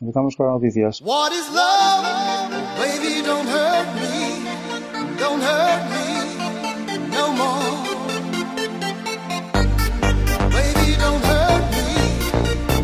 Empezamos 0.00 0.36
con 0.36 0.46
las 0.46 0.54
noticias. 0.56 1.00
What 1.00 1.32
is 1.32 1.48
love? 1.54 2.04
Baby, 2.76 3.22
don't 3.24 3.48
hurt 3.48 3.94
me. 3.94 4.44
Don't 5.18 5.42
hurt 5.42 5.84
me 5.90 6.06
no 7.16 7.32
more. 7.32 7.76
Baby, 10.50 10.96
don't 10.98 11.24
hurt 11.24 11.64
me. 11.72 11.86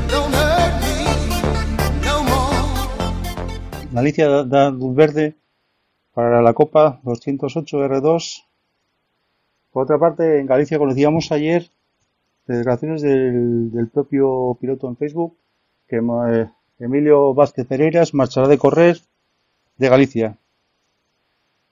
Don't 0.08 0.34
hurt 0.34 0.74
me 0.80 0.96
no 2.02 2.22
more. 2.24 3.92
Galicia 3.92 4.28
da, 4.28 4.44
da 4.44 4.70
luz 4.70 4.96
verde 4.96 5.36
para 6.14 6.40
la 6.40 6.54
Copa 6.54 6.98
208 7.02 7.76
R2. 7.88 8.44
Por 9.70 9.82
otra 9.82 9.98
parte, 9.98 10.40
en 10.40 10.46
Galicia 10.46 10.78
conocíamos 10.78 11.30
ayer 11.30 11.70
declaraciones 12.46 13.02
del, 13.02 13.70
del 13.70 13.88
propio 13.88 14.56
piloto 14.58 14.88
en 14.88 14.96
Facebook 14.96 15.36
que 15.88 15.98
eh, 15.98 16.50
Emilio 16.82 17.32
Vázquez 17.32 17.64
Pereiras 17.66 18.12
marchará 18.12 18.48
de 18.48 18.58
correr 18.58 19.00
de 19.76 19.88
Galicia. 19.88 20.36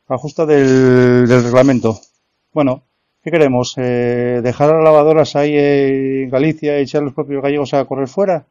A 0.07 0.17
justa 0.17 0.47
del, 0.47 1.27
del 1.27 1.43
reglamento. 1.43 1.99
Bueno, 2.53 2.85
¿qué 3.21 3.33
queremos? 3.33 3.75
Eh, 3.77 4.41
¿Dejar 4.41 4.71
las 4.71 4.85
lavadoras 4.85 5.35
ahí 5.35 5.57
en 5.57 6.31
Galicia 6.31 6.79
y 6.79 6.83
echar 6.83 7.03
a 7.03 7.07
los 7.07 7.15
propios 7.15 7.43
gallegos 7.43 7.75
a 7.75 7.85
correr 7.87 8.07
fuera? 8.07 8.47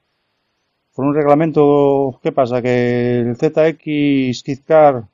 Por 0.93 1.05
un 1.05 1.15
reglamento, 1.15 2.19
¿qué 2.21 2.33
pasa? 2.33 2.61
Que 2.61 3.19
el 3.19 3.37
ZX 3.37 4.43
Kizkar, 4.43 5.05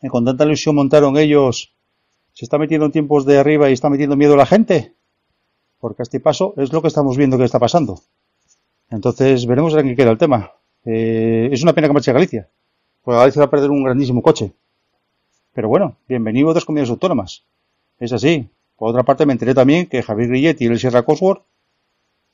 que 0.00 0.08
con 0.08 0.24
tanta 0.24 0.44
ilusión 0.44 0.76
montaron 0.76 1.16
ellos, 1.16 1.74
se 2.32 2.44
está 2.44 2.58
metiendo 2.58 2.86
en 2.86 2.92
tiempos 2.92 3.26
de 3.26 3.38
arriba 3.38 3.70
y 3.70 3.72
está 3.72 3.90
metiendo 3.90 4.16
miedo 4.16 4.34
a 4.34 4.38
la 4.38 4.46
gente. 4.46 4.94
Porque 5.80 6.02
a 6.02 6.04
este 6.04 6.20
paso 6.20 6.54
es 6.58 6.72
lo 6.72 6.80
que 6.80 6.88
estamos 6.88 7.16
viendo 7.16 7.38
que 7.38 7.44
está 7.44 7.58
pasando. 7.58 8.02
Entonces 8.88 9.46
veremos 9.46 9.74
en 9.74 9.88
qué 9.88 9.96
queda 9.96 10.12
el 10.12 10.18
tema. 10.18 10.52
Eh, 10.84 11.48
es 11.52 11.62
una 11.62 11.72
pena 11.72 11.88
que 11.88 11.94
marche 11.94 12.10
a 12.10 12.14
Galicia, 12.14 12.48
porque 13.02 13.18
Galicia 13.18 13.40
va 13.40 13.46
a 13.46 13.50
perder 13.50 13.70
un 13.70 13.84
grandísimo 13.84 14.22
coche. 14.22 14.52
Pero 15.52 15.68
bueno, 15.68 15.96
bienvenido 16.08 16.48
a 16.48 16.50
otras 16.50 16.64
comunidades 16.64 16.90
autónomas. 16.90 17.42
Es 17.98 18.12
así. 18.12 18.48
Por 18.76 18.90
otra 18.90 19.02
parte, 19.02 19.26
me 19.26 19.32
enteré 19.32 19.54
también 19.54 19.86
que 19.86 20.02
Javier 20.02 20.28
Grilletti 20.28 20.64
y 20.64 20.68
el 20.68 20.78
Sierra 20.78 21.02
Cosworth, 21.02 21.42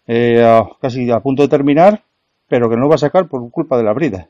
eh, 0.07 0.63
casi 0.81 1.11
a 1.11 1.21
punto 1.21 1.43
de 1.43 1.49
terminar, 1.49 2.05
pero 2.49 2.71
que 2.71 2.77
no 2.77 2.83
lo 2.83 2.89
va 2.89 2.95
a 2.95 2.99
sacar 2.99 3.27
por 3.29 3.51
culpa 3.51 3.77
de 3.77 3.83
la 3.83 3.93
brida. 3.93 4.29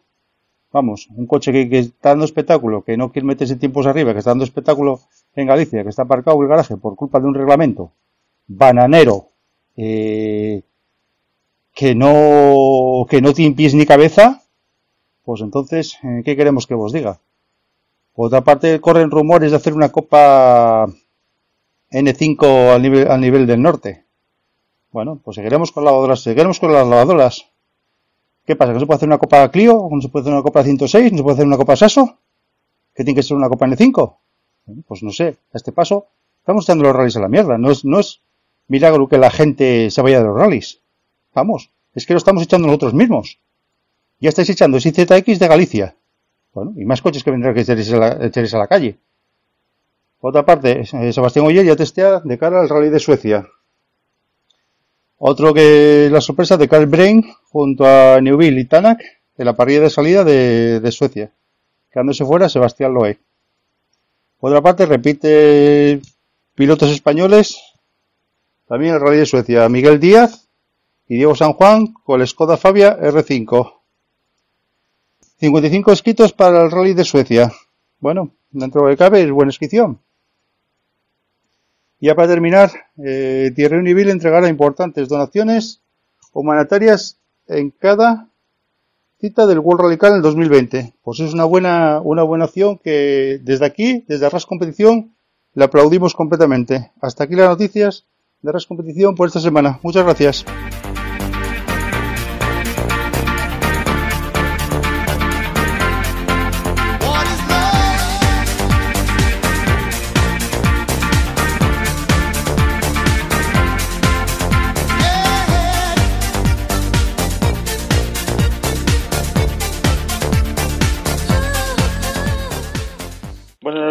Vamos, 0.73 1.09
un 1.15 1.27
coche 1.27 1.53
que, 1.53 1.69
que 1.69 1.79
está 1.79 2.11
dando 2.11 2.25
espectáculo, 2.25 2.83
que 2.83 2.97
no 2.97 3.13
quiere 3.13 3.27
meterse 3.27 3.57
tiempos 3.57 3.87
arriba, 3.87 4.13
que 4.13 4.21
está 4.21 4.31
dando 4.31 4.45
espectáculo 4.45 5.01
en 5.35 5.47
Galicia, 5.47 5.83
que 5.83 5.91
está 5.91 6.03
aparcado 6.03 6.37
en 6.39 6.43
el 6.45 6.49
garaje 6.49 6.77
por 6.77 6.97
culpa 6.97 7.21
de 7.21 7.27
un 7.27 7.35
reglamento 7.35 7.93
bananero, 8.47 9.29
eh, 9.77 10.63
que 11.77 11.95
no, 11.95 13.05
que 13.07 13.21
no 13.21 13.35
tiene 13.35 13.55
pies 13.55 13.75
ni 13.75 13.85
cabeza, 13.85 14.43
pues 15.27 15.43
entonces, 15.43 15.99
eh, 16.03 16.23
¿qué 16.25 16.35
queremos 16.35 16.67
que 16.67 16.75
vos 16.75 16.91
diga? 16.91 17.21
Por 18.15 18.29
otra 18.29 18.41
parte, 18.41 18.81
corren 18.81 19.11
rumores 19.11 19.51
de 19.51 19.59
hacer 19.59 19.75
una 19.75 19.93
copa 19.93 20.87
N5 21.91 22.75
al 22.75 22.81
nivel, 22.81 23.11
al 23.11 23.21
nivel 23.21 23.47
del 23.47 23.61
norte. 23.61 24.07
Bueno, 24.91 25.21
pues 25.23 25.35
seguiremos 25.35 25.71
con 25.71 25.85
lavadoras, 25.85 26.21
seguiremos 26.21 26.59
con 26.59 26.73
las 26.73 26.89
lavadoras. 26.89 27.45
¿Qué 28.47 28.57
pasa? 28.57 28.71
¿Que 28.71 28.75
no 28.75 28.81
se 28.81 28.87
puede 28.87 28.97
hacer 28.97 29.09
una 29.11 29.19
copa 29.19 29.51
Clio? 29.51 29.87
¿No 29.91 30.01
se 30.01 30.09
puede 30.09 30.23
hacer 30.23 30.33
una 30.33 30.43
copa 30.43 30.65
106? 30.65 31.13
¿No 31.13 31.19
se 31.19 31.23
puede 31.25 31.35
hacer 31.35 31.47
una 31.47 31.59
copa 31.59 31.77
Saso? 31.77 32.17
¿Que 32.95 33.05
tiene 33.05 33.17
que 33.17 33.23
ser 33.23 33.37
una 33.37 33.51
copa 33.51 33.67
N5? 33.67 34.17
Bueno, 34.65 34.83
Pues 34.89 35.03
no 35.03 35.11
sé, 35.13 35.37
a 35.53 35.59
este 35.59 35.73
paso 35.73 36.07
estamos 36.39 36.65
echando 36.65 36.85
los 36.85 36.97
rallies 36.97 37.19
a 37.19 37.21
la 37.21 37.29
mierda. 37.29 37.59
No 37.59 37.71
es, 37.71 37.85
no 37.85 38.01
es 38.01 38.23
milagro 38.67 39.09
que 39.09 39.19
la 39.19 39.31
gente 39.31 39.91
se 39.91 40.01
vaya 40.01 40.21
de 40.21 40.25
los 40.25 40.39
rallies. 40.39 40.81
Vamos, 41.37 41.71
es 41.95 42.07
que 42.07 42.15
lo 42.15 42.17
estamos 42.17 42.43
echando 42.43 42.67
nosotros 42.67 42.95
mismos. 42.95 43.39
Ya 44.19 44.31
estáis 44.31 44.49
echando 44.49 44.79
ese 44.79 44.91
ZX 44.91 45.39
de 45.39 45.49
Galicia. 45.49 45.95
Bueno, 46.55 46.73
y 46.75 46.87
más 46.87 47.03
coches 47.03 47.23
que 47.23 47.31
vendrán 47.31 47.53
que 47.55 47.61
echaréis 47.61 47.93
a 47.93 48.57
a 48.57 48.59
la 48.59 48.67
calle. 48.67 48.97
Por 50.19 50.31
otra 50.31 50.47
parte, 50.47 50.81
eh, 50.81 51.13
Sebastián 51.13 51.45
Oyer 51.45 51.67
ya 51.67 51.77
testea 51.77 52.21
de 52.21 52.39
cara 52.39 52.63
al 52.63 52.71
rally 52.71 52.89
de 52.89 52.99
Suecia. 52.99 53.47
Otro 55.19 55.53
que 55.53 56.09
la 56.11 56.23
sorpresa 56.23 56.57
de 56.57 56.69
Carl 56.69 56.87
Brain 56.87 57.23
junto 57.51 57.85
a 57.85 58.19
Neuville 58.23 58.59
y 58.59 58.65
Tanak 58.65 59.03
de 59.37 59.45
la 59.45 59.55
parrilla 59.55 59.83
de 59.83 59.91
salida 59.91 60.25
de, 60.25 60.81
de 60.81 60.91
Suecia. 60.91 61.33
Quedándose 61.91 62.25
fuera 62.25 62.49
Sebastián 62.49 62.95
Loeb. 62.95 63.19
Por 64.41 64.53
otra 64.53 64.63
parte, 64.63 64.87
repite 64.87 66.01
pilotos 66.55 66.91
españoles. 66.91 67.61
También 68.67 68.95
el 68.95 69.01
rally 69.01 69.19
de 69.19 69.27
Suecia. 69.27 69.69
Miguel 69.69 70.01
Díaz 70.01 70.46
y 71.09 71.17
Diego 71.17 71.35
San 71.35 71.53
Juan 71.53 71.93
con 72.05 72.21
el 72.21 72.27
Skoda 72.27 72.57
Fabia 72.57 72.99
R5. 72.99 73.73
55 75.39 75.93
escritos 75.93 76.33
para 76.33 76.63
el 76.63 76.71
rally 76.71 76.95
de 76.95 77.05
Suecia. 77.05 77.53
Bueno, 78.01 78.33
dentro 78.51 78.87
de 78.87 78.97
cabe 78.97 79.23
es 79.23 79.31
buena 79.31 79.51
inscripción. 79.51 80.01
Ya 82.01 82.15
para 82.15 82.29
terminar, 82.29 82.71
eh, 83.03 83.53
Thierry 83.55 83.79
Univille 83.79 84.11
entregará 84.11 84.49
importantes 84.49 85.09
donaciones 85.09 85.83
humanitarias 86.33 87.19
en 87.47 87.71
cada 87.71 88.29
cita 89.19 89.47
del 89.47 89.61
World 89.61 89.83
Rally 89.83 89.99
Car 89.99 90.11
en 90.11 90.17
el 90.17 90.23
2020. 90.23 90.95
Pues 91.03 91.21
es 91.21 91.33
una 91.33 91.45
buena, 91.45 92.01
una 92.03 92.23
buena 92.23 92.45
acción 92.45 92.79
que 92.79 93.41
desde 93.43 93.65
aquí, 93.65 94.05
desde 94.09 94.27
Arras 94.27 94.47
Competición, 94.47 95.15
le 95.55 95.65
aplaudimos 95.65 96.15
completamente. 96.15 96.93
Hasta 97.01 97.25
aquí 97.25 97.35
las 97.35 97.49
noticias 97.49 98.07
de 98.43 98.51
Arras 98.51 98.67
Competición 98.67 99.15
por 99.15 99.29
esta 99.29 99.41
semana. 99.41 99.81
Muchas 99.83 100.05
gracias. 100.05 100.45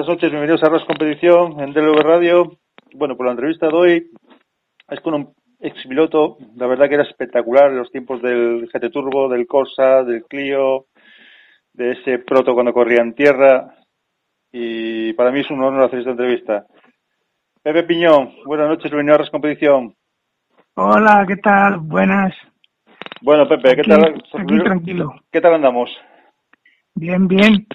Buenas 0.05 0.17
noches, 0.21 0.29
bienvenidos 0.29 0.61
a 0.63 0.67
Arras 0.67 0.83
Competición 0.85 1.59
en 1.61 1.73
DLV 1.73 1.99
Radio. 2.03 2.51
Bueno, 2.93 3.17
por 3.17 3.25
la 3.25 3.31
entrevista 3.31 3.67
de 3.69 3.73
hoy 3.73 4.11
es 4.87 4.99
con 4.99 5.15
un 5.15 5.33
expiloto, 5.59 6.37
la 6.55 6.67
verdad 6.67 6.87
que 6.87 6.93
era 6.93 7.03
espectacular 7.05 7.71
en 7.71 7.77
los 7.79 7.89
tiempos 7.91 8.21
del 8.21 8.69
GT 8.71 8.91
Turbo, 8.91 9.27
del 9.29 9.47
Corsa, 9.47 10.03
del 10.03 10.23
Clio, 10.25 10.85
de 11.73 11.93
ese 11.93 12.19
proto 12.19 12.53
cuando 12.53 12.71
corría 12.71 13.01
en 13.01 13.15
tierra 13.15 13.73
y 14.51 15.11
para 15.13 15.31
mí 15.31 15.39
es 15.39 15.49
un 15.49 15.63
honor 15.63 15.85
hacer 15.85 15.97
esta 15.97 16.11
entrevista. 16.11 16.67
Pepe 17.63 17.81
Piñón, 17.81 18.31
buenas 18.45 18.67
noches, 18.67 18.91
bienvenido 18.91 19.13
a 19.13 19.15
Arras 19.15 19.31
Competición. 19.31 19.95
Hola, 20.75 21.25
¿qué 21.27 21.37
tal? 21.37 21.79
Buenas. 21.79 22.31
Bueno, 23.23 23.47
Pepe, 23.47 23.73
¿qué 23.73 23.81
Aquí- 23.81 23.89
tal? 23.89 24.05
aquí 24.39 24.59
tranquilo. 24.59 25.15
¿Qué 25.31 25.41
tal 25.41 25.55
andamos? 25.55 25.89
Bien, 26.93 27.27
bien. 27.27 27.65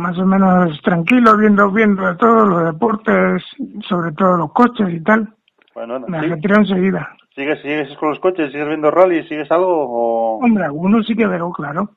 Más 0.00 0.18
o 0.18 0.24
menos 0.24 0.80
tranquilo, 0.80 1.36
viendo, 1.36 1.70
viendo 1.70 2.06
de 2.06 2.14
todo, 2.16 2.46
los 2.46 2.72
deportes, 2.72 3.42
sobre 3.86 4.12
todo 4.12 4.38
los 4.38 4.52
coches 4.52 4.88
y 4.90 5.00
tal. 5.02 5.28
Bueno, 5.74 5.96
anda, 5.96 6.08
Me 6.08 6.20
sí. 6.20 6.26
ajetreo 6.26 6.56
enseguida. 6.56 7.16
¿Sigues, 7.34 7.60
¿Sigues 7.60 7.94
con 7.98 8.08
los 8.08 8.18
coches? 8.18 8.50
¿Sigues 8.50 8.66
viendo 8.66 8.90
rally? 8.90 9.22
¿Sigues 9.28 9.50
algo? 9.50 9.68
O... 9.68 10.38
Hombre, 10.42 10.64
algunos 10.64 11.06
sí 11.06 11.14
que 11.14 11.26
veo, 11.26 11.52
claro. 11.52 11.90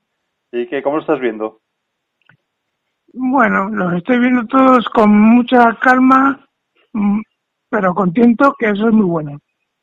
¿Y 0.52 0.68
qué, 0.68 0.84
cómo 0.84 0.98
lo 0.98 1.02
estás 1.02 1.22
viendo? 1.22 1.62
Bueno, 3.14 3.70
los 3.70 3.94
estoy 3.94 4.20
viendo 4.20 4.46
todos 4.48 4.86
con 4.90 5.10
mucha 5.18 5.78
calma, 5.80 6.46
mm, 6.92 7.22
pero 7.70 7.94
contento 7.94 8.54
que 8.60 8.70
eso 8.70 8.90
es 8.90 8.94
muy 8.94 9.06
bueno. 9.06 9.40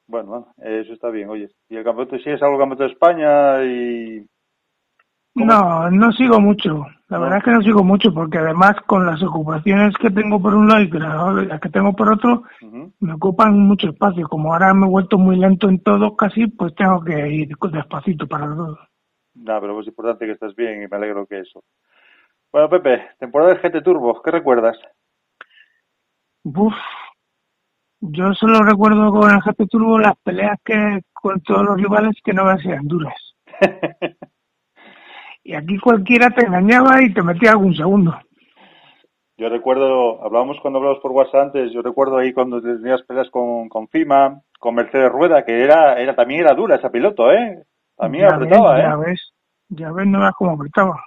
Bueno, 0.06 0.48
eso 0.58 0.92
está 0.92 1.08
bien, 1.08 1.30
oye. 1.30 1.48
¿Y 1.70 1.76
el 1.76 1.84
campeonato? 1.84 2.18
¿Sigues 2.18 2.42
algo 2.42 2.56
el 2.56 2.60
campeonato 2.60 2.84
de 2.84 2.92
España? 2.92 3.64
y. 3.64 4.26
No, 5.34 5.90
no 5.90 6.12
sigo 6.12 6.40
mucho. 6.40 6.86
La 7.08 7.18
No. 7.18 7.22
verdad 7.24 7.38
es 7.38 7.44
que 7.44 7.50
no 7.52 7.62
sigo 7.62 7.82
mucho 7.84 8.12
porque 8.12 8.38
además 8.38 8.76
con 8.86 9.06
las 9.06 9.22
ocupaciones 9.22 9.94
que 9.96 10.10
tengo 10.10 10.40
por 10.40 10.54
un 10.54 10.68
lado 10.68 10.80
y 10.82 11.46
las 11.46 11.60
que 11.60 11.68
tengo 11.68 11.92
por 11.94 12.12
otro, 12.12 12.42
me 13.00 13.12
ocupan 13.14 13.58
mucho 13.58 13.88
espacio. 13.90 14.28
Como 14.28 14.52
ahora 14.52 14.74
me 14.74 14.86
he 14.86 14.90
vuelto 14.90 15.18
muy 15.18 15.36
lento 15.36 15.68
en 15.68 15.80
todo 15.82 16.14
casi, 16.16 16.46
pues 16.48 16.74
tengo 16.74 17.02
que 17.02 17.28
ir 17.28 17.48
despacito 17.72 18.26
para 18.26 18.46
todo. 18.46 18.78
Nada, 19.34 19.60
pero 19.60 19.80
es 19.80 19.86
importante 19.86 20.26
que 20.26 20.32
estés 20.32 20.54
bien 20.54 20.82
y 20.82 20.88
me 20.88 20.96
alegro 20.96 21.26
que 21.26 21.40
eso. 21.40 21.62
Bueno, 22.52 22.68
Pepe, 22.68 23.02
temporada 23.18 23.54
del 23.54 23.60
GT 23.62 23.82
Turbo, 23.82 24.20
¿qué 24.22 24.30
recuerdas? 24.32 24.76
Uf, 26.42 26.74
yo 28.00 28.32
solo 28.34 28.62
recuerdo 28.62 29.10
con 29.12 29.30
el 29.30 29.40
GP 29.40 29.68
Turbo 29.68 29.98
las 29.98 30.16
peleas 30.24 30.58
que 30.64 31.00
con 31.12 31.40
todos 31.42 31.64
los 31.64 31.76
rivales 31.76 32.16
que 32.24 32.32
no 32.32 32.56
sean 32.58 32.86
duras. 32.88 33.14
Y 35.50 35.54
aquí 35.56 35.76
cualquiera 35.78 36.30
te 36.30 36.46
engañaba 36.46 37.02
y 37.02 37.12
te 37.12 37.24
metía 37.24 37.50
algún 37.50 37.74
segundo. 37.74 38.16
Yo 39.36 39.48
recuerdo, 39.48 40.24
hablábamos 40.24 40.60
cuando 40.60 40.78
hablamos 40.78 41.00
por 41.00 41.10
WhatsApp 41.10 41.46
antes, 41.46 41.72
yo 41.72 41.82
recuerdo 41.82 42.18
ahí 42.18 42.32
cuando 42.32 42.62
tenías 42.62 43.02
peleas 43.02 43.28
con, 43.30 43.68
con 43.68 43.88
FIMA, 43.88 44.42
con 44.60 44.76
Mercedes 44.76 45.10
Rueda, 45.10 45.44
que 45.44 45.64
era, 45.64 46.00
era 46.00 46.14
también 46.14 46.42
era 46.42 46.54
dura 46.54 46.76
esa 46.76 46.92
piloto, 46.92 47.32
¿eh? 47.32 47.64
También 47.96 48.28
ya 48.28 48.36
apretaba, 48.36 48.74
ves, 48.74 48.84
ya 48.84 48.92
¿eh? 48.92 48.96
ves, 49.04 49.32
ya 49.70 49.92
ves, 49.92 50.06
no 50.06 50.20
veas 50.20 50.34
cómo 50.38 50.52
apretaba. 50.52 51.02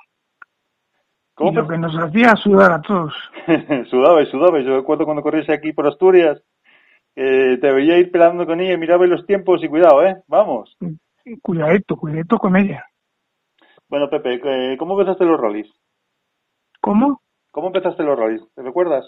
¿Cómo 1.36 1.52
Y 1.52 1.56
lo 1.56 1.66
que 1.66 1.78
nos 1.78 1.96
hacía 1.96 2.36
sudar 2.36 2.74
a 2.74 2.82
todos. 2.82 3.14
sudaba 3.90 4.22
y 4.22 4.26
sudaba. 4.26 4.60
Yo 4.60 4.76
recuerdo 4.76 5.06
cuando 5.06 5.24
corrías 5.24 5.50
aquí 5.50 5.72
por 5.72 5.88
Asturias, 5.88 6.44
eh, 7.16 7.58
te 7.62 7.72
veía 7.72 7.98
ir 7.98 8.12
peleando 8.12 8.46
con 8.46 8.60
ella, 8.60 8.78
miraba 8.78 9.08
los 9.08 9.26
tiempos 9.26 9.64
y 9.64 9.70
cuidado, 9.70 10.06
¿eh? 10.06 10.18
Vamos. 10.28 10.76
Cuidadito, 11.42 11.96
cuidadito 11.96 12.38
con 12.38 12.58
ella. 12.58 12.84
Bueno, 13.94 14.10
Pepe, 14.10 14.42
eh, 14.44 14.76
¿cómo 14.80 15.00
empezaste 15.00 15.24
los 15.24 15.40
rallies? 15.40 15.68
¿Cómo? 16.82 17.22
¿Cómo 17.52 17.68
empezaste 17.68 18.02
los 18.02 18.18
rallies? 18.18 18.42
¿Te 18.56 18.64
recuerdas? 18.64 19.06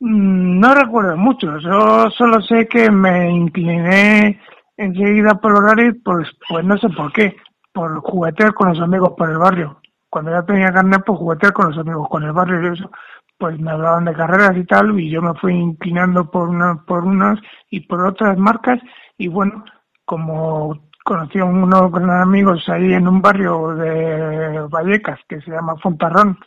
Mm, 0.00 0.58
No 0.58 0.74
recuerdo 0.74 1.16
mucho, 1.16 1.56
yo 1.60 2.10
solo 2.10 2.40
sé 2.40 2.66
que 2.66 2.90
me 2.90 3.30
incliné 3.30 4.40
enseguida 4.76 5.36
por 5.36 5.52
los 5.52 5.60
rallies, 5.62 5.94
pues, 6.04 6.28
pues 6.48 6.64
no 6.64 6.76
sé 6.78 6.88
por 6.88 7.12
qué, 7.12 7.36
por 7.72 8.00
juguetear 8.00 8.52
con 8.54 8.70
los 8.70 8.80
amigos 8.80 9.12
por 9.16 9.30
el 9.30 9.38
barrio. 9.38 9.80
Cuando 10.10 10.32
ya 10.32 10.42
tenía 10.42 10.72
carnet, 10.72 11.04
pues 11.06 11.16
juguetear 11.16 11.52
con 11.52 11.68
los 11.68 11.78
amigos 11.78 12.08
con 12.08 12.24
el 12.24 12.32
barrio 12.32 12.62
y 12.64 12.74
eso, 12.74 12.90
pues 13.38 13.60
me 13.60 13.70
hablaban 13.70 14.06
de 14.06 14.14
carreras 14.14 14.56
y 14.56 14.64
tal, 14.64 14.98
y 14.98 15.08
yo 15.08 15.22
me 15.22 15.34
fui 15.34 15.54
inclinando 15.54 16.28
por 16.28 16.48
una, 16.48 16.82
por 16.84 17.04
unas 17.04 17.38
y 17.70 17.78
por 17.86 18.04
otras 18.04 18.36
marcas, 18.38 18.80
y 19.18 19.28
bueno, 19.28 19.64
como 20.04 20.80
conocí 21.04 21.38
a 21.38 21.44
unos 21.44 21.92
grandes 21.92 22.22
amigos 22.22 22.68
ahí 22.68 22.92
en 22.94 23.06
un 23.06 23.20
barrio 23.22 23.74
de 23.76 24.60
Vallecas 24.68 25.20
que 25.28 25.40
se 25.42 25.50
llama 25.52 25.76
Fontarrón, 25.76 26.38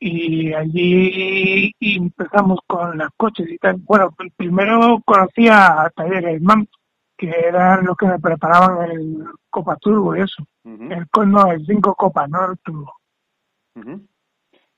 y 0.00 0.52
allí 0.54 1.72
empezamos 1.80 2.58
con 2.66 2.98
los 2.98 3.08
coches 3.16 3.48
y 3.50 3.58
tal. 3.58 3.76
Bueno, 3.78 4.14
primero 4.36 5.00
conocí 5.04 5.48
a 5.48 5.90
Talleres 5.94 6.40
MAM, 6.42 6.66
que 7.16 7.30
eran 7.30 7.84
los 7.84 7.96
que 7.96 8.06
me 8.06 8.18
preparaban 8.18 8.90
el 8.90 9.24
Copa 9.50 9.76
Turbo 9.76 10.16
y 10.16 10.20
eso. 10.22 10.42
El 10.92 11.08
co- 11.08 11.24
no, 11.26 11.50
el 11.50 11.64
5 11.66 11.94
Copa, 11.94 12.26
no 12.28 12.50
el 12.52 12.58
Turbo. 12.58 12.92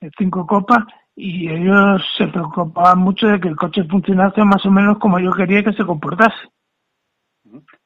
El 0.00 0.10
5 0.18 0.46
Copa 0.46 0.86
y 1.14 1.48
ellos 1.50 2.02
se 2.16 2.26
preocupaban 2.28 2.98
mucho 2.98 3.26
de 3.26 3.38
que 3.40 3.48
el 3.48 3.56
coche 3.56 3.84
funcionase 3.84 4.42
más 4.44 4.64
o 4.64 4.70
menos 4.70 4.98
como 4.98 5.18
yo 5.18 5.32
quería 5.32 5.62
que 5.62 5.72
se 5.74 5.84
comportase. 5.84 6.48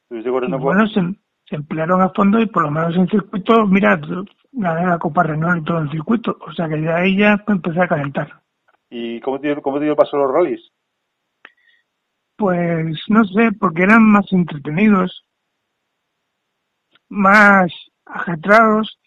Por- 0.07 0.59
bueno, 0.59 0.87
se, 0.87 1.01
se 1.45 1.55
emplearon 1.55 2.01
a 2.01 2.09
fondo 2.09 2.39
y 2.39 2.45
por 2.45 2.63
lo 2.63 2.71
menos 2.71 2.95
en 2.95 3.07
circuito, 3.07 3.65
mira, 3.67 3.99
gané 4.51 4.87
la 4.87 4.99
Copa 4.99 5.23
Renault 5.23 5.61
y 5.61 5.65
todo 5.65 5.79
el 5.79 5.91
circuito. 5.91 6.37
O 6.41 6.51
sea 6.53 6.69
que 6.69 6.81
ya 6.81 6.97
ahí 6.97 7.17
ya 7.17 7.43
empecé 7.47 7.81
a 7.81 7.87
calentar. 7.87 8.41
¿Y 8.89 9.19
cómo 9.21 9.39
te, 9.39 9.61
cómo 9.61 9.79
te 9.79 9.85
dio 9.85 9.95
paso 9.95 10.17
los 10.17 10.31
rallies? 10.31 10.71
Pues 12.37 12.97
no 13.07 13.23
sé, 13.25 13.51
porque 13.59 13.83
eran 13.83 14.03
más 14.03 14.25
entretenidos, 14.31 15.25
más 17.09 17.71
ajetrados, 18.05 18.99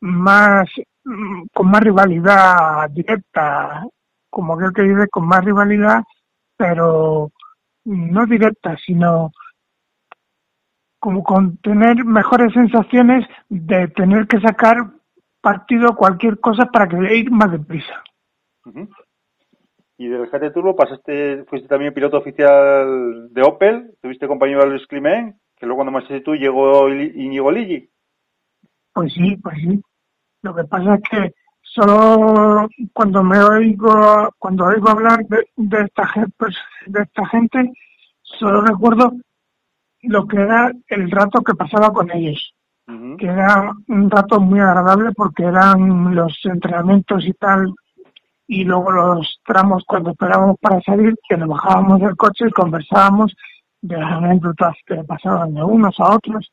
más 0.00 0.68
mm, 1.04 1.44
con 1.52 1.70
más 1.70 1.82
rivalidad 1.82 2.88
directa, 2.90 3.84
como 4.30 4.54
aquel 4.54 4.72
que 4.72 4.82
dice, 4.82 5.08
con 5.08 5.26
más 5.26 5.44
rivalidad, 5.44 6.02
pero 6.56 7.30
no 7.84 8.26
directa, 8.26 8.76
sino 8.84 9.30
como 11.04 11.22
con 11.22 11.58
tener 11.58 12.02
mejores 12.02 12.54
sensaciones 12.54 13.26
de 13.50 13.88
tener 13.88 14.26
que 14.26 14.40
sacar 14.40 14.76
partido 15.42 15.90
a 15.90 15.94
cualquier 15.94 16.40
cosa 16.40 16.64
para 16.64 16.88
que 16.88 17.14
ir 17.14 17.30
más 17.30 17.52
deprisa. 17.52 18.02
Y 19.98 20.08
del 20.08 20.30
GT 20.30 20.50
Turbo 20.54 20.74
pasaste, 20.74 21.44
fuiste 21.44 21.68
también 21.68 21.92
piloto 21.92 22.16
oficial 22.16 23.28
de 23.30 23.42
Opel, 23.42 23.92
tuviste 24.00 24.26
compañero 24.26 24.60
de 24.60 24.70
Luis 24.70 24.86
Climent, 24.86 25.36
que 25.54 25.66
luego 25.66 25.84
cuando 25.84 25.92
más 25.92 26.04
tú 26.24 26.36
llegó 26.36 26.88
Íñigo 26.88 27.52
Ligi. 27.52 27.86
Pues 28.94 29.12
sí, 29.12 29.36
pues 29.42 29.58
sí. 29.58 29.82
Lo 30.40 30.54
que 30.54 30.64
pasa 30.64 30.94
es 30.94 31.02
que 31.02 31.34
solo 31.60 32.66
cuando 32.94 33.22
me 33.22 33.40
oigo, 33.40 34.30
cuando 34.38 34.64
oigo 34.64 34.88
hablar 34.88 35.18
de, 35.26 35.46
de 35.54 35.82
esta 35.82 36.10
de 36.86 37.02
esta 37.02 37.26
gente, 37.26 37.72
solo 38.22 38.62
recuerdo 38.62 39.12
lo 40.06 40.26
que 40.26 40.36
era 40.36 40.72
el 40.88 41.10
rato 41.10 41.42
que 41.42 41.54
pasaba 41.54 41.92
con 41.92 42.10
ellos, 42.10 42.54
que 43.18 43.26
era 43.26 43.72
un 43.88 44.10
rato 44.10 44.40
muy 44.40 44.60
agradable 44.60 45.12
porque 45.12 45.44
eran 45.44 46.14
los 46.14 46.38
entrenamientos 46.44 47.24
y 47.26 47.32
tal, 47.34 47.74
y 48.46 48.64
luego 48.64 48.92
los 48.92 49.40
tramos 49.44 49.84
cuando 49.86 50.10
esperábamos 50.10 50.58
para 50.60 50.80
salir, 50.82 51.14
que 51.28 51.36
nos 51.36 51.48
bajábamos 51.48 52.00
del 52.00 52.16
coche 52.16 52.46
y 52.46 52.50
conversábamos 52.50 53.34
de 53.80 53.96
las 53.96 54.12
anécdotas 54.12 54.74
que 54.86 54.96
pasaban 55.04 55.54
de 55.54 55.62
unos 55.62 55.98
a 55.98 56.14
otros, 56.14 56.52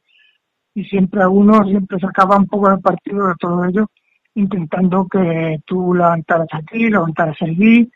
y 0.73 0.85
siempre 0.85 1.21
alguno 1.21 1.63
siempre 1.65 1.99
sacaba 1.99 2.37
un 2.37 2.47
poco 2.47 2.69
de 2.69 2.77
partido 2.77 3.27
de 3.27 3.35
todo 3.39 3.65
ello, 3.65 3.87
intentando 4.35 5.07
que 5.07 5.59
tú 5.65 5.93
levantaras 5.93 6.47
aquí, 6.53 6.89
levantaras 6.89 7.41
allí, 7.41 7.91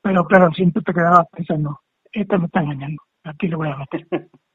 pero 0.00 0.24
claro, 0.24 0.52
siempre 0.52 0.82
te 0.82 0.94
quedabas 0.94 1.26
pensando, 1.32 1.80
este 2.12 2.38
me 2.38 2.46
está 2.46 2.60
engañando, 2.60 3.02
aquí 3.24 3.48
lo 3.48 3.58
voy 3.58 3.68
a 3.68 3.76
meter. 3.76 4.06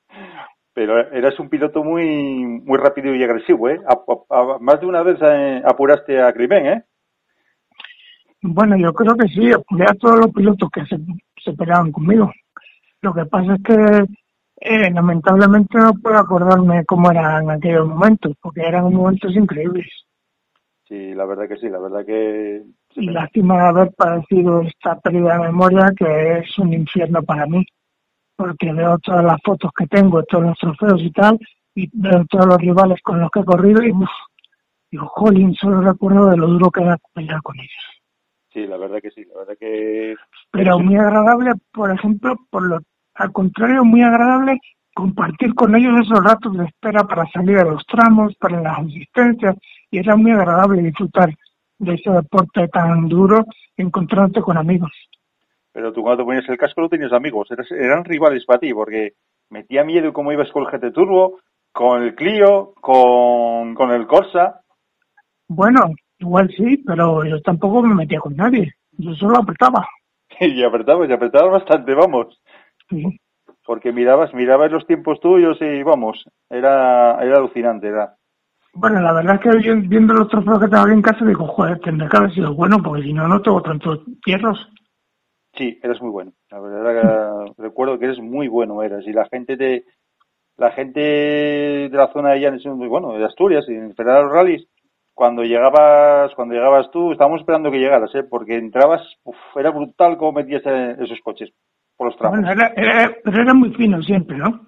Pero 0.73 0.99
eras 1.11 1.39
un 1.39 1.49
piloto 1.49 1.83
muy 1.83 2.43
muy 2.45 2.77
rápido 2.77 3.15
y 3.15 3.23
agresivo, 3.23 3.69
¿eh? 3.69 3.79
A- 3.87 3.93
a- 3.93 4.55
a- 4.55 4.59
más 4.59 4.79
de 4.81 4.85
una 4.87 5.03
vez 5.03 5.17
eh, 5.21 5.61
apuraste 5.65 6.21
a 6.21 6.33
Climent, 6.33 6.65
¿eh? 6.65 6.83
Bueno, 8.41 8.77
yo 8.77 8.93
creo 8.93 9.15
que 9.15 9.27
sí, 9.29 9.51
apoyé 9.51 9.83
a 9.85 9.95
todos 9.95 10.19
los 10.19 10.31
pilotos 10.31 10.69
que 10.71 10.85
se, 10.85 10.97
se 11.43 11.53
peleaban 11.53 11.91
conmigo. 11.91 12.31
Lo 13.01 13.13
que 13.13 13.25
pasa 13.25 13.55
es 13.55 13.63
que 13.63 14.05
eh, 14.61 14.91
lamentablemente 14.91 15.77
no 15.77 15.93
puedo 15.93 16.17
acordarme 16.17 16.85
cómo 16.85 17.09
eran 17.09 17.49
aquellos 17.49 17.87
momentos, 17.87 18.33
porque 18.41 18.61
eran 18.61 18.93
momentos 18.93 19.35
increíbles. 19.35 19.87
Sí, 20.87 21.13
la 21.15 21.25
verdad 21.25 21.47
que 21.47 21.57
sí, 21.57 21.69
la 21.69 21.79
verdad 21.79 22.05
que... 22.05 22.63
Y 22.95 23.09
lástima 23.09 23.55
de 23.63 23.67
haber 23.69 23.91
padecido 23.93 24.61
esta 24.61 24.99
pérdida 24.99 25.37
de 25.37 25.47
memoria 25.47 25.91
que 25.97 26.39
es 26.39 26.59
un 26.59 26.73
infierno 26.73 27.23
para 27.23 27.47
mí, 27.47 27.65
porque 28.35 28.73
veo 28.73 28.97
todas 28.99 29.23
las 29.23 29.41
fotos 29.43 29.71
que 29.77 29.87
tengo, 29.87 30.23
todos 30.23 30.45
los 30.45 30.57
trofeos 30.57 31.01
y 31.01 31.11
tal, 31.11 31.39
y 31.73 31.89
veo 31.93 32.25
todos 32.29 32.45
los 32.45 32.57
rivales 32.57 33.01
con 33.01 33.19
los 33.19 33.29
que 33.31 33.39
he 33.39 33.45
corrido 33.45 33.83
y 33.83 33.91
uf, 33.91 34.09
digo, 34.91 35.07
jolín, 35.07 35.53
solo 35.55 35.81
recuerdo 35.81 36.29
de 36.29 36.37
lo 36.37 36.47
duro 36.47 36.71
que 36.71 36.81
era 36.81 36.97
pelear 37.13 37.41
con 37.41 37.59
ellos. 37.59 37.71
Sí, 38.53 38.65
la 38.67 38.77
verdad 38.77 38.99
que 39.01 39.11
sí, 39.11 39.25
la 39.25 39.39
verdad 39.39 39.57
que... 39.59 40.15
Pero 40.51 40.79
muy 40.79 40.95
agradable, 40.95 41.51
por 41.73 41.91
ejemplo, 41.91 42.35
por 42.49 42.63
lo 42.63 42.79
al 43.15 43.31
contrario, 43.31 43.83
muy 43.85 44.01
agradable 44.01 44.59
compartir 44.93 45.53
con 45.55 45.75
ellos 45.75 46.05
esos 46.05 46.23
ratos 46.23 46.57
de 46.57 46.65
espera 46.65 47.03
para 47.03 47.25
salir 47.31 47.57
a 47.57 47.63
los 47.63 47.85
tramos, 47.85 48.35
para 48.35 48.61
las 48.61 48.79
asistencias, 48.79 49.55
y 49.89 49.99
era 49.99 50.15
muy 50.15 50.31
agradable 50.31 50.81
disfrutar 50.81 51.33
de 51.79 51.93
ese 51.93 52.09
deporte 52.09 52.67
tan 52.69 53.07
duro 53.07 53.45
encontrándote 53.77 54.41
con 54.41 54.57
amigos. 54.57 54.91
Pero 55.75 55.91
tú 55.91 56.01
cuando 56.03 56.23
te 56.23 56.25
ponías 56.25 56.47
el 56.47 56.57
casco 56.57 56.79
no 56.79 56.87
tenías 56.87 57.11
amigos, 57.11 57.51
eras- 57.51 57.69
eran 57.69 58.05
rivales 58.05 58.45
para 58.45 58.59
ti, 58.59 58.73
porque 58.73 59.11
metía 59.49 59.83
miedo 59.83 60.13
cómo 60.13 60.31
ibas 60.31 60.49
con 60.53 60.63
el 60.63 60.69
GT 60.71 60.91
Turbo, 60.93 61.39
con 61.73 62.01
el 62.01 62.15
Clio, 62.15 62.73
con, 62.79 63.75
con 63.75 63.91
el 63.91 64.07
Corsa. 64.07 64.61
Bueno, 65.49 65.81
igual 66.17 66.49
sí, 66.55 66.77
pero 66.77 67.25
yo 67.25 67.41
tampoco 67.41 67.81
me 67.81 67.93
metía 67.93 68.21
con 68.21 68.37
nadie, 68.37 68.71
yo 68.93 69.13
solo 69.15 69.37
apretaba. 69.37 69.85
Y 70.39 70.63
apretabas, 70.63 71.09
y 71.09 71.13
apretabas 71.13 71.51
bastante, 71.51 71.93
vamos. 71.93 72.41
Sí. 72.89 73.19
Porque 73.65 73.91
mirabas, 73.91 74.33
mirabas 74.33 74.71
los 74.71 74.85
tiempos 74.87 75.19
tuyos 75.19 75.57
y 75.61 75.83
vamos, 75.83 76.23
era, 76.49 77.21
era 77.21 77.37
alucinante, 77.37 77.87
era. 77.87 78.15
Bueno, 78.73 79.01
la 79.01 79.11
verdad 79.13 79.35
es 79.35 79.41
que 79.41 79.61
yo 79.61 79.75
viendo 79.77 80.13
los 80.13 80.27
trofeos 80.29 80.59
que 80.59 80.67
tengo 80.67 80.83
aquí 80.83 80.91
en 80.93 81.01
casa 81.01 81.25
digo, 81.25 81.47
joder, 81.47 81.79
tendrá 81.79 82.07
que 82.09 82.17
haber 82.17 82.33
sido 82.33 82.53
bueno 82.53 82.77
porque 82.83 83.03
si 83.03 83.13
no, 83.13 83.27
no 83.27 83.41
tengo 83.41 83.61
tantos 83.61 83.99
hierros. 84.25 84.69
Sí, 85.57 85.79
eres 85.81 86.01
muy 86.01 86.11
bueno. 86.11 86.33
La 86.51 86.59
verdad 86.59 87.01
que 87.01 87.61
recuerdo 87.61 87.97
que 87.97 88.05
eres 88.05 88.19
muy 88.19 88.47
bueno, 88.47 88.83
eras. 88.83 89.05
Y 89.05 89.13
la 89.13 89.25
gente 89.25 89.55
de 89.55 89.85
la 90.57 90.71
gente 90.71 90.99
de 90.99 91.97
la 91.97 92.11
zona 92.13 92.31
de 92.31 92.39
Llanes, 92.41 92.63
bueno, 92.65 93.13
de 93.13 93.25
Asturias 93.25 93.65
y 93.67 93.73
en 93.73 93.89
esperar 93.89 94.17
a 94.17 94.21
los 94.21 94.31
rallies, 94.31 94.67
cuando 95.13 95.43
llegabas, 95.43 96.33
cuando 96.35 96.55
llegabas 96.55 96.89
tú, 96.91 97.11
estábamos 97.11 97.41
esperando 97.41 97.71
que 97.71 97.79
llegaras, 97.79 98.13
¿eh? 98.15 98.23
porque 98.23 98.55
entrabas, 98.55 99.01
uf, 99.23 99.35
era 99.55 99.71
brutal 99.71 100.17
cómo 100.17 100.33
metías 100.33 100.63
esos 100.65 101.19
coches 101.21 101.51
por 101.97 102.07
los 102.07 102.17
tramos. 102.17 102.41
Bueno, 102.41 102.63
era, 102.75 103.15
era 103.25 103.53
muy 103.53 103.73
fino 103.73 104.01
siempre, 104.01 104.37
¿no? 104.37 104.67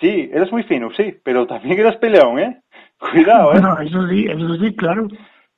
Sí, 0.00 0.30
eres 0.32 0.50
muy 0.50 0.64
fino, 0.64 0.90
sí, 0.96 1.14
pero 1.22 1.46
también 1.46 1.78
eras 1.78 1.96
peleón, 1.96 2.38
¿eh? 2.38 2.62
Cuidado, 2.98 3.52
¿eh? 3.52 3.60
Bueno, 3.60 3.80
eso 3.80 4.08
sí, 4.08 4.26
eso 4.26 4.54
sí, 4.56 4.74
claro. 4.74 5.08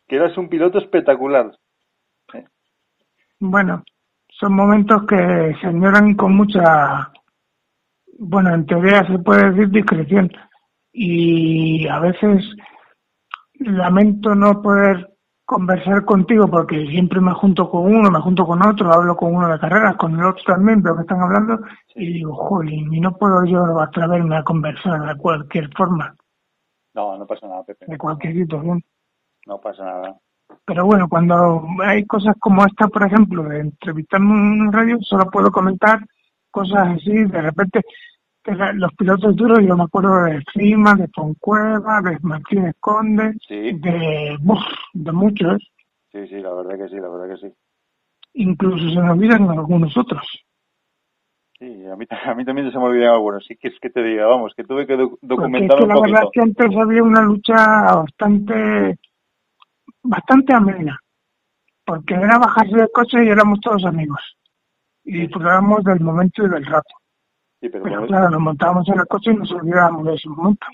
Que 0.06 0.16
eras 0.16 0.36
un 0.36 0.48
piloto 0.48 0.78
espectacular. 0.78 1.52
Bueno, 3.38 3.84
son 4.38 4.54
momentos 4.54 5.04
que 5.06 5.54
se 5.60 5.66
añoran 5.66 6.14
con 6.14 6.36
mucha, 6.36 7.10
bueno, 8.18 8.54
en 8.54 8.66
teoría 8.66 9.06
se 9.06 9.18
puede 9.18 9.50
decir 9.50 9.70
discreción. 9.70 10.30
Y 10.92 11.86
a 11.88 11.98
veces 12.00 12.44
lamento 13.60 14.34
no 14.34 14.60
poder 14.62 15.12
conversar 15.44 16.04
contigo 16.04 16.48
porque 16.48 16.86
siempre 16.88 17.20
me 17.20 17.32
junto 17.32 17.70
con 17.70 17.94
uno, 17.94 18.10
me 18.10 18.20
junto 18.20 18.44
con 18.46 18.66
otro, 18.66 18.92
hablo 18.92 19.16
con 19.16 19.34
uno 19.34 19.48
de 19.48 19.58
carreras, 19.58 19.96
con 19.96 20.18
el 20.18 20.24
otro 20.24 20.42
también, 20.44 20.82
veo 20.82 20.96
que 20.96 21.02
están 21.02 21.20
hablando 21.20 21.60
y 21.94 22.14
digo, 22.14 22.34
jolín, 22.34 22.92
y 22.92 23.00
no 23.00 23.12
puedo 23.16 23.44
yo 23.44 23.80
atreverme 23.80 24.36
a 24.36 24.42
conversar 24.42 25.06
de 25.06 25.16
cualquier 25.16 25.70
forma, 25.76 26.14
No, 26.94 27.16
no 27.16 27.26
pasa 27.26 27.46
nada, 27.46 27.62
Pepe. 27.62 27.86
de 27.86 27.96
cualquier 27.98 28.34
situación. 28.34 28.82
No 29.46 29.60
pasa 29.60 29.84
nada. 29.84 30.16
Pero 30.66 30.84
bueno, 30.84 31.08
cuando 31.08 31.64
hay 31.84 32.04
cosas 32.06 32.34
como 32.40 32.66
esta, 32.66 32.88
por 32.88 33.04
ejemplo, 33.06 33.44
de 33.44 33.60
entrevistarme 33.60 34.30
en 34.34 34.60
un 34.62 34.72
radio, 34.72 34.98
solo 35.00 35.30
puedo 35.30 35.50
comentar 35.50 36.00
cosas 36.50 36.88
así, 36.96 37.12
de 37.24 37.40
repente, 37.42 37.82
los 38.74 38.92
pilotos 38.94 39.36
duros, 39.36 39.60
yo 39.64 39.76
me 39.76 39.84
acuerdo 39.84 40.24
de 40.24 40.42
Cima, 40.52 40.94
de 40.94 41.08
Poncueva, 41.08 42.00
de 42.02 42.18
Martínez 42.22 42.74
Conde, 42.80 43.34
Sí. 43.46 43.72
de, 43.72 44.36
uf, 44.44 44.58
de 44.92 45.12
muchos, 45.12 45.62
Sí, 46.12 46.26
sí, 46.28 46.36
la 46.40 46.52
verdad 46.54 46.78
que 46.78 46.88
sí, 46.88 46.96
la 46.96 47.08
verdad 47.08 47.34
que 47.36 47.46
sí. 47.48 47.54
incluso 48.34 48.88
se 48.90 49.00
me 49.00 49.10
olvidan 49.10 49.48
algunos 49.50 49.96
otros. 49.96 50.26
Sí, 51.58 51.86
a 51.86 51.96
mí, 51.96 52.06
a 52.26 52.34
mí 52.34 52.44
también 52.44 52.70
se 52.72 52.78
me 52.78 52.84
olvidaba 52.84 53.14
algunos. 53.16 53.44
Sí, 53.46 53.56
que 53.56 53.68
es 53.68 53.78
que 53.80 53.90
te 53.90 54.02
diga, 54.02 54.26
vamos, 54.26 54.52
que 54.56 54.64
tuve 54.64 54.86
que 54.86 54.96
doc- 54.96 55.10
Porque 55.10 55.24
es 55.24 55.28
documentar 55.28 55.76
que 55.78 55.82
un 55.84 55.88
la 55.88 56.00
verdad 56.00 56.22
es 56.24 56.30
que 56.32 56.40
antes 56.40 56.76
había 56.76 57.02
una 57.02 57.20
lucha 57.22 57.54
bastante, 57.96 58.98
bastante 60.08 60.52
amena, 60.54 60.98
porque 61.84 62.14
era 62.14 62.38
bajarse 62.38 62.76
del 62.76 62.90
coche 62.92 63.24
y 63.24 63.28
éramos 63.28 63.60
todos 63.60 63.84
amigos. 63.84 64.20
Y 65.04 65.20
disfrutábamos 65.20 65.84
del 65.84 66.00
momento 66.00 66.44
y 66.44 66.48
del 66.48 66.66
rato. 66.66 66.94
Sí, 67.60 67.68
pero 67.68 68.06
claro, 68.06 68.30
nos 68.30 68.40
montábamos 68.40 68.88
en 68.88 69.00
el 69.00 69.06
coche 69.06 69.30
y 69.30 69.36
nos 69.36 69.50
olvidábamos 69.52 70.04
de 70.06 70.14
ese 70.14 70.28
momento. 70.28 70.66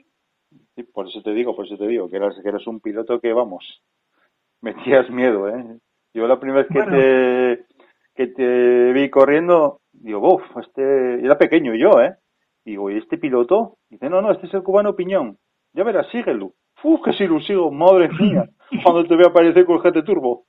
sí, 0.74 0.82
por 0.84 1.06
eso 1.06 1.22
te 1.22 1.32
digo, 1.32 1.54
por 1.54 1.66
eso 1.66 1.76
te 1.76 1.86
digo, 1.86 2.08
que 2.08 2.16
eras, 2.16 2.34
que 2.42 2.48
eras 2.48 2.66
un 2.66 2.80
piloto 2.80 3.20
que, 3.20 3.32
vamos, 3.32 3.82
metías 4.60 5.08
miedo, 5.10 5.48
¿eh? 5.48 5.78
Yo 6.14 6.26
la 6.26 6.38
primera 6.38 6.62
vez 6.62 6.68
que 6.68 6.78
Bueno. 6.78 6.96
te 6.96 7.66
que 8.14 8.26
te 8.26 8.92
vi 8.92 9.08
corriendo, 9.08 9.80
digo, 9.92 10.34
uff, 10.34 10.42
este, 10.58 11.24
era 11.24 11.38
pequeño 11.38 11.74
yo, 11.74 12.00
¿eh? 12.02 12.16
Digo, 12.64 12.90
¿y 12.90 12.98
este 12.98 13.18
piloto? 13.18 13.78
Dice, 13.88 14.08
no, 14.10 14.20
no, 14.20 14.30
este 14.32 14.46
es 14.46 14.54
el 14.54 14.62
cubano 14.62 14.94
Piñón. 14.94 15.38
Ya 15.72 15.82
verás, 15.84 16.08
síguelo. 16.10 16.52
Uf, 16.82 17.00
lo 17.06 17.40
sigo, 17.40 17.70
madre 17.70 18.08
mía. 18.08 18.48
Cuando 18.82 19.04
te 19.04 19.16
veo 19.16 19.28
aparecer 19.28 19.64
con 19.64 19.76
el 19.76 19.82
GT 19.82 20.04
Turbo. 20.04 20.44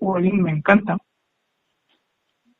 Jolín, 0.00 0.42
me 0.42 0.50
encanta. 0.52 0.96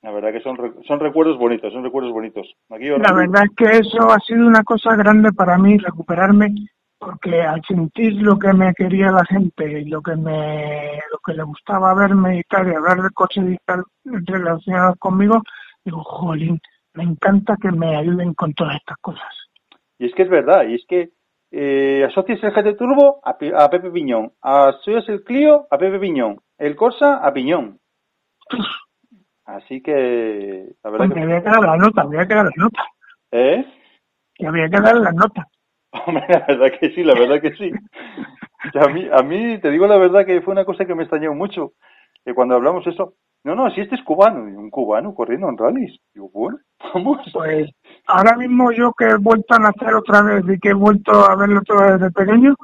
La 0.02 0.10
verdad 0.10 0.32
que 0.32 0.40
son, 0.40 0.56
son 0.86 0.98
recuerdos 0.98 1.38
bonitos, 1.38 1.72
son 1.72 1.84
recuerdos 1.84 2.12
bonitos. 2.12 2.52
Aquí 2.70 2.88
La 2.88 3.12
verdad 3.12 3.44
es 3.44 3.50
que 3.56 3.78
eso 3.78 4.10
ha 4.10 4.18
sido 4.18 4.46
una 4.46 4.64
cosa 4.64 4.96
grande 4.96 5.32
para 5.32 5.56
mí, 5.58 5.78
recuperarme, 5.78 6.52
porque 6.98 7.40
al 7.40 7.62
sentir 7.66 8.14
lo 8.20 8.36
que 8.36 8.52
me 8.52 8.74
quería 8.74 9.12
la 9.12 9.24
gente 9.24 9.80
y 9.80 9.84
lo 9.84 10.02
que 10.02 10.16
me 10.16 11.00
lo 11.10 11.18
que 11.24 11.34
le 11.34 11.44
gustaba 11.44 11.94
verme 11.94 12.38
y 12.38 12.42
tal, 12.44 12.68
y 12.68 12.74
hablar 12.74 13.02
de 13.02 13.10
coches 13.10 13.44
y 13.48 13.56
tal 13.64 13.84
relacionados 14.04 14.96
conmigo, 14.98 15.40
digo, 15.84 16.02
jolín, 16.02 16.60
me 16.94 17.04
encanta 17.04 17.56
que 17.60 17.70
me 17.70 17.96
ayuden 17.96 18.34
con 18.34 18.52
todas 18.54 18.76
estas 18.76 18.96
cosas. 18.98 19.32
Y 19.98 20.06
es 20.06 20.14
que 20.14 20.22
es 20.22 20.28
verdad, 20.28 20.66
y 20.68 20.74
es 20.74 20.84
que 20.88 21.10
eh, 21.52 22.04
asocias 22.04 22.42
el 22.42 22.50
GT 22.50 22.78
Turbo 22.78 23.20
a, 23.22 23.36
a 23.62 23.70
Pepe 23.70 23.90
Piñón, 23.90 24.32
asocias 24.40 25.08
el 25.10 25.22
Clio 25.22 25.66
a 25.70 25.76
Pepe 25.76 25.98
Piñón, 25.98 26.40
el 26.58 26.74
Corsa 26.74 27.16
a 27.16 27.32
Piñón. 27.32 27.78
Así 29.44 29.82
que, 29.82 30.74
la 30.82 30.90
verdad 30.90 31.06
Hombre, 31.06 31.20
que... 31.20 31.24
había 31.24 31.42
que 31.42 31.50
dar 31.50 31.60
la 31.60 31.76
nota, 31.76 32.02
había 32.02 32.26
que 32.26 32.34
dar 32.34 32.44
la 32.44 32.52
nota, 32.56 32.84
¿Eh? 33.32 33.66
que 34.34 34.46
había 34.46 34.68
que 34.68 34.80
dar 34.80 34.96
la 34.96 35.12
nota. 35.12 35.46
Hombre, 36.06 36.24
la 36.28 36.46
verdad 36.48 36.78
que 36.80 36.90
sí, 36.90 37.04
la 37.04 37.14
verdad 37.14 37.40
que 37.42 37.54
sí. 37.54 37.70
A 38.74 38.88
mí, 38.88 39.08
a 39.12 39.22
mí, 39.22 39.58
te 39.58 39.70
digo 39.70 39.86
la 39.86 39.98
verdad 39.98 40.24
que 40.24 40.40
fue 40.40 40.52
una 40.52 40.64
cosa 40.64 40.84
que 40.86 40.94
me 40.94 41.02
extrañó 41.02 41.34
mucho. 41.34 41.72
Que 42.24 42.32
cuando 42.32 42.54
hablamos 42.54 42.86
eso, 42.86 43.14
no, 43.44 43.56
no, 43.56 43.70
si 43.70 43.80
este 43.80 43.96
es 43.96 44.02
cubano, 44.02 44.48
y 44.48 44.52
un 44.52 44.70
cubano 44.70 45.14
corriendo 45.14 45.48
en 45.48 45.58
rallies. 45.58 45.98
Digo, 46.14 46.30
bueno, 46.32 46.58
vamos. 46.94 47.18
Pues 47.32 47.70
ahora 48.06 48.36
mismo 48.36 48.70
yo 48.72 48.92
que 48.92 49.06
he 49.06 49.16
vuelto 49.16 49.54
a 49.54 49.58
nacer 49.58 49.94
otra 49.94 50.22
vez 50.22 50.44
y 50.48 50.58
que 50.60 50.70
he 50.70 50.74
vuelto 50.74 51.12
a 51.12 51.34
verlo 51.34 51.60
todo 51.62 51.80
desde 51.80 52.10
pequeño, 52.10 52.54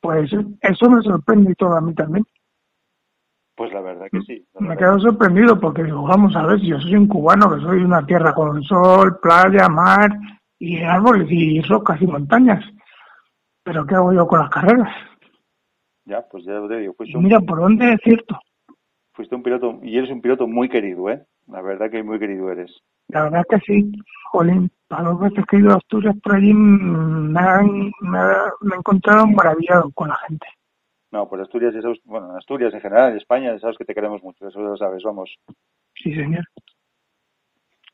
pues 0.00 0.30
eso 0.60 0.90
me 0.90 1.02
sorprende 1.02 1.52
y 1.52 1.54
todo 1.54 1.76
a 1.76 1.80
mí 1.80 1.94
también. 1.94 2.24
Pues 3.56 3.72
la 3.72 3.80
verdad 3.80 4.06
que 4.12 4.20
sí. 4.20 4.46
Me 4.60 4.76
quedo 4.76 4.98
sorprendido 4.98 5.58
porque 5.58 5.82
digo, 5.82 6.02
vamos 6.02 6.36
a 6.36 6.44
ver, 6.44 6.60
si 6.60 6.66
yo 6.66 6.78
soy 6.78 6.94
un 6.94 7.08
cubano, 7.08 7.54
que 7.54 7.62
soy 7.62 7.82
una 7.82 8.04
tierra 8.04 8.34
con 8.34 8.62
sol, 8.62 9.18
playa, 9.22 9.66
mar 9.70 10.10
y 10.58 10.82
árboles 10.82 11.26
y 11.30 11.62
rocas 11.62 12.00
y 12.02 12.06
montañas. 12.06 12.62
Pero 13.62 13.86
¿qué 13.86 13.94
hago 13.94 14.12
yo 14.12 14.26
con 14.26 14.40
las 14.40 14.50
carreras? 14.50 14.94
Ya, 16.04 16.20
pues 16.30 16.44
ya 16.44 16.60
te 16.68 16.76
digo, 16.76 16.94
un, 17.14 17.24
mira, 17.24 17.40
por 17.40 17.58
dónde 17.58 17.94
es 17.94 18.00
cierto. 18.02 18.38
Fuiste 19.16 19.34
un 19.34 19.42
piloto, 19.42 19.80
y 19.82 19.96
eres 19.98 20.10
un 20.10 20.20
piloto 20.20 20.46
muy 20.46 20.68
querido, 20.68 21.08
¿eh? 21.10 21.24
La 21.48 21.62
verdad 21.62 21.90
que 21.90 22.02
muy 22.02 22.18
querido 22.18 22.50
eres. 22.52 22.70
La 23.08 23.22
verdad 23.24 23.42
es 23.48 23.60
que 23.60 23.66
sí, 23.72 23.92
jolín, 24.30 24.70
para 24.88 25.04
los 25.04 25.18
veces 25.20 25.44
que 25.46 25.56
he 25.56 25.60
ido 25.60 25.72
a 25.72 25.76
Asturias 25.76 26.14
por 26.22 26.34
allí 26.36 26.52
me, 26.54 27.40
han, 27.40 27.66
me, 28.00 28.18
me 28.60 28.74
he 28.74 28.78
encontrado 28.78 29.26
maravillado 29.26 29.90
con 29.94 30.08
la 30.08 30.16
gente. 30.28 30.46
No, 31.12 31.28
pues 31.28 31.42
Asturias, 31.42 31.72
sabes, 31.80 31.98
bueno, 32.04 32.30
en 32.30 32.36
Asturias 32.36 32.74
en 32.74 32.80
general, 32.80 33.12
en 33.12 33.16
España, 33.16 33.58
sabes 33.58 33.78
que 33.78 33.84
te 33.84 33.94
queremos 33.94 34.22
mucho, 34.22 34.46
eso 34.48 34.60
lo 34.60 34.76
sabes, 34.76 35.02
vamos. 35.04 35.34
Sí, 35.94 36.12
señor. 36.14 36.44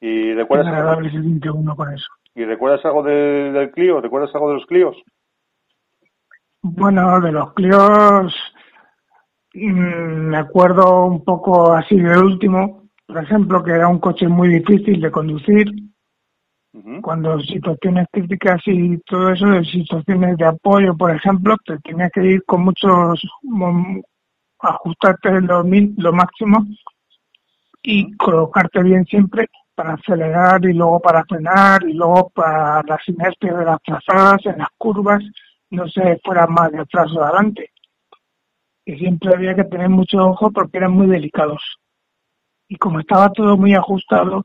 ¿Y 0.01 0.31
Es 0.31 0.37
recuerdas, 0.37 0.67
algo, 0.69 0.79
agradable 0.79 1.11
sentirte 1.11 1.51
uno 1.51 1.77
con 1.77 1.93
eso. 1.93 2.09
¿y 2.35 2.45
recuerdas 2.45 2.85
algo 2.87 3.03
de- 3.03 3.53
del 3.53 3.71
Clio? 3.71 4.01
¿Recuerdas 4.01 4.35
algo 4.35 4.49
de 4.49 4.55
los 4.55 4.67
Clios? 4.67 4.97
Bueno, 6.63 7.21
de 7.21 7.33
los 7.33 7.53
Clios 7.55 8.35
me 9.55 10.37
acuerdo 10.37 11.07
un 11.07 11.25
poco 11.25 11.73
así 11.73 11.97
del 11.97 12.19
último, 12.19 12.89
por 13.07 13.23
ejemplo, 13.23 13.63
que 13.63 13.73
era 13.73 13.89
un 13.89 13.99
coche 13.99 14.29
muy 14.29 14.49
difícil 14.49 15.01
de 15.01 15.11
conducir, 15.11 15.71
cuando 17.03 17.39
situaciones 17.41 18.07
críticas 18.11 18.63
y 18.65 18.97
todo 19.01 19.31
eso, 19.31 19.63
situaciones 19.65 20.39
de 20.39 20.47
apoyo, 20.47 20.97
por 20.97 21.15
ejemplo, 21.15 21.55
te 21.67 21.79
tenías 21.81 22.11
que 22.11 22.25
ir 22.25 22.45
con 22.45 22.65
muchos, 22.65 23.21
ajustarte 24.59 25.41
lo, 25.43 25.63
lo 25.63 26.13
máximo 26.13 26.67
y 27.83 28.17
colocarte 28.17 28.83
bien 28.83 29.05
siempre 29.05 29.51
para 29.75 29.95
acelerar 29.95 30.65
y 30.65 30.73
luego 30.73 31.01
para 31.01 31.25
frenar 31.25 31.83
y 31.87 31.93
luego 31.93 32.31
para 32.31 32.83
las 32.85 33.07
inercias 33.07 33.59
de 33.59 33.65
las 33.65 33.83
trazadas, 33.83 34.47
en 34.47 34.59
las 34.59 34.69
curvas, 34.79 35.23
no 35.71 35.87
se 35.89 36.19
fuera 36.25 36.47
más 36.47 36.71
de 36.73 36.81
atrás 36.81 37.11
o 37.11 37.21
de 37.21 37.25
adelante. 37.25 37.71
Y 38.85 38.97
siempre 38.97 39.33
había 39.35 39.55
que 39.55 39.65
tener 39.65 39.89
mucho 39.89 40.19
ojo 40.19 40.51
porque 40.51 40.79
eran 40.79 40.93
muy 40.93 41.07
delicados. 41.07 41.63
Y 42.69 42.77
como 42.77 43.01
estaba 43.01 43.31
todo 43.31 43.57
muy 43.57 43.75
ajustado, 43.75 44.45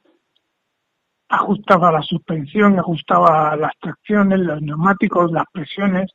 ajustaba 1.29 1.91
la 1.91 2.01
suspensión, 2.01 2.77
ajustaba 2.79 3.55
las 3.55 3.71
tracciones, 3.79 4.39
los 4.39 4.61
neumáticos, 4.61 5.31
las 5.31 5.45
presiones, 5.51 6.11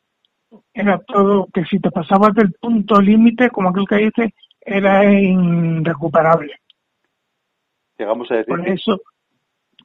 era 0.73 0.99
todo 1.01 1.49
que 1.53 1.65
si 1.65 1.81
te 1.81 1.91
pasabas 1.91 2.35
del 2.35 2.53
punto 2.53 3.01
límite, 3.01 3.51
como 3.51 3.71
aquel 3.71 3.87
que 3.89 3.97
dice, 3.97 4.35
era 4.61 5.05
irrecuperable. 5.11 6.55
Llegamos 7.99 8.31
a 8.31 8.35
decir 8.37 8.49
Por 8.55 8.65
que- 8.65 8.73
eso, 8.73 9.01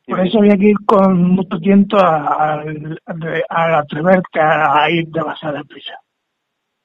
por 0.06 0.20
eso 0.26 0.40
había 0.40 0.58
que 0.58 0.70
ir 0.70 0.78
con 0.86 1.22
mucho 1.30 1.58
tiento 1.60 1.98
a, 1.98 2.62
a- 2.62 2.64
a 3.50 3.78
atreverte 3.80 4.40
a, 4.40 4.84
a 4.84 4.90
ir 4.92 5.08
demasiado 5.08 5.58
deprisa. 5.58 5.94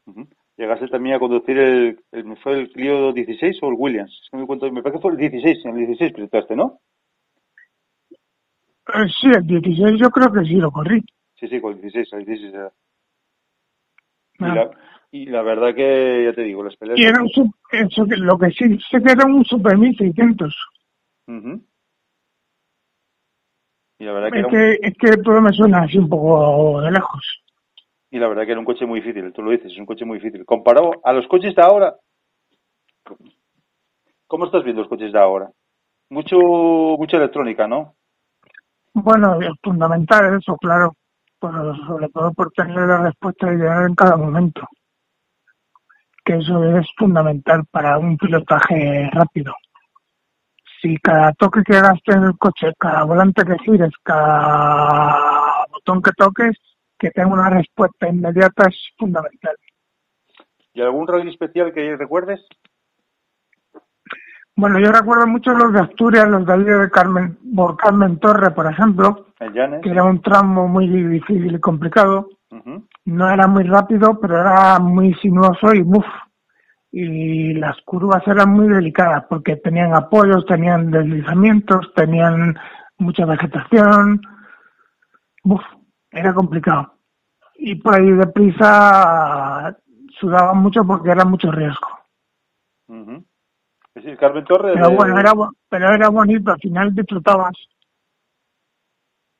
Ujú. 0.06 0.26
Llegaste 0.56 0.88
también 0.88 1.16
a 1.16 1.18
conducir 1.18 1.58
el, 1.58 1.98
el- 2.12 2.36
¿fue 2.38 2.58
el 2.60 2.70
Clio 2.70 3.12
16 3.12 3.58
o 3.62 3.68
el 3.68 3.74
Williams? 3.76 4.10
Es 4.22 4.30
que 4.30 4.36
me, 4.36 4.46
cuento, 4.46 4.70
me 4.70 4.82
parece 4.82 4.98
que 4.98 5.02
fue 5.02 5.12
el 5.12 5.16
16, 5.18 5.64
en 5.64 5.78
el 5.78 5.86
16 5.86 6.12
presentaste, 6.12 6.54
¿no? 6.56 6.80
Eh, 8.94 9.08
sí, 9.20 9.28
el 9.34 9.46
16 9.46 9.98
yo 9.98 10.10
creo 10.10 10.32
que 10.32 10.44
sí 10.44 10.54
lo 10.56 10.70
corrí. 10.70 11.02
Sí, 11.38 11.48
sí, 11.48 11.60
con 11.60 11.72
el 11.74 11.80
16, 11.80 12.12
el 12.12 12.24
16 12.26 12.54
era. 12.54 12.72
Y, 14.38 14.44
Ah. 14.44 14.54
la, 14.54 14.70
y 15.10 15.26
la 15.26 15.42
verdad 15.42 15.74
que, 15.74 16.24
ya 16.26 16.32
te 16.34 16.42
digo, 16.42 16.62
las 16.64 16.76
peleas... 16.76 16.98
Y 16.98 17.04
era 17.04 17.22
un, 17.22 17.28
eso 17.72 18.04
que, 18.06 18.16
lo 18.16 18.38
que 18.38 18.50
sí 18.50 18.78
sé 18.90 19.02
que 19.02 19.12
era 19.12 19.24
un 19.26 19.44
Super 19.44 19.76
1600. 19.78 20.54
Ujú. 21.28 21.64
Y 23.98 24.04
la 24.04 24.12
verdad 24.12 24.30
que 24.32 24.38
Es 24.40 24.44
un- 24.44 24.50
que, 24.50 24.72
es 24.82 24.94
que 24.98 25.22
todo 25.22 25.40
me 25.40 25.52
suena 25.52 25.82
así 25.82 25.96
un 25.98 26.08
poco 26.08 26.80
de 26.80 26.90
lejos. 26.90 27.41
Y 28.12 28.18
la 28.18 28.28
verdad 28.28 28.44
que 28.44 28.50
era 28.50 28.60
un 28.60 28.66
coche 28.66 28.84
muy 28.84 29.00
difícil, 29.00 29.32
tú 29.32 29.42
lo 29.42 29.52
dices, 29.52 29.72
es 29.72 29.78
un 29.78 29.86
coche 29.86 30.04
muy 30.04 30.18
difícil. 30.18 30.44
Comparado 30.44 31.00
a 31.02 31.14
los 31.14 31.26
coches 31.28 31.54
de 31.54 31.62
ahora, 31.62 31.96
¿cómo 34.26 34.44
estás 34.44 34.62
viendo 34.62 34.82
los 34.82 34.90
coches 34.90 35.10
de 35.10 35.18
ahora? 35.18 35.50
Mucho, 36.10 36.36
mucha 36.36 37.16
electrónica, 37.16 37.66
¿no? 37.66 37.94
Bueno, 38.92 39.40
es 39.40 39.48
fundamental 39.62 40.38
eso, 40.38 40.58
claro. 40.58 40.94
Sobre 41.40 42.10
todo 42.10 42.34
por 42.34 42.52
tener 42.52 42.76
la 42.76 42.98
respuesta 42.98 43.50
ideal 43.50 43.86
en 43.86 43.94
cada 43.94 44.18
momento. 44.18 44.68
Que 46.22 46.36
eso 46.36 46.62
es 46.76 46.86
fundamental 46.98 47.64
para 47.70 47.96
un 47.96 48.18
pilotaje 48.18 49.08
rápido. 49.10 49.54
Si 50.82 50.98
cada 50.98 51.32
toque 51.32 51.62
que 51.64 51.76
hagas 51.76 51.98
en 52.08 52.24
el 52.24 52.36
coche, 52.36 52.74
cada 52.78 53.04
volante 53.04 53.42
que 53.42 53.58
gires, 53.60 53.92
cada 54.02 55.64
botón 55.70 56.02
que 56.02 56.12
toques, 56.12 56.58
que 57.02 57.10
tenga 57.10 57.34
una 57.34 57.50
respuesta 57.50 58.08
inmediata 58.08 58.68
es 58.68 58.76
fundamental. 58.96 59.56
¿Y 60.72 60.82
algún 60.82 61.08
rally 61.08 61.30
especial 61.30 61.72
que 61.74 61.96
recuerdes? 61.96 62.40
Bueno, 64.54 64.78
yo 64.78 64.92
recuerdo 64.92 65.26
mucho 65.26 65.50
los 65.52 65.72
de 65.72 65.80
Asturias, 65.80 66.28
los 66.28 66.46
de 66.46 66.56
de 66.58 66.90
Carmen, 66.90 67.36
por 67.56 67.76
Carmen 67.76 68.20
Torre, 68.20 68.52
por 68.52 68.70
ejemplo, 68.70 69.26
que 69.36 69.90
era 69.90 70.04
un 70.04 70.22
tramo 70.22 70.68
muy 70.68 70.86
difícil 70.86 71.52
y 71.52 71.58
complicado. 71.58 72.28
No 73.06 73.28
era 73.28 73.48
muy 73.48 73.64
rápido, 73.64 74.20
pero 74.20 74.38
era 74.40 74.78
muy 74.78 75.12
sinuoso 75.14 75.74
y 75.74 75.82
¡buf! 75.82 76.06
Y 76.92 77.54
las 77.54 77.80
curvas 77.84 78.22
eran 78.28 78.50
muy 78.50 78.68
delicadas 78.68 79.24
porque 79.28 79.56
tenían 79.56 79.92
apoyos, 79.94 80.46
tenían 80.46 80.92
deslizamientos, 80.92 81.92
tenían 81.96 82.56
mucha 82.98 83.26
vegetación. 83.26 84.20
¡Buf! 85.42 85.62
Era 86.12 86.32
complicado. 86.34 86.91
Y 87.56 87.74
por 87.76 87.94
ahí 87.94 88.10
deprisa 88.12 89.76
sudaba 90.18 90.52
mucho 90.54 90.84
porque 90.84 91.10
era 91.10 91.24
mucho 91.24 91.50
riesgo. 91.50 91.88
Es 93.94 94.04
decir, 94.04 94.18
Carmen 94.18 94.44
Torres. 94.44 94.72
Pero 94.74 94.88
de- 94.90 94.96
bueno, 94.96 95.18
era, 95.18 95.32
pero 95.68 95.94
era 95.94 96.08
bonito, 96.08 96.50
al 96.52 96.58
final 96.60 96.94
disfrutabas, 96.94 97.52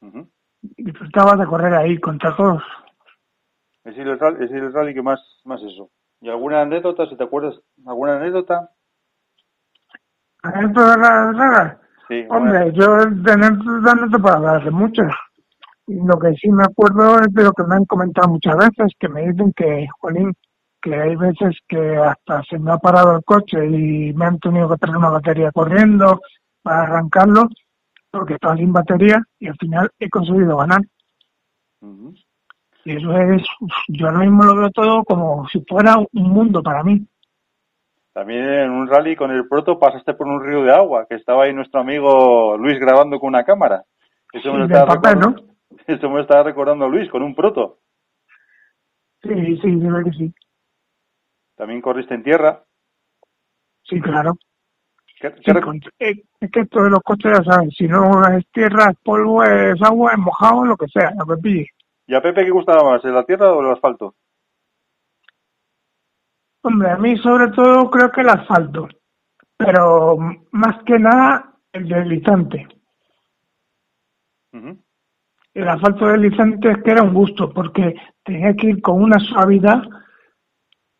Ujú. 0.02 0.28
disfrutabas 0.62 1.38
de 1.38 1.46
correr 1.46 1.74
ahí 1.74 1.98
contra 1.98 2.36
todos. 2.36 2.62
Es 3.84 3.96
decir, 3.96 4.06
el 4.06 4.18
rally, 4.18 4.34
es 4.36 4.40
decir, 4.50 4.58
el 4.62 4.72
rally 4.72 4.94
que 4.94 5.02
más, 5.02 5.20
más 5.44 5.60
eso. 5.62 5.90
¿Y 6.20 6.28
alguna 6.28 6.60
anécdota, 6.60 7.06
si 7.06 7.16
te 7.16 7.24
acuerdas? 7.24 7.58
¿Alguna 7.86 8.16
anécdota? 8.16 8.70
¿Esto 10.44 10.80
de 10.90 10.96
las 10.98 11.36
raras? 11.36 11.76
Sí. 12.08 12.26
Hombre, 12.28 12.72
yo 12.74 12.96
de 13.06 13.32
anécdotas 13.32 13.94
no 13.96 14.10
te 14.10 14.18
puedo 14.18 14.36
hablar 14.36 14.62
de 14.64 14.70
muchas. 14.70 15.12
Lo 16.04 16.18
que 16.18 16.34
sí 16.34 16.50
me 16.50 16.64
acuerdo 16.64 17.20
es 17.20 17.32
de 17.32 17.44
lo 17.44 17.52
que 17.52 17.64
me 17.64 17.76
han 17.76 17.84
comentado 17.84 18.28
muchas 18.28 18.56
veces, 18.56 18.92
que 18.98 19.08
me 19.08 19.28
dicen 19.28 19.52
que, 19.54 19.86
jolín, 19.98 20.34
que 20.80 20.94
hay 20.94 21.16
veces 21.16 21.56
que 21.68 21.96
hasta 21.96 22.42
se 22.44 22.58
me 22.58 22.72
ha 22.72 22.78
parado 22.78 23.16
el 23.16 23.24
coche 23.24 23.64
y 23.66 24.12
me 24.12 24.26
han 24.26 24.38
tenido 24.38 24.68
que 24.68 24.76
traer 24.76 24.96
una 24.96 25.10
batería 25.10 25.52
corriendo 25.52 26.20
para 26.62 26.82
arrancarlo, 26.82 27.48
porque 28.10 28.34
estaba 28.34 28.56
sin 28.56 28.72
batería 28.72 29.22
y 29.38 29.48
al 29.48 29.56
final 29.56 29.90
he 29.98 30.08
conseguido 30.10 30.56
ganar. 30.56 30.80
Y 32.84 32.96
eso 32.96 33.16
es, 33.16 33.42
yo 33.88 34.08
ahora 34.08 34.20
mismo 34.20 34.44
lo 34.44 34.56
veo 34.56 34.70
todo 34.70 35.04
como 35.04 35.48
si 35.48 35.64
fuera 35.68 35.98
un 35.98 36.30
mundo 36.30 36.62
para 36.62 36.82
mí. 36.82 37.06
También 38.12 38.44
en 38.44 38.70
un 38.70 38.88
rally 38.88 39.16
con 39.16 39.30
el 39.30 39.48
proto 39.48 39.78
pasaste 39.78 40.14
por 40.14 40.26
un 40.26 40.44
río 40.44 40.64
de 40.64 40.72
agua, 40.72 41.06
que 41.08 41.14
estaba 41.14 41.44
ahí 41.44 41.54
nuestro 41.54 41.80
amigo 41.80 42.56
Luis 42.58 42.78
grabando 42.78 43.18
con 43.18 43.28
una 43.28 43.44
cámara. 43.44 43.84
Eso 44.32 44.52
me 44.52 44.60
lo 44.60 44.66
de 44.66 44.74
papel, 44.74 45.14
recordando, 45.14 45.51
eso 45.86 46.10
me 46.10 46.20
estaba 46.20 46.42
recordando 46.44 46.88
Luis, 46.88 47.08
con 47.10 47.22
un 47.22 47.34
proto. 47.34 47.78
Sí, 49.22 49.56
sí, 49.62 49.76
verdad 49.76 50.04
que 50.04 50.12
sí. 50.18 50.34
También 51.56 51.80
corriste 51.80 52.14
en 52.14 52.22
tierra. 52.24 52.64
Sí, 53.84 54.00
claro. 54.00 54.34
¿Qué, 55.20 55.30
Sí, 55.30 55.42
qué 55.44 55.52
rec- 55.52 55.64
con- 55.64 55.80
es 55.98 56.50
que 56.50 56.60
esto 56.60 56.82
de 56.82 56.90
los 56.90 57.00
coches 57.02 57.32
ya 57.38 57.44
sabes, 57.44 57.74
si 57.76 57.86
no 57.86 58.26
es 58.36 58.44
tierra, 58.50 58.90
es 58.90 58.98
polvo, 59.04 59.44
es 59.44 59.80
agua, 59.82 60.12
es 60.12 60.18
mojado, 60.18 60.64
lo 60.64 60.76
que 60.76 60.88
sea, 60.88 61.12
lo 61.16 61.26
que 61.26 61.40
pille. 61.40 61.66
¿Y 62.06 62.14
a 62.14 62.20
Pepe 62.22 62.44
qué 62.44 62.50
gustaba 62.50 62.82
más, 62.90 63.04
la 63.04 63.24
tierra 63.24 63.52
o 63.52 63.60
el 63.60 63.70
asfalto? 63.72 64.14
Hombre, 66.64 66.90
a 66.90 66.96
mí 66.96 67.16
sobre 67.18 67.50
todo 67.52 67.90
creo 67.90 68.10
que 68.10 68.20
el 68.22 68.28
asfalto, 68.30 68.88
pero 69.56 70.16
más 70.52 70.82
que 70.84 70.98
nada 70.98 71.54
el 71.72 71.88
deslizante. 71.88 72.68
Ujú. 74.52 74.78
El 75.54 75.68
asfalto 75.68 76.06
deslizante 76.06 76.70
es 76.70 76.82
que 76.82 76.90
era 76.90 77.02
un 77.02 77.12
gusto, 77.12 77.52
porque 77.52 77.94
tenía 78.24 78.54
que 78.54 78.68
ir 78.68 78.82
con 78.82 79.02
una 79.02 79.18
suavidad 79.18 79.82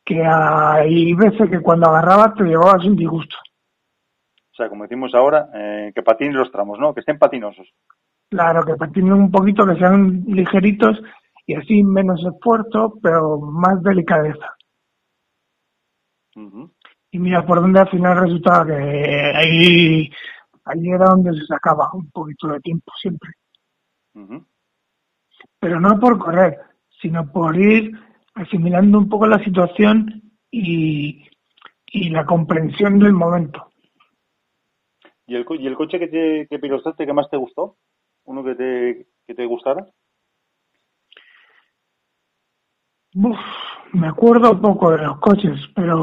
que 0.04 0.22
hay 0.24 1.14
veces 1.14 1.48
que 1.48 1.60
cuando 1.60 1.88
agarrabas 1.88 2.34
te 2.34 2.44
llevabas 2.44 2.84
un 2.84 2.96
disgusto. 2.96 3.36
O 4.52 4.54
sea, 4.54 4.68
como 4.68 4.82
decimos 4.82 5.14
ahora, 5.14 5.48
eh, 5.54 5.92
que 5.94 6.02
patinen 6.02 6.36
los 6.36 6.52
tramos, 6.52 6.78
¿no? 6.78 6.92
Que 6.92 7.00
estén 7.00 7.18
patinosos. 7.18 7.72
Claro, 8.28 8.64
que 8.64 8.74
patinen 8.74 9.14
un 9.14 9.30
poquito, 9.30 9.66
que 9.66 9.76
sean 9.76 10.24
ligeritos 10.26 11.00
y 11.46 11.54
así 11.54 11.82
menos 11.82 12.22
esfuerzo, 12.24 12.98
pero 13.02 13.38
más 13.40 13.82
delicadeza. 13.82 14.54
Y 17.10 17.18
mira 17.18 17.44
por 17.46 17.60
dónde 17.60 17.80
al 17.80 17.88
final 17.88 18.20
resultaba 18.20 18.66
que 18.66 18.72
ahí, 18.74 20.10
ahí 20.64 20.88
era 20.88 21.06
donde 21.06 21.32
se 21.38 21.46
sacaba 21.46 21.90
un 21.94 22.10
poquito 22.10 22.48
de 22.48 22.60
tiempo 22.60 22.92
siempre. 23.00 23.30
Pero 25.60 25.80
no 25.80 25.98
por 25.98 26.18
correr, 26.18 26.58
sino 27.00 27.30
por 27.32 27.56
ir 27.56 27.92
asimilando 28.34 28.98
un 28.98 29.08
poco 29.08 29.26
la 29.26 29.42
situación 29.42 30.22
y, 30.50 31.24
y 31.86 32.10
la 32.10 32.24
comprensión 32.26 32.98
del 32.98 33.12
momento. 33.12 33.70
¿Y 35.26 35.34
el, 35.36 35.44
co- 35.44 35.54
y 35.54 35.66
el 35.66 35.76
coche 35.76 35.98
que, 35.98 36.08
te, 36.08 36.46
que 36.48 36.58
pilotaste 36.58 37.06
que 37.06 37.12
más 37.12 37.28
te 37.30 37.36
gustó? 37.36 37.76
¿Uno 38.24 38.44
que 38.44 38.54
te, 38.54 39.06
que 39.26 39.34
te 39.34 39.46
gustara? 39.46 39.86
Uf, 43.14 43.38
me 43.92 44.08
acuerdo 44.08 44.60
poco 44.60 44.90
de 44.90 44.98
los 44.98 45.18
coches, 45.18 45.58
pero 45.74 45.96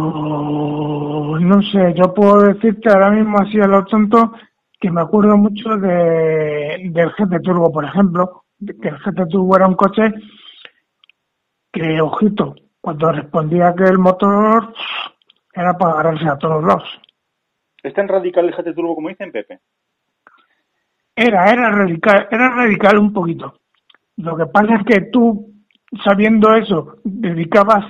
no 1.40 1.62
sé, 1.64 1.94
yo 1.96 2.14
puedo 2.14 2.42
decirte 2.42 2.90
ahora 2.90 3.10
mismo 3.12 3.40
así 3.40 3.60
a 3.60 3.68
lo 3.68 3.84
tonto 3.86 4.32
que 4.80 4.90
me 4.90 5.02
acuerdo 5.02 5.38
mucho 5.38 5.78
de, 5.78 6.90
del 6.92 7.12
GT 7.12 7.42
Turbo, 7.44 7.72
por 7.72 7.84
ejemplo, 7.86 8.46
que 8.60 8.88
el 8.88 8.98
GT 8.98 9.28
Turbo 9.30 9.56
era 9.56 9.68
un 9.68 9.76
coche 9.76 10.14
que, 11.72 12.02
ojito, 12.02 12.56
cuando 12.80 13.12
respondía 13.12 13.74
que 13.76 13.84
el 13.84 14.00
motor 14.00 14.74
era 15.54 15.78
para 15.78 15.94
agarrarse 15.94 16.28
a 16.28 16.38
todos 16.38 16.64
lados. 16.64 17.02
¿Es 17.84 17.94
tan 17.94 18.08
radical 18.08 18.46
el 18.46 18.56
GT 18.56 18.74
Turbo 18.74 18.96
como 18.96 19.10
dicen 19.10 19.32
Pepe? 19.32 19.60
Era, 21.16 21.52
era 21.52 21.70
radical, 21.70 22.28
era 22.32 22.50
radical 22.50 22.98
un 22.98 23.12
poquito. 23.12 23.60
Lo 24.18 24.38
que 24.38 24.46
pasa 24.46 24.76
es 24.76 24.86
que 24.86 25.02
tú, 25.12 25.54
sabiendo 26.04 26.54
eso, 26.56 26.98
dedicabas 27.04 27.86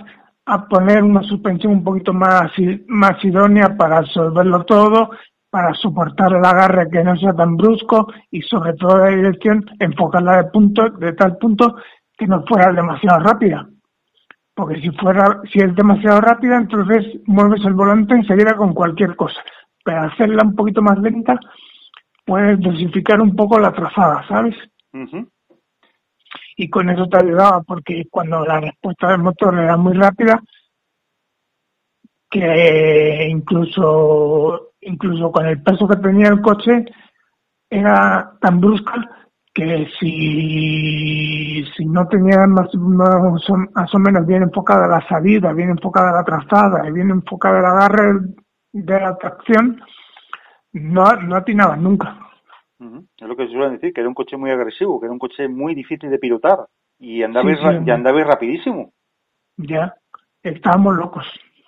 a 0.46 0.68
poner 0.68 1.04
una 1.04 1.22
suspensión 1.22 1.74
un 1.74 1.84
poquito 1.84 2.12
más, 2.12 2.52
más 2.88 3.24
idónea 3.24 3.78
para 3.78 4.00
absorberlo 4.00 4.64
todo, 4.66 5.12
para 5.50 5.74
soportar 5.74 6.34
el 6.34 6.46
agarre 6.46 6.90
que 6.90 7.04
no 7.04 7.16
sea 7.18 7.34
tan 7.34 7.58
brusco 7.58 8.12
y 8.30 8.42
sobre 8.42 8.74
todo 8.74 9.00
la 9.00 9.10
dirección, 9.10 9.66
enfocarla 9.80 10.44
de 10.44 10.50
punto, 10.52 10.90
de 10.90 11.14
tal 11.14 11.38
punto 11.38 11.76
que 12.18 12.28
no 12.28 12.44
fuera 12.46 12.72
demasiado 12.72 13.20
rápida. 13.20 13.68
Porque 14.54 14.80
si 14.82 14.92
fuera, 14.92 15.42
si 15.52 15.60
es 15.60 15.74
demasiado 15.76 16.22
rápida, 16.22 16.58
entonces 16.58 17.06
mueves 17.26 17.64
el 17.66 17.74
volante 17.74 18.14
enseguida 18.14 18.56
con 18.56 18.74
cualquier 18.74 19.16
cosa. 19.16 19.40
Pero 19.84 20.02
hacerla 20.02 20.44
un 20.44 20.56
poquito 20.56 20.82
más 20.82 21.00
lenta, 21.00 21.40
puedes 22.26 22.60
dosificar 22.60 23.22
un 23.22 23.36
poco 23.36 23.58
la 23.58 23.72
trazada, 23.72 24.28
¿sabes? 24.28 24.56
Y 26.58 26.70
con 26.70 26.90
eso 26.90 27.08
te 27.08 27.18
ayudaba, 27.18 27.62
porque 27.64 28.04
cuando 28.12 28.46
la 28.46 28.60
respuesta 28.60 29.08
del 29.08 29.20
motor 29.20 29.58
era 29.58 29.78
muy 29.78 29.94
rápida, 29.94 30.42
que 32.30 33.28
incluso, 33.30 34.69
incluso 34.82 35.32
con 35.32 35.46
el 35.46 35.62
peso 35.62 35.88
que 35.88 35.96
tenía 35.98 36.30
el 36.30 36.42
coche, 36.42 36.86
era 37.70 38.34
tan 38.42 38.60
brusca 38.60 38.94
que 39.54 39.88
si, 40.00 41.66
si 41.76 41.86
no 41.86 42.08
tenía 42.08 42.46
más, 42.48 42.74
más, 42.76 43.50
o- 43.50 43.58
más 43.74 43.94
o 43.94 44.00
menos 44.00 44.26
bien 44.26 44.44
enfocada 44.44 44.88
la 44.88 45.06
salida, 45.08 45.54
bien 45.54 45.70
enfocada 45.72 46.12
la 46.12 46.24
trazada 46.24 46.88
y 46.88 46.92
bien 46.92 47.10
enfocada 47.10 47.60
el 47.60 47.66
agarre 47.66 48.20
de 48.72 49.00
la 49.00 49.18
tracción, 49.18 49.82
no, 50.74 51.04
no 51.16 51.36
atinabas 51.36 51.80
nunca. 51.80 52.18
Es 52.80 53.28
lo 53.28 53.36
que 53.36 53.48
se 53.48 53.52
suele 53.54 53.72
decir, 53.72 53.94
que 53.94 54.00
era 54.00 54.08
un 54.08 54.16
coche 54.16 54.38
muy 54.38 54.52
agresivo, 54.52 55.00
que 55.00 55.08
era 55.08 55.14
un 55.14 55.20
coche 55.20 55.48
muy 55.50 55.76
difícil 55.76 56.10
de 56.10 56.20
pilotar 56.20 56.60
y 56.98 57.24
andaba, 57.24 57.50
Sí, 57.50 57.58
sí, 57.58 57.64
y 57.86 57.90
andaba 57.92 58.24
rapidísimo. 58.24 58.94
Ya, 59.58 59.94
estábamos 60.44 60.96
locos. 60.96 61.26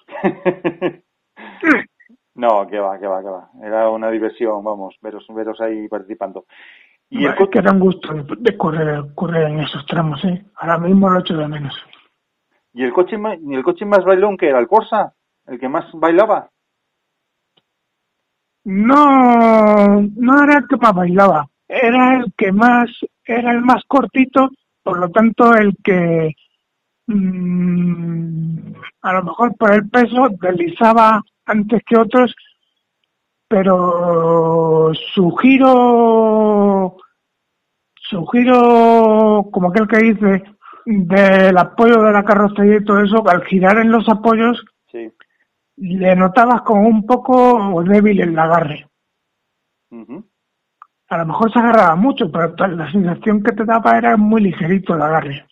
no, 2.42 2.66
que 2.68 2.80
va, 2.80 2.98
que 2.98 3.06
va, 3.06 3.22
que 3.22 3.30
va. 3.30 3.50
Era 3.64 3.88
una 3.92 4.10
diversión, 4.10 4.64
vamos, 4.64 4.96
veros, 5.00 5.28
veros 5.30 5.62
ahí 5.62 5.88
participando. 5.88 6.46
Y 7.08 7.26
el 7.26 7.34
Es 7.34 7.36
coche, 7.38 7.52
que 7.52 7.60
era 7.60 7.72
un 7.72 7.80
gusto 7.80 8.12
de, 8.14 8.58
correr, 8.58 9.14
correr 9.14 9.52
en 9.52 9.60
esos 9.60 9.86
tramos, 9.86 10.26
¿eh? 10.26 10.44
Ahora 10.56 10.80
mismo 10.80 11.08
lo 11.08 11.20
echo 11.20 11.38
de 11.38 11.48
menos. 11.48 11.76
y 12.74 12.84
el 12.84 12.94
coche, 12.94 13.16
y 13.44 13.54
el 13.54 13.64
coche 13.64 13.86
más 13.86 14.04
bailón 14.04 14.38
que 14.38 14.48
era 14.50 14.58
el 14.58 14.68
Corsa, 14.68 15.14
el 15.46 15.60
que 15.60 15.70
más 15.70 15.86
bailaba. 15.94 16.50
No, 18.64 20.02
no 20.02 20.44
era 20.44 20.58
el 20.58 20.68
que 20.68 20.78
más 20.78 20.96
bailaba, 20.96 21.48
era 21.68 22.18
el 22.18 22.34
que 22.36 22.52
más, 22.52 22.90
era 23.24 23.52
el 23.52 23.62
más 23.62 23.84
cortito, 23.88 24.50
por 24.82 24.98
lo 24.98 25.12
tanto 25.12 25.54
el 25.54 25.76
que 25.84 26.34
mm, 27.06 28.74
a 29.04 29.14
lo 29.14 29.24
mejor 29.26 29.56
por 29.58 29.74
el 29.74 29.88
peso 29.88 30.28
deslizaba 30.42 31.22
antes 31.46 31.82
que 31.86 31.98
otros, 31.98 32.36
pero 33.48 34.92
su 35.14 35.32
giro, 35.38 36.98
su 37.96 38.26
giro, 38.28 39.50
como 39.52 39.70
aquel 39.70 39.88
que 39.88 39.98
dice, 39.98 40.44
del 40.86 41.58
apoyo 41.58 42.02
de 42.02 42.12
la 42.12 42.24
carrocería 42.24 42.78
y 42.78 42.86
todo 42.86 43.02
eso, 43.02 43.24
al 43.28 43.44
girar 43.46 43.78
en 43.78 43.92
los 43.92 44.08
apoyos, 44.10 44.64
Sí. 44.92 45.12
le 45.78 46.16
notabas 46.16 46.62
como 46.64 46.88
un 46.88 47.06
poco 47.06 47.84
débil 47.84 48.22
el 48.22 48.38
agarre. 48.38 48.88
Ujú. 49.90 50.26
A 51.10 51.18
lo 51.18 51.26
mejor 51.26 51.52
se 51.52 51.60
agarraba 51.60 51.96
mucho, 51.96 52.32
pero 52.32 52.56
la 52.68 52.90
sensación 52.92 53.44
que 53.44 53.52
te 53.52 53.66
daba 53.66 53.98
era 53.98 54.16
muy 54.18 54.42
ligerito 54.42 54.94
el 54.96 55.02
agarre. 55.02 55.46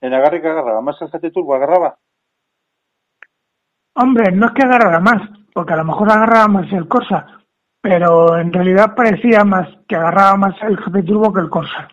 El 0.00 0.12
agarre 0.14 0.40
que 0.42 0.48
agarraba, 0.48 0.80
más 0.80 1.00
el 1.02 1.08
GT 1.08 1.30
Turbo 1.32 1.54
agarraba. 1.54 1.96
Hombre, 4.00 4.30
no 4.30 4.46
es 4.46 4.52
que 4.52 4.62
agarrara 4.62 5.00
más, 5.00 5.28
porque 5.52 5.72
a 5.72 5.76
lo 5.76 5.84
mejor 5.84 6.08
agarraba 6.08 6.46
más 6.46 6.72
el 6.72 6.86
Corsa, 6.86 7.26
pero 7.80 8.38
en 8.38 8.52
realidad 8.52 8.94
parecía 8.94 9.42
más 9.42 9.68
que 9.88 9.96
agarraba 9.96 10.36
más 10.36 10.54
el 10.62 10.76
GP 10.76 11.04
Turbo 11.04 11.32
que 11.32 11.40
el 11.40 11.50
Corsa. 11.50 11.88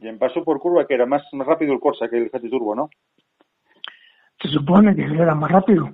Y 0.00 0.08
en 0.08 0.18
paso 0.18 0.42
por 0.42 0.58
curva, 0.58 0.88
que 0.88 0.94
era 0.94 1.06
más, 1.06 1.22
más 1.34 1.46
rápido 1.46 1.72
el 1.72 1.78
Corsa 1.78 2.08
que 2.08 2.18
el 2.18 2.30
GT 2.30 2.50
Turbo, 2.50 2.74
¿no? 2.74 2.90
Se 4.42 4.48
supone 4.48 4.96
que 4.96 5.04
era 5.04 5.36
más 5.36 5.52
rápido, 5.52 5.88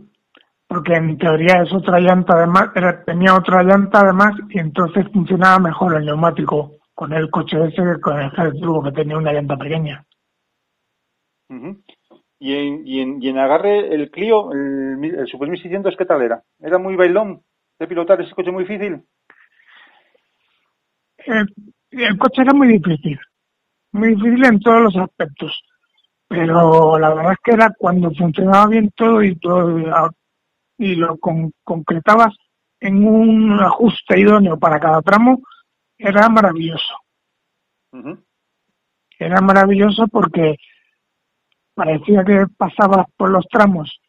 porque 0.66 0.94
en 0.94 1.18
teoría 1.18 1.62
es 1.62 1.72
otra 1.74 2.00
llanta 2.00 2.36
además, 2.38 2.70
era, 2.74 3.04
tenía 3.04 3.34
otra 3.34 3.62
llanta 3.62 4.00
además 4.00 4.32
y 4.48 4.58
entonces 4.58 5.06
funcionaba 5.12 5.58
mejor 5.58 5.96
el 5.96 6.06
neumático 6.06 6.78
con 6.94 7.12
el 7.12 7.30
coche 7.30 7.58
ese 7.62 7.82
que 7.82 8.00
con 8.00 8.18
el 8.18 8.30
GP 8.30 8.58
Turbo 8.58 8.82
que 8.82 8.92
tenía 8.92 9.18
una 9.18 9.34
llanta 9.34 9.58
pequeña. 9.58 10.02
Ujú. 11.50 11.82
Y 12.38 12.54
en, 12.54 12.86
y, 12.86 13.00
en, 13.00 13.22
y 13.22 13.28
en 13.28 13.38
agarre, 13.38 13.94
el 13.94 14.10
Clio, 14.10 14.52
el, 14.52 15.02
el 15.04 15.26
Super 15.26 15.48
1600, 15.48 15.96
¿qué 15.96 16.04
tal 16.04 16.22
era? 16.22 16.42
¿Era 16.60 16.78
muy 16.78 16.96
bailón 16.96 17.42
de 17.78 17.86
pilotar 17.86 18.20
ese 18.20 18.34
coche 18.34 18.50
muy 18.52 18.64
difícil? 18.64 19.02
el, 21.26 21.46
el 21.90 22.18
coche 22.18 22.42
era 22.42 22.52
muy 22.52 22.68
difícil, 22.68 23.18
muy 23.92 24.10
difícil 24.14 24.44
en 24.46 24.60
todos 24.60 24.82
los 24.82 24.96
aspectos, 24.96 25.62
pero 26.28 26.98
la 26.98 27.14
verdad 27.14 27.32
es 27.32 27.38
que 27.44 27.52
era 27.52 27.72
cuando 27.78 28.10
funcionaba 28.12 28.66
bien 28.68 28.90
todo 28.96 29.22
y 29.22 29.36
todo 29.36 29.78
y 30.78 30.94
lo 30.96 31.16
con- 31.18 31.52
concretabas 31.64 32.34
en 32.80 33.04
un 33.06 33.52
ajuste 33.60 34.20
idóneo 34.20 34.58
para 34.58 34.80
cada 34.80 35.02
tramo, 35.02 35.42
era 35.98 36.28
maravilloso. 36.28 36.94
Era 39.18 39.40
maravilloso 39.40 40.06
porque 40.08 40.56
parecía 41.74 42.24
que 42.24 42.46
pasabas 42.56 43.06
por 43.16 43.30
los 43.30 43.46
tramos 43.48 44.00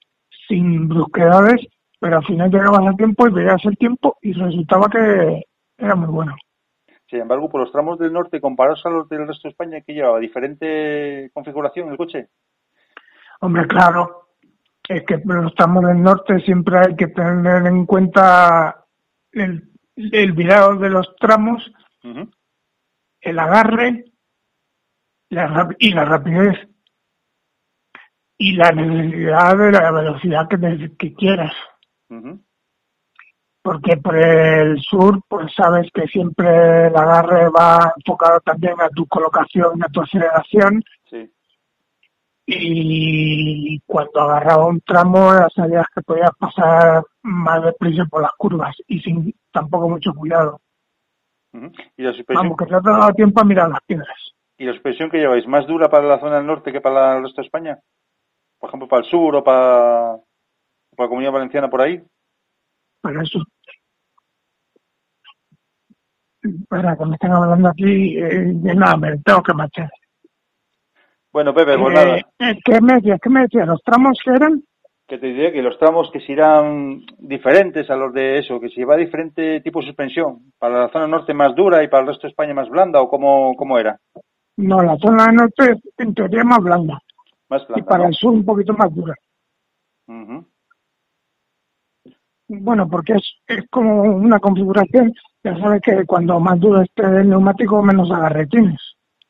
sin 0.48 0.88
brusquedades, 0.88 1.68
pero 2.00 2.18
al 2.18 2.26
final 2.26 2.52
llegabas 2.52 2.88
a 2.88 2.96
tiempo 2.96 3.28
y 3.28 3.34
veías 3.34 3.64
el 3.66 3.78
tiempo 3.78 4.18
y 4.22 4.34
resultaba 4.34 4.88
que 4.90 5.44
era 5.78 5.96
muy 5.96 6.10
bueno. 6.10 6.36
Sin 7.10 7.22
embargo, 7.22 7.50
por 7.50 7.62
los 7.62 7.72
tramos 7.72 8.00
del 8.00 8.14
norte, 8.14 8.42
comparados 8.42 8.86
a 8.86 8.90
los 8.90 9.10
del 9.10 9.28
resto 9.28 9.48
de 9.48 9.52
España, 9.52 9.82
que 9.82 9.94
llevaba 9.94 10.20
diferente 10.20 11.30
configuración 11.34 11.90
el 11.90 11.98
coche. 11.98 12.30
Hombre, 13.42 13.68
claro, 13.68 14.30
es 14.88 15.04
que 15.04 15.22
los 15.24 15.54
tramos 15.54 15.86
del 15.86 16.02
norte 16.02 16.40
siempre 16.40 16.80
hay 16.80 16.96
que 16.96 17.08
tener 17.08 17.66
en 17.68 17.86
cuenta 17.86 18.86
el, 19.32 19.72
el 19.96 20.32
virado 20.34 20.76
de 20.76 20.90
los 20.90 21.16
tramos, 21.18 21.72
el 23.22 23.40
agarre 23.40 24.06
la 25.30 25.70
y 25.80 25.92
la 25.92 26.06
rapidez 26.06 26.75
y 28.38 28.54
la 28.54 28.72
necesidad 28.72 29.58
de 29.58 29.72
la 29.72 29.92
velocidad 29.92 30.48
que, 30.50 30.92
que 30.98 31.14
quieras. 31.14 31.54
Porque 33.62 33.98
por 33.98 34.16
el 34.16 34.80
sur, 34.82 35.22
pues 35.28 35.52
sabes 35.56 35.90
que 35.92 36.06
siempre 36.08 36.88
el 36.88 36.96
agarre 36.96 37.50
va 37.50 37.94
enfocado 37.98 38.40
también 38.42 38.80
a 38.80 38.90
tu 38.90 39.08
colocación, 39.08 39.84
a 39.84 39.90
tu 39.90 40.02
aceleración 40.02 40.84
Sí. 41.10 41.32
y 42.46 43.80
cuando 43.88 44.22
agarraba 44.22 44.68
un 44.68 44.82
tramo 44.82 45.32
sabías 45.56 45.88
que 45.94 46.02
podías 46.04 46.32
pasar 46.38 47.04
más 47.24 47.64
deprisa 47.64 48.06
por 48.06 48.22
las 48.22 48.32
curvas 48.38 48.76
y 48.88 49.00
sin 49.00 49.34
tampoco 49.52 49.90
mucho 49.90 50.14
cuidado. 50.14 50.60
¿Y 51.98 52.04
la 52.04 52.14
suspensión, 52.14 52.50
Vamos, 52.50 52.58
que 52.58 52.66
te 52.66 52.76
ha 52.76 52.80
dado 52.82 53.14
tiempo 53.14 53.42
a 53.42 53.46
mirar 53.46 53.70
las 53.70 53.82
piedras. 53.88 54.34
¿Y 54.58 54.66
la 54.66 54.74
suspensión 54.74 55.10
que 55.10 55.18
lleváis? 55.18 55.48
¿Más 55.48 55.66
dura 55.66 55.90
para 55.90 56.06
la 56.08 56.20
zona 56.20 56.38
del 56.38 56.46
norte 56.46 56.72
que 56.72 56.82
para 56.82 57.18
el 57.18 57.24
resto 57.24 57.42
de 57.42 57.46
España? 57.48 57.80
Por 58.66 58.70
ejemplo, 58.70 58.88
para 58.88 59.04
el 59.04 59.10
sur 59.12 59.36
o 59.36 59.44
para, 59.44 60.18
para 60.96 61.06
la 61.06 61.08
comunidad 61.08 61.32
valenciana 61.34 61.70
por 61.70 61.82
ahí. 61.84 62.02
Para 63.00 63.22
eso. 63.22 63.40
Que 66.42 67.06
me 67.06 67.14
están 67.14 67.32
hablando 67.32 67.70
aquí, 67.70 68.18
eh, 68.18 68.54
nada, 68.56 68.98
me 68.98 69.18
tengo 69.20 69.44
que 69.44 69.54
marchar. 69.54 69.92
Bueno, 71.32 71.54
Pepe, 71.54 71.78
pues 71.78 71.92
Eh, 71.92 71.94
nada. 71.94 72.18
eh, 72.40 72.60
¿Qué 72.66 72.82
me 72.82 72.96
decías? 72.96 73.20
¿Qué 73.22 73.30
me 73.30 73.42
decías? 73.42 73.68
¿Los 73.68 73.84
tramos 73.84 74.18
que 74.24 74.32
eran? 74.32 74.64
Que 75.08 75.20
te 75.20 75.28
diré 75.28 75.52
que 75.54 75.62
los 75.62 75.78
tramos 75.78 76.10
que 76.12 76.22
serán 76.22 77.06
diferentes 77.20 77.88
a 77.92 77.96
los 77.96 78.12
de 78.14 78.40
eso, 78.40 78.60
que 78.60 78.70
si 78.70 78.84
va 78.84 78.96
diferente 78.96 79.62
tipo 79.62 79.80
de 79.80 79.86
suspensión. 79.86 80.52
Para 80.58 80.80
la 80.80 80.90
zona 80.90 81.06
norte 81.06 81.36
más 81.36 81.54
dura 81.54 81.84
y 81.84 81.88
para 81.88 82.02
el 82.02 82.08
resto 82.08 82.24
de 82.24 82.30
España 82.32 82.56
más 82.56 82.70
blanda 82.70 83.00
o 83.00 83.10
cómo, 83.10 83.56
cómo 83.56 83.78
era. 83.78 84.00
No, 84.58 84.82
la 84.82 84.98
zona 84.98 85.28
norte 85.28 85.76
en 86.00 86.16
teoría 86.16 86.44
más 86.44 86.60
blanda 86.64 87.00
Más 87.50 87.66
y 87.76 87.82
para 87.84 88.04
¿no? 88.04 88.10
el 88.10 88.16
sur 88.16 88.34
un 88.34 88.46
poquito 88.46 88.74
más 88.74 88.94
dura. 88.94 89.16
Bueno, 92.48 92.88
porque 92.88 93.14
es, 93.14 93.24
es 93.48 93.68
como 93.70 94.04
una 94.04 94.40
configuración, 94.40 95.14
ya 95.44 95.58
sabes 95.58 95.82
que 95.82 96.06
cuando 96.06 96.40
más 96.40 96.60
duro 96.60 96.82
esté 96.82 97.04
el 97.04 97.30
neumático, 97.30 97.82
menos 97.82 98.12
agarre 98.12 98.46
tienes. 98.48 98.80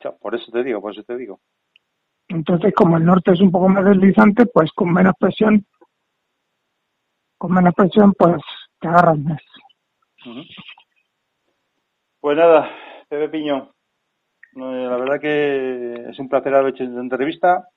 Ya, 0.02 0.12
Por 0.12 0.34
eso 0.34 0.50
te 0.52 0.62
digo, 0.62 0.80
por 0.80 0.92
eso 0.92 1.02
te 1.02 1.16
digo. 1.16 1.40
Entonces, 2.28 2.74
como 2.74 2.96
el 2.96 3.04
norte 3.04 3.32
es 3.32 3.40
un 3.40 3.50
poco 3.50 3.68
más 3.68 3.84
deslizante, 3.84 4.46
pues 4.46 4.70
con 4.72 4.92
menos 4.92 5.14
presión, 5.18 5.64
con 7.38 7.52
menos 7.52 7.74
presión, 7.74 8.12
pues 8.12 8.42
te 8.80 8.88
agarras 8.88 9.18
más. 9.18 9.42
Pues 12.20 12.36
nada, 12.36 12.68
Pepe 13.08 13.28
Piño, 13.28 13.72
eh, 14.56 14.86
la 14.90 14.96
verdad 14.96 15.20
que 15.20 16.10
es 16.10 16.18
un 16.18 16.28
placer 16.28 16.54
haber 16.54 16.74
hecho 16.74 16.84
esta 16.84 17.00
entrevista. 17.00 17.68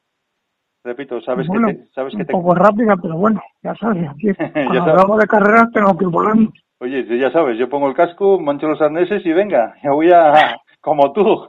Repito, 0.89 1.21
sabes 1.21 1.45
bueno, 1.45 1.67
que 1.67 1.73
te, 1.75 1.85
sabes 1.93 2.15
que 2.15 2.25
te, 2.25 2.31
poco 2.31 2.55
rápida, 2.55 2.95
pero 2.99 3.15
bueno, 3.15 3.39
ya 3.61 3.75
sabes, 3.75 4.09
aquí 4.09 4.29
cuando 4.67 5.17
de 5.17 5.27
carreras 5.27 5.71
tengo 5.71 5.95
que 5.95 6.05
ir 6.05 6.09
volando. 6.09 6.51
oye, 6.79 7.19
ya 7.19 7.31
sabes, 7.31 7.59
yo 7.59 7.69
pongo 7.69 7.87
el 7.87 7.93
casco, 7.93 8.39
mancho 8.39 8.67
los 8.67 8.81
arneses 8.81 9.23
y 9.23 9.31
venga, 9.31 9.75
ya 9.83 9.91
voy 9.91 10.11
a, 10.11 10.57
como 10.81 11.13
tú, 11.13 11.47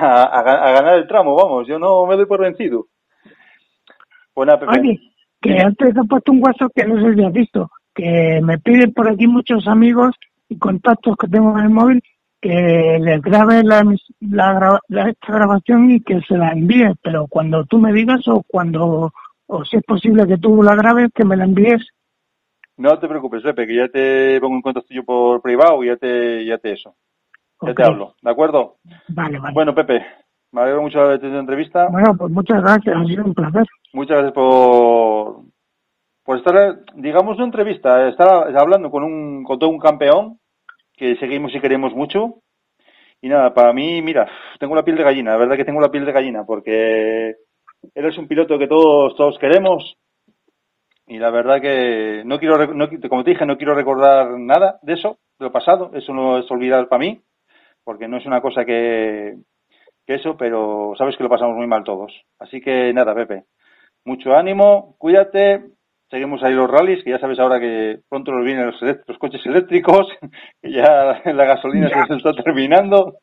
a, 0.00 0.24
a 0.24 0.44
ga- 0.44 0.62
a 0.62 0.72
ganar 0.72 0.94
el 0.96 1.06
tramo, 1.06 1.36
vamos, 1.36 1.68
yo 1.68 1.78
no 1.78 2.04
me 2.06 2.16
doy 2.16 2.26
por 2.26 2.40
vencido. 2.40 2.86
Pepe. 4.34 4.66
Oye, 4.66 5.00
que 5.40 5.60
antes 5.60 5.94
he 5.96 6.08
puesto 6.08 6.32
un 6.32 6.42
WhatsApp 6.42 6.72
que 6.74 6.84
no 6.84 7.00
sé 7.00 7.14
si 7.14 7.24
has 7.24 7.32
visto, 7.32 7.70
que 7.94 8.40
me 8.42 8.58
piden 8.58 8.92
por 8.92 9.08
aquí 9.08 9.28
muchos 9.28 9.68
amigos 9.68 10.16
y 10.48 10.58
contactos 10.58 11.16
que 11.16 11.28
tengo 11.28 11.56
en 11.56 11.66
el 11.66 11.70
móvil 11.70 12.02
que 12.42 12.98
les 13.00 13.22
grabe 13.22 13.62
la, 13.62 13.84
la, 14.20 15.08
esta 15.08 15.32
grabación 15.32 15.92
y 15.92 16.00
que 16.00 16.20
se 16.22 16.36
la 16.36 16.48
envíe, 16.48 16.92
pero 17.00 17.28
cuando 17.28 17.64
tú 17.64 17.78
me 17.78 17.92
digas 17.92 18.26
o 18.26 18.42
cuando, 18.42 19.12
o 19.46 19.64
si 19.64 19.76
es 19.76 19.84
posible 19.84 20.26
que 20.26 20.38
tú 20.38 20.60
la 20.60 20.74
grabes, 20.74 21.10
que 21.14 21.24
me 21.24 21.36
la 21.36 21.44
envíes. 21.44 21.86
No 22.76 22.98
te 22.98 23.06
preocupes, 23.06 23.44
Pepe, 23.44 23.64
que 23.66 23.76
ya 23.76 23.88
te 23.88 24.40
pongo 24.40 24.56
en 24.56 24.62
contacto 24.62 24.92
yo 24.92 25.04
por 25.04 25.40
privado 25.40 25.84
y 25.84 25.86
ya 25.86 25.96
te, 25.96 26.44
ya 26.44 26.58
te 26.58 26.72
eso, 26.72 26.96
ya 27.60 27.74
te 27.74 27.84
hablo, 27.84 28.16
¿de 28.20 28.30
acuerdo? 28.30 28.78
Vale, 29.08 29.38
vale. 29.38 29.54
Bueno, 29.54 29.72
Pepe, 29.72 30.04
me 30.50 30.62
alegro 30.62 30.82
mucho 30.82 30.98
de 30.98 31.04
haber 31.04 31.20
tenido 31.20 31.38
esta 31.38 31.52
entrevista. 31.52 31.88
Bueno, 31.92 32.16
pues 32.16 32.32
muchas 32.32 32.60
gracias, 32.60 32.96
ha 32.96 33.04
sido 33.04 33.24
un 33.24 33.34
placer. 33.34 33.66
Muchas 33.92 34.16
gracias 34.16 34.34
por, 34.34 35.42
por 36.24 36.38
estar, 36.38 36.80
digamos, 36.96 37.36
una 37.36 37.46
entrevista, 37.46 38.08
estar 38.08 38.28
hablando 38.58 38.90
con 38.90 39.04
un, 39.04 39.44
con 39.44 39.60
todo 39.60 39.70
un 39.70 39.78
campeón 39.78 40.40
que 40.96 41.16
seguimos 41.16 41.54
y 41.54 41.60
queremos 41.60 41.94
mucho 41.94 42.42
Y 43.20 43.28
nada, 43.28 43.54
para 43.54 43.72
mí, 43.72 44.02
mira, 44.02 44.28
tengo 44.58 44.74
la 44.74 44.84
piel 44.84 44.96
de 44.96 45.04
gallina, 45.04 45.32
la 45.32 45.38
verdad 45.38 45.56
que 45.56 45.64
tengo 45.64 45.80
la 45.80 45.90
piel 45.90 46.04
de 46.04 46.12
gallina, 46.12 46.44
porque 46.44 47.36
eres 47.94 48.18
un 48.18 48.28
piloto 48.28 48.58
que 48.58 48.68
todos, 48.68 49.16
todos 49.16 49.38
queremos. 49.38 49.96
Y 51.06 51.18
la 51.18 51.30
verdad 51.30 51.60
que 51.60 52.22
no 52.24 52.38
quiero, 52.38 52.66
no, 52.74 52.88
como 53.08 53.24
te 53.24 53.30
dije, 53.30 53.44
no 53.44 53.56
quiero 53.56 53.74
recordar 53.74 54.38
nada 54.38 54.78
de 54.82 54.94
eso, 54.94 55.18
de 55.38 55.46
lo 55.46 55.52
pasado. 55.52 55.90
Eso 55.94 56.12
no 56.12 56.38
es 56.38 56.50
olvidar 56.50 56.88
para 56.88 57.00
mí, 57.00 57.20
porque 57.84 58.08
no 58.08 58.16
es 58.16 58.26
una 58.26 58.40
cosa 58.40 58.64
que, 58.64 59.36
que 60.06 60.14
eso, 60.14 60.36
pero 60.36 60.94
sabes 60.96 61.16
que 61.16 61.24
lo 61.24 61.28
pasamos 61.28 61.56
muy 61.56 61.66
mal 61.66 61.84
todos. 61.84 62.12
Así 62.38 62.60
que 62.60 62.92
nada, 62.92 63.14
Pepe, 63.14 63.44
mucho 64.04 64.32
ánimo, 64.34 64.94
cuídate. 64.98 65.64
Seguimos 66.12 66.42
ahí 66.42 66.52
los 66.52 66.70
rallies, 66.70 67.02
que 67.02 67.08
ya 67.10 67.18
sabes 67.18 67.38
ahora 67.38 67.58
que 67.58 68.00
pronto 68.06 68.32
nos 68.32 68.44
vienen 68.44 68.66
los, 68.66 68.76
los 69.08 69.16
coches 69.16 69.40
eléctricos, 69.46 70.06
que 70.62 70.70
ya 70.70 71.22
la 71.32 71.44
gasolina 71.46 71.88
Ya. 71.88 72.04
se 72.06 72.16
está 72.16 72.34
terminando. 72.34 73.14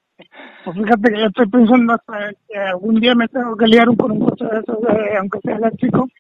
Pues 0.66 0.76
fíjate 0.76 1.14
que 1.14 1.20
yo 1.20 1.26
estoy 1.28 1.48
pensando 1.50 1.94
hasta 1.94 2.32
que 2.48 2.58
algún 2.58 2.96
día 2.96 3.14
me 3.14 3.28
tengo 3.28 3.56
que 3.56 3.68
liar 3.68 3.86
con 3.96 4.12
un 4.14 4.20
coche 4.22 4.44
de 4.44 4.60
esos, 4.60 4.82
de- 4.82 5.18
aunque 5.18 5.40
sea 5.44 5.56
eléctrico. 5.56 6.08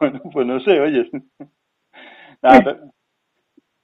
Bueno, 0.00 0.20
pues 0.32 0.46
no 0.46 0.60
sé, 0.60 0.78
oye. 0.80 1.10
Nada, 2.40 2.60
pe- 2.62 2.76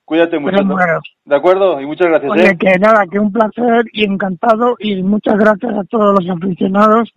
cuídate 0.05 0.39
mucho. 0.39 0.65
Bueno, 0.65 1.01
¿De 1.25 1.35
acuerdo? 1.37 1.81
Y 1.81 1.87
muchas 1.87 2.07
gracias, 2.09 2.31
oye, 2.31 2.47
¿eh? 2.51 2.57
que 2.59 2.79
nada, 2.79 3.05
que 3.11 3.19
un 3.19 3.33
placer 3.33 3.85
y 3.93 4.05
encantado 4.05 4.77
y 4.79 5.03
muchas 5.03 5.37
gracias 5.37 5.77
a 5.77 5.83
todos 5.85 6.15
los 6.25 6.37
aficionados 6.37 7.13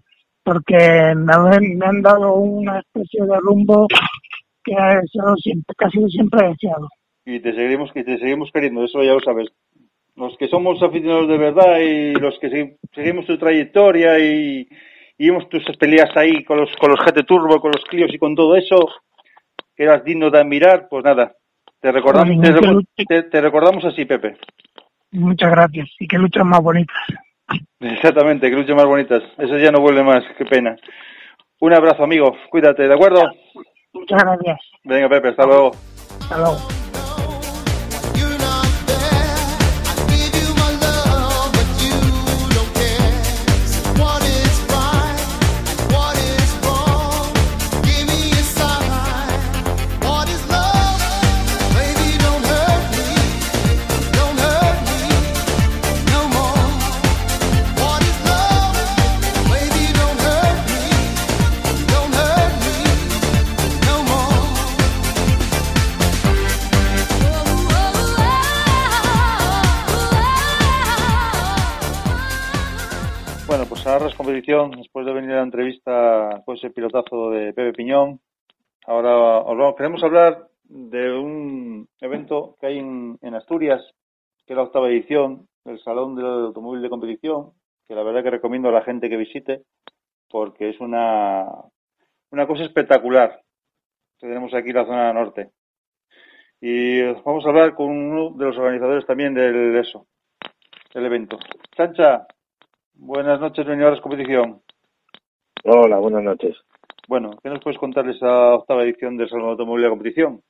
porque 0.48 0.78
me 1.14 1.34
han, 1.34 1.78
me 1.78 1.86
han 1.86 2.02
dado 2.02 2.36
una 2.36 2.80
especie 2.80 3.22
de 3.26 3.38
rumbo 3.42 3.86
que 4.64 4.74
ha 4.76 5.02
sido 5.02 5.36
siempre, 5.36 5.76
que 5.78 5.86
ha 5.86 5.90
sido 5.90 6.08
siempre 6.08 6.48
deseado. 6.48 6.88
Y 7.26 7.42
te 7.42 7.52
seguiremos, 7.52 7.92
que 7.92 8.06
te 8.06 8.18
seguimos 8.18 8.50
queriendo, 8.54 8.86
eso 8.86 9.04
ya 9.04 9.12
lo 9.12 9.20
sabes. 9.20 9.50
Los 10.16 10.38
que 10.38 10.48
somos 10.48 10.82
aficionados 10.82 11.28
de 11.28 11.38
verdad 11.38 11.80
y 11.80 12.14
los 12.14 12.40
que 12.40 12.50
segui- 12.50 12.78
seguimos 12.96 13.26
tu 13.26 13.38
trayectoria 13.38 14.18
y, 14.20 14.70
y 15.18 15.28
vemos 15.30 15.50
tus 15.50 15.64
peleas 15.78 16.16
ahí 16.16 16.46
con 16.46 16.62
los, 16.62 16.74
con 16.78 16.92
los 16.92 17.00
GT 17.06 17.26
Turbo, 17.26 17.60
con 17.60 17.72
los 17.74 17.84
Clios 17.84 18.14
y 18.14 18.18
con 18.18 18.34
todo 18.34 18.56
eso, 18.56 18.78
que 19.76 19.84
eras 19.84 20.02
digno 20.06 20.30
de 20.32 20.40
admirar, 20.40 20.88
pues 20.90 21.04
nada, 21.04 21.34
te 21.82 21.92
recordamos, 21.92 22.34
Joder, 22.38 23.30
te, 23.30 23.42
recordamos 23.42 23.84
así, 23.84 24.06
Pepe. 24.06 24.38
Muchas 25.12 25.52
gracias 25.52 25.90
y 26.00 26.08
que 26.08 26.18
luchas 26.18 26.46
más 26.46 26.62
bonitas. 26.64 26.96
Exactamente, 27.80 28.50
que 28.50 28.56
luchas 28.56 28.76
más 28.76 28.86
bonitas. 28.86 29.24
Eso 29.38 29.58
ya 29.58 29.72
no 29.72 29.80
vuelve 29.80 30.04
más, 30.04 30.24
qué 30.38 30.46
pena. 30.46 30.76
Un 31.60 31.74
abrazo, 31.74 32.04
amigo. 32.04 32.36
Cuídate, 32.50 32.88
¿de 32.88 32.94
acuerdo? 32.94 33.22
Muchas 33.94 34.24
gracias. 34.24 34.60
Venga, 34.84 35.10
Pepe, 35.10 35.30
hasta 35.30 35.46
luego. 35.46 35.72
Hasta 36.22 36.38
luego. 36.38 36.58
Competición, 74.28 74.72
después 74.72 75.06
de 75.06 75.14
venir 75.14 75.32
a 75.32 75.36
la 75.38 75.44
entrevista 75.44 76.44
con 76.44 76.58
ese 76.58 76.70
pilotazo 76.70 77.30
de 77.30 77.54
Pepe 77.54 77.72
Piñón. 77.72 78.20
Ahora 78.86 79.40
os 79.40 79.58
vamos, 79.58 79.76
queremos 79.78 80.04
hablar 80.04 80.50
de 80.64 81.14
un 81.14 81.88
evento 82.02 82.58
que 82.60 82.68
hay 82.68 82.80
en, 82.80 83.18
en 83.22 83.36
Asturias, 83.36 83.82
que 84.46 84.52
es 84.52 84.58
la 84.58 84.64
octava 84.64 84.90
edición 84.90 85.48
del 85.64 85.80
Salón 85.80 86.16
del 86.16 86.26
Automóvil 86.26 86.82
de 86.82 86.90
Competición, 86.90 87.54
que 87.88 87.96
la 87.96 88.04
verdad 88.04 88.22
que 88.22 88.32
recomiendo 88.32 88.68
a 88.68 88.74
la 88.74 88.82
gente 88.82 89.08
que 89.08 89.16
visite, 89.16 89.64
porque 90.30 90.72
es 90.72 90.80
una, 90.82 91.46
una 92.30 92.48
cosa 92.48 92.64
espectacular 92.64 93.42
que 94.20 94.28
tenemos 94.28 94.54
aquí 94.54 94.72
en 94.72 94.76
la 94.76 94.86
zona 94.86 95.14
norte. 95.14 95.52
Y 96.60 97.02
vamos 97.24 97.46
a 97.46 97.50
hablar 97.50 97.76
con 97.76 97.88
uno 97.88 98.32
de 98.32 98.44
los 98.44 98.58
organizadores 98.58 99.06
también 99.06 99.34
del 99.34 99.74
eso, 99.78 100.06
del 100.94 101.06
evento. 101.06 101.40
Chancha, 101.78 102.28
buenas 103.00 103.40
noches, 103.40 103.66
la 103.66 104.02
competición. 104.02 104.62
Hola, 105.64 105.98
buenas 105.98 106.24
noches. 106.24 106.56
Bueno, 107.08 107.32
¿qué 107.42 107.50
nos 107.50 107.62
puedes 107.64 107.80
contar 107.80 108.06
de 108.06 108.12
esa 108.12 108.56
octava 108.56 108.84
edición 108.84 109.18
del 109.18 109.30
Salón 109.30 109.46
de 109.46 109.52
Automóvil 109.52 109.84
de 109.84 109.90
Competición? 109.90 110.42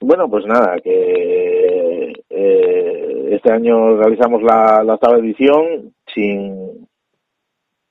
Bueno, 0.00 0.28
pues 0.28 0.46
nada, 0.46 0.78
que 0.80 2.12
eh, 2.30 3.28
este 3.30 3.52
año 3.52 3.96
realizamos 3.96 4.42
la, 4.42 4.82
la 4.82 4.94
octava 4.94 5.18
edición 5.18 5.94
sin, 6.12 6.88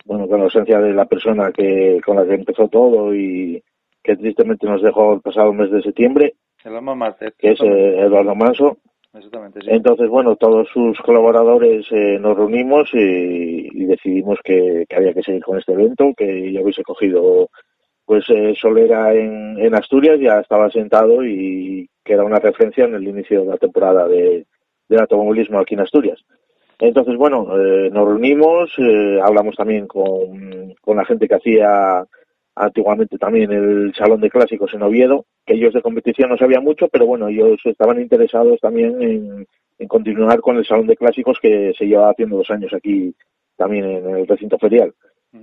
bueno, 0.06 0.28
con 0.28 0.40
la 0.40 0.46
ausencia 0.46 0.80
de 0.80 0.94
la 0.94 1.06
persona 1.06 1.52
que 1.52 2.02
con 2.06 2.18
la 2.18 2.26
que 2.26 2.34
empezó 2.34 2.68
todo 2.68 3.14
y 3.14 3.64
que 4.04 4.18
tristemente 4.18 4.68
nos 4.68 4.82
dejó 4.82 5.14
el 5.14 5.22
pasado 5.22 5.54
mes 5.54 5.72
de 5.72 5.82
septiembre, 5.84 6.34
El 6.64 6.76
alma 6.76 6.96
mater. 6.96 7.34
que 7.38 7.52
es 7.52 7.62
eh, 7.62 8.00
Eduardo 8.00 8.36
Manso. 8.36 8.78
Exactamente, 9.13 9.60
sí. 9.62 9.67
Entonces, 9.69 10.10
bueno, 10.10 10.36
todos 10.38 10.69
sus 10.69 10.97
colaboradores 11.00 11.86
eh, 11.91 12.17
nos 12.19 12.38
reunimos 12.38 12.89
y, 12.93 13.69
y 13.74 13.86
decidimos 13.86 14.39
que, 14.43 14.86
había 14.95 15.13
que 15.13 15.21
seguir 15.21 15.43
con 15.43 15.58
este 15.58 15.74
evento, 15.74 16.13
que 16.15 16.52
ya 16.52 16.62
hubiese 16.62 16.84
cogido 16.84 17.50
pues 18.06 18.26
eh, 18.30 18.54
Solera 18.60 19.13
en, 19.13 19.58
en 19.60 19.76
Asturias, 19.76 20.19
ya 20.19 20.39
estaba 20.39 20.69
sentado 20.69 21.26
y 21.26 21.89
que 22.04 22.13
era 22.13 22.24
una 22.24 22.39
referencia 22.39 22.86
en 22.86 22.95
el 22.95 23.08
inicio 23.08 23.41
de 23.41 23.47
la 23.47 23.58
temporada 23.58 24.08
de, 24.08 24.45
del 24.88 25.00
automovilismo 25.00 25.60
aquí 25.60 25.76
en 25.76 25.82
Asturias. 25.82 26.19
Entonces, 26.80 27.15
bueno, 27.15 27.47
eh, 27.58 27.89
nos 27.91 28.08
reunimos, 28.08 28.71
eh, 28.80 29.19
hablamos 29.21 29.56
también 29.56 29.88
con, 29.88 30.74
con 30.82 30.97
la 30.97 31.06
gente 31.06 31.28
que 31.28 31.36
hacía 31.36 32.04
antiguamente 32.56 33.18
también 33.18 33.52
el 33.52 33.94
Salón 33.96 34.22
de 34.22 34.30
Clásicos 34.30 34.74
en 34.74 34.84
Oviedo, 34.84 35.26
que 35.46 35.54
ellos 35.54 35.74
de 35.74 35.82
competición 35.82 36.30
no 36.30 36.38
sabían 36.38 36.64
mucho, 36.64 36.88
pero 36.90 37.06
bueno, 37.06 37.28
ellos 37.28 37.60
estaban 37.66 38.00
interesados 38.00 38.60
también 38.60 39.02
en, 39.02 39.48
en 39.80 39.88
continuar 39.88 40.42
con 40.42 40.58
el 40.58 40.66
Salón 40.66 40.88
de 40.88 40.98
Clásicos 40.98 41.40
que 41.42 41.74
se 41.78 41.86
lleva 41.86 42.10
haciendo 42.10 42.38
dos 42.38 42.50
años 42.50 42.74
aquí 42.74 43.14
también 43.56 43.86
en 43.86 44.16
el 44.16 44.28
recinto 44.28 44.58
ferial. 44.58 44.94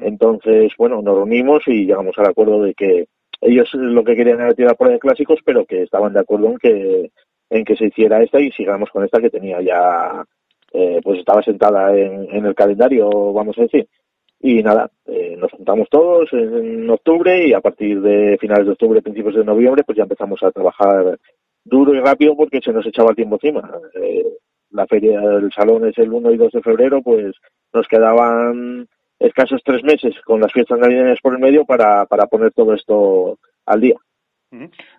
Entonces, 0.00 0.72
bueno, 0.76 1.00
nos 1.00 1.14
reunimos 1.14 1.62
y 1.66 1.86
llegamos 1.86 2.16
al 2.18 2.26
acuerdo 2.26 2.62
de 2.62 2.74
que 2.74 3.06
ellos 3.40 3.68
lo 3.72 4.04
que 4.04 4.16
querían 4.16 4.40
era 4.40 4.54
tirar 4.54 4.76
por 4.76 4.90
de 4.90 4.98
clásicos, 4.98 5.40
pero 5.44 5.64
que 5.64 5.82
estaban 5.82 6.12
de 6.12 6.20
acuerdo 6.20 6.48
en 6.48 6.58
que 6.58 7.10
en 7.50 7.64
que 7.64 7.76
se 7.76 7.86
hiciera 7.86 8.22
esta 8.22 8.40
y 8.40 8.50
sigamos 8.52 8.90
con 8.90 9.04
esta 9.04 9.20
que 9.20 9.30
tenía 9.30 9.62
ya, 9.62 10.22
eh, 10.72 11.00
pues 11.02 11.20
estaba 11.20 11.42
sentada 11.42 11.96
en, 11.96 12.28
en 12.30 12.44
el 12.44 12.54
calendario, 12.54 13.32
vamos 13.32 13.56
a 13.58 13.62
decir. 13.62 13.88
Y 14.40 14.62
nada, 14.62 14.90
eh, 15.06 15.36
nos 15.36 15.50
juntamos 15.50 15.88
todos 15.90 16.32
en 16.32 16.88
octubre 16.88 17.48
y 17.48 17.52
a 17.52 17.60
partir 17.60 18.00
de 18.00 18.38
finales 18.38 18.66
de 18.66 18.72
octubre, 18.72 19.02
principios 19.02 19.34
de 19.34 19.44
noviembre, 19.44 19.82
pues 19.84 19.96
ya 19.96 20.04
empezamos 20.04 20.40
a 20.42 20.52
trabajar 20.52 21.18
duro 21.64 21.94
y 21.94 22.00
rápido 22.00 22.36
porque 22.36 22.60
se 22.62 22.72
nos 22.72 22.86
echaba 22.86 23.10
el 23.10 23.16
tiempo 23.16 23.36
encima. 23.36 23.68
Eh, 23.94 24.24
la 24.70 24.86
feria 24.86 25.20
del 25.20 25.52
salón 25.52 25.88
es 25.88 25.98
el 25.98 26.12
1 26.12 26.30
y 26.32 26.36
2 26.36 26.52
de 26.52 26.62
febrero, 26.62 27.02
pues 27.02 27.34
nos 27.72 27.88
quedaban 27.88 28.86
escasos 29.18 29.60
tres 29.64 29.82
meses 29.82 30.14
con 30.24 30.40
las 30.40 30.52
fiestas 30.52 30.78
navideñas 30.78 31.20
por 31.20 31.34
el 31.34 31.40
medio 31.40 31.64
para, 31.64 32.06
para 32.06 32.26
poner 32.26 32.52
todo 32.52 32.74
esto 32.74 33.38
al 33.66 33.80
día. 33.80 33.96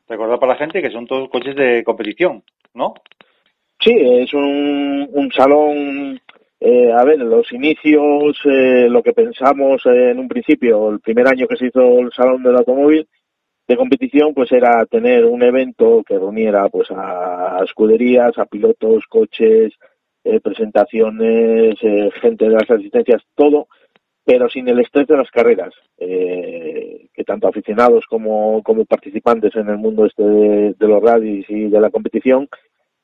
Recordar 0.07 0.39
para 0.39 0.53
la 0.53 0.59
gente 0.59 0.81
que 0.81 0.91
son 0.91 1.07
todos 1.07 1.29
coches 1.29 1.55
de 1.55 1.83
competición, 1.83 2.43
¿no? 2.73 2.93
Sí, 3.79 3.95
es 3.95 4.33
un, 4.33 5.07
un 5.11 5.31
salón, 5.31 6.19
eh, 6.61 6.91
a 6.91 7.03
ver, 7.05 7.19
los 7.19 7.51
inicios, 7.53 8.37
eh, 8.43 8.87
lo 8.89 9.01
que 9.01 9.13
pensamos 9.13 9.81
eh, 9.85 10.11
en 10.11 10.19
un 10.19 10.27
principio, 10.27 10.89
el 10.89 10.99
primer 10.99 11.27
año 11.27 11.47
que 11.47 11.55
se 11.55 11.67
hizo 11.67 11.99
el 11.99 12.11
salón 12.11 12.43
del 12.43 12.57
automóvil 12.57 13.07
de 13.67 13.77
competición, 13.77 14.33
pues 14.33 14.51
era 14.51 14.85
tener 14.85 15.25
un 15.25 15.41
evento 15.43 16.03
que 16.05 16.15
reuniera 16.15 16.67
pues 16.69 16.89
a 16.91 17.61
escuderías, 17.63 18.37
a 18.37 18.45
pilotos, 18.45 19.05
coches, 19.07 19.73
eh, 20.23 20.41
presentaciones, 20.41 21.75
eh, 21.81 22.09
gente 22.19 22.45
de 22.45 22.51
las 22.51 22.69
asistencias, 22.69 23.21
todo, 23.35 23.67
pero 24.25 24.49
sin 24.49 24.67
el 24.67 24.79
estrés 24.79 25.07
de 25.07 25.17
las 25.17 25.31
carreras, 25.31 25.73
que 25.97 27.23
tanto 27.25 27.47
aficionados 27.47 28.05
como, 28.07 28.61
como 28.63 28.85
participantes 28.85 29.55
en 29.55 29.69
el 29.69 29.77
mundo 29.77 30.05
este 30.05 30.23
de, 30.23 30.73
de 30.73 30.87
los 30.87 31.01
rallies 31.01 31.45
y 31.49 31.69
de 31.69 31.79
la 31.79 31.89
competición, 31.89 32.47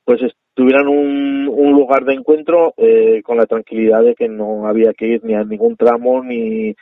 pues 0.06 0.22
tuvieran 0.54 0.88
un, 0.88 1.50
un 1.50 1.72
lugar 1.74 2.06
de 2.06 2.14
encuentro 2.14 2.74
eh, 2.78 3.22
con 3.24 3.38
la 3.38 3.46
tranquilidad 3.46 4.04
de 4.04 4.16
que 4.16 4.30
no 4.30 4.68
había 4.68 4.94
que 4.94 5.08
ir 5.08 5.24
ni 5.24 5.34
a 5.34 5.44
ningún 5.44 5.76
tramo 5.76 6.24
ni 6.24 6.76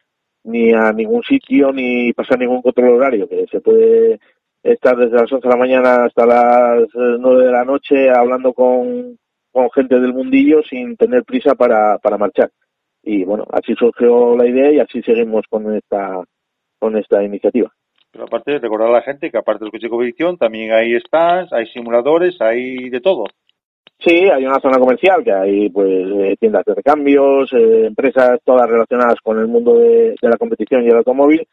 ni 0.45 0.73
a 0.73 0.91
ningún 0.91 1.23
sitio 1.23 1.71
ni 1.71 2.11
pasar 2.13 2.37
ningún 2.37 2.61
control 2.61 2.95
horario 2.95 3.29
que 3.29 3.45
se 3.49 3.61
puede 3.61 4.19
estar 4.61 4.97
desde 4.97 5.15
las 5.15 5.31
11 5.31 5.47
de 5.47 5.53
la 5.53 5.59
mañana 5.59 6.05
hasta 6.05 6.25
las 6.25 6.83
eh, 6.83 7.17
9 7.19 7.45
de 7.45 7.51
la 7.51 7.63
noche 7.63 8.09
hablando 8.09 8.53
con 8.53 9.17
con 9.53 9.69
gente 9.69 9.99
del 9.99 10.13
mundillo 10.13 10.61
sin 10.63 10.97
tener 10.97 11.23
prisa 11.23 11.53
para, 11.53 11.99
para 11.99 12.17
marchar. 12.17 12.51
Y 13.03 13.23
bueno, 13.23 13.45
así 13.51 13.75
surgió 13.75 14.35
la 14.35 14.47
idea 14.47 14.71
y 14.71 14.79
así 14.79 15.01
seguimos 15.03 15.45
con 15.47 15.75
esta, 15.75 16.23
con 16.79 16.97
esta 16.97 17.23
iniciativa. 17.23 17.71
Pero 18.13 18.25
aparte, 18.25 18.59
recordar 18.59 18.89
a 18.89 18.91
la 18.91 19.01
gente 19.01 19.31
que 19.31 19.37
aparte 19.39 19.61
de 19.61 19.65
los 19.65 19.71
coches 19.71 19.87
de 19.87 19.89
competición, 19.89 20.37
también 20.37 20.71
hay 20.71 20.99
stands, 20.99 21.51
hay 21.51 21.65
simuladores, 21.65 22.39
hay 22.39 22.89
de 22.89 23.01
todo. 23.01 23.25
Sí, 23.97 24.29
hay 24.29 24.45
una 24.45 24.59
zona 24.59 24.77
comercial 24.77 25.23
que 25.23 25.31
hay 25.31 25.69
pues 25.69 25.89
eh, 25.89 26.35
tiendas 26.39 26.63
de 26.63 26.75
recambios, 26.75 27.51
eh, 27.53 27.87
empresas 27.87 28.39
todas 28.45 28.69
relacionadas 28.69 29.15
con 29.23 29.39
el 29.39 29.47
mundo 29.47 29.79
de, 29.79 30.15
de 30.21 30.29
la 30.29 30.37
competición 30.37 30.83
y 30.83 30.89
el 30.89 30.97
automóvil. 30.97 31.47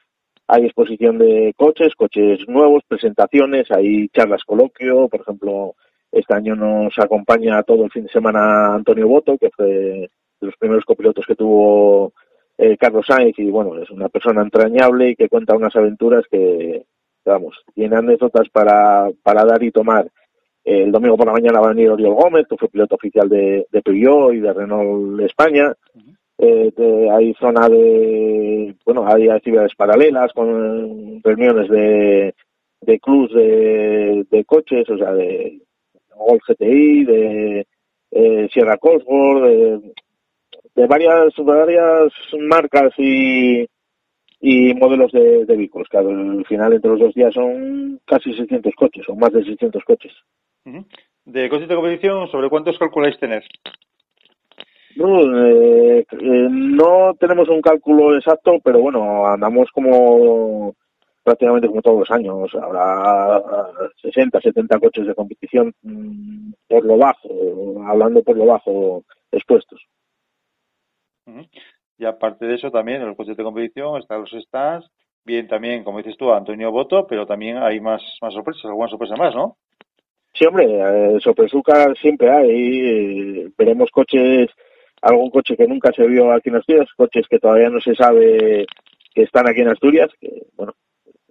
Hay 0.49 0.67
exposición 0.67 1.17
de 1.17 1.55
coches, 1.57 1.95
coches 1.95 2.41
nuevos, 2.47 2.83
presentaciones, 2.87 3.71
hay 3.71 4.09
charlas 4.09 4.45
coloquio, 4.45 5.09
por 5.09 5.23
ejemplo, 5.23 5.77
este 6.13 6.35
año 6.35 6.57
nos 6.57 6.93
acompaña 6.99 7.63
todo 7.63 7.85
el 7.85 7.91
fin 7.91 8.05
de 8.05 8.13
semana 8.13 8.75
Antonio 8.75 9.09
Boto, 9.09 9.39
que 9.39 9.49
fue 9.57 9.67
de 9.67 10.11
los 10.41 10.57
primeros 10.59 10.85
copilotos 10.85 11.25
que 11.25 11.37
tuvo 11.37 12.13
eh, 12.63 12.77
Carlos 12.77 13.07
Sainz 13.07 13.39
y 13.39 13.51
bueno, 13.51 13.77
es 13.83 13.91
una 13.91 14.09
persona 14.09 14.43
entrañable 14.43 15.11
y 15.11 15.17
que 15.17 15.29
cuenta 15.29 15.57
unas 15.57 15.75
aventuras 15.77 16.25
que, 16.31 16.85
vamos, 17.25 17.57
tiene 17.75 17.97
anécdotas 17.97 18.49
para, 18.51 19.09
para 19.23 19.45
dar 19.45 19.63
y 19.63 19.71
tomar. 19.71 20.07
El 20.65 20.93
domingo 20.93 21.17
por 21.17 21.27
la 21.27 21.33
mañana 21.33 21.61
va 21.61 21.69
a 21.71 21.73
venir 21.75 21.89
Oriol 21.91 22.15
Gómez, 22.15 22.47
que 22.49 22.57
fue 22.57 22.69
piloto 22.69 22.97
oficial 22.97 23.29
de, 23.29 23.67
de 23.71 23.83
Peugeot 23.83 24.35
y 24.35 24.41
de 24.41 24.53
Renault 24.53 25.21
España. 25.23 25.73
Eh, 26.39 26.71
de- 26.77 27.11
hay 27.11 27.35
zona 27.35 27.69
de, 27.69 28.75
bueno, 28.85 29.07
hay 29.07 29.29
actividades 29.29 29.75
paralelas 29.75 30.33
con 30.33 31.21
reuniones 31.23 31.69
de, 31.69 32.35
de 32.83 32.99
clubs 32.99 33.33
de, 33.35 34.27
de 34.31 34.45
coches, 34.45 34.89
o 34.91 34.97
sea, 34.99 35.13
de 35.13 35.61
Golf 36.17 36.43
GTI, 36.49 37.05
de 37.05 37.67
eh, 38.11 38.49
Sierra 38.53 38.77
Cosworth, 38.79 39.83
de, 40.75 40.87
varias, 40.87 41.35
varias 41.39 42.13
marcas 42.39 42.93
y, 42.99 43.67
y 44.41 44.75
modelos 44.75 45.13
de, 45.13 45.45
de 45.45 45.57
vehículos, 45.57 45.89
que 45.91 45.99
al 45.99 46.45
final 46.47 46.73
entre 46.73 46.91
los 46.91 47.01
dos 47.01 47.15
días 47.15 47.35
son 47.35 48.01
casi 48.07 48.33
600 48.33 48.75
coches, 48.75 49.09
o 49.09 49.15
más 49.15 49.33
de 49.33 49.45
600 49.45 49.85
coches. 49.85 50.13
De 51.25 51.49
coches 51.49 51.69
de 51.69 51.75
competición, 51.75 52.29
¿sobre 52.29 52.49
cuántos 52.49 52.79
calculáis 52.79 53.19
tener? 53.19 53.45
No, 54.97 55.47
eh, 55.47 56.01
eh, 56.11 56.49
no 56.51 57.15
tenemos 57.19 57.49
un 57.49 57.61
cálculo 57.61 58.17
exacto, 58.17 58.59
pero 58.63 58.81
bueno, 58.81 59.27
andamos 59.27 59.71
como 59.73 60.75
prácticamente 61.23 61.69
como 61.69 61.83
todos 61.83 62.01
los 62.01 62.11
años. 62.11 62.51
Habrá 62.55 63.43
60, 64.03 64.41
70 64.41 64.79
coches 64.79 65.07
de 65.07 65.15
competición 65.15 65.73
mm, 65.83 66.53
por 66.69 66.85
lo 66.85 66.97
bajo, 66.97 67.29
hablando 67.87 68.23
por 68.23 68.37
lo 68.37 68.47
bajo 68.47 69.05
expuestos. 69.31 69.81
Y 71.99 72.05
aparte 72.07 72.47
de 72.47 72.55
eso, 72.55 72.71
también 72.71 73.03
en 73.03 73.09
los 73.09 73.17
coches 73.17 73.37
de 73.37 73.45
competición 73.45 74.01
están 74.01 74.23
los 74.23 74.31
stands, 74.31 74.91
bien 75.25 75.47
también, 75.49 75.85
como 75.85 75.99
dices 75.99 76.17
tú, 76.17 76.33
Antonio 76.33 76.71
Boto, 76.71 77.07
pero 77.07 77.27
también 77.27 77.59
hay 77.59 77.79
más, 77.81 78.03
más 78.23 78.33
sorpresas, 78.33 78.65
alguna 78.65 78.89
sorpresa 78.89 79.17
más, 79.17 79.35
¿no? 79.35 79.57
Sí, 80.33 80.47
hombre, 80.47 80.65
eh, 80.67 81.19
sorpresuca 81.21 81.93
siempre 82.01 82.31
hay. 82.31 82.51
eh, 82.51 83.51
veremos 83.59 83.91
coches, 83.91 84.49
algún 85.03 85.31
coche 85.31 85.57
que 85.57 85.67
nunca 85.67 85.93
se 85.93 86.07
vio 86.07 86.33
aquí 86.33 86.49
en 86.49 86.57
Asturias, 86.57 86.89
coches 86.97 87.27
que 87.29 87.39
todavía 87.39 87.69
no 87.69 87.81
se 87.81 87.95
sabe 87.95 88.67
que 89.15 89.23
están 89.23 89.49
aquí 89.49 89.61
en 89.61 89.69
Asturias, 89.69 90.09
que 90.21 90.47
bueno, 90.57 90.73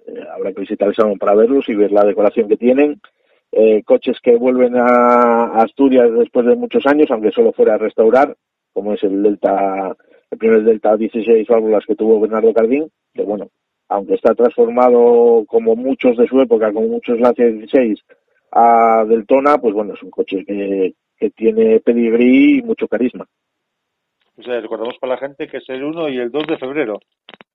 eh, 0.05 0.23
habrá 0.31 0.53
que 0.53 0.61
visitar 0.61 0.89
el 0.89 0.95
salón 0.95 1.17
para 1.17 1.33
verlos 1.33 1.67
y 1.69 1.75
ver 1.75 1.91
la 1.91 2.03
decoración 2.03 2.47
que 2.47 2.57
tienen. 2.57 3.01
Coches 3.83 4.19
que 4.21 4.35
vuelven 4.35 4.75
a 4.75 5.63
Asturias 5.63 6.07
después 6.13 6.45
de 6.45 6.55
muchos 6.55 6.85
años, 6.85 7.09
aunque 7.09 7.31
solo 7.31 7.51
fuera 7.51 7.73
a 7.73 7.77
restaurar, 7.79 8.37
como 8.73 8.93
es 8.93 9.03
el 9.03 9.21
Delta, 9.21 9.95
el 10.31 10.37
primer 10.37 10.63
Delta 10.63 10.95
16 10.95 11.47
válvulas 11.47 11.85
que 11.85 11.95
tuvo 11.95 12.19
Bernardo 12.19 12.53
Cardín, 12.53 12.89
que 13.13 13.23
bueno, 13.23 13.49
aunque 13.89 14.15
está 14.15 14.35
transformado 14.35 15.43
como 15.47 15.75
muchos 15.75 16.17
de 16.17 16.27
su 16.27 16.39
época, 16.39 16.71
como 16.71 16.87
muchos 16.87 17.19
Lancia 17.19 17.47
16, 17.47 17.99
a 18.51 19.05
Deltona, 19.07 19.57
pues 19.57 19.73
bueno, 19.73 19.93
es 19.93 20.03
un 20.03 20.11
coche 20.11 20.43
que, 20.45 20.93
que 21.17 21.29
tiene 21.31 21.79
pedigrí 21.79 22.59
y 22.59 22.61
mucho 22.61 22.87
carisma. 22.87 23.25
O 24.37 24.43
sea, 24.43 24.61
recordamos 24.61 24.97
para 24.99 25.13
la 25.13 25.19
gente 25.19 25.47
que 25.47 25.57
es 25.57 25.67
el 25.67 25.83
1 25.83 26.09
y 26.09 26.17
el 26.17 26.31
2 26.31 26.47
de 26.47 26.57
febrero. 26.57 26.99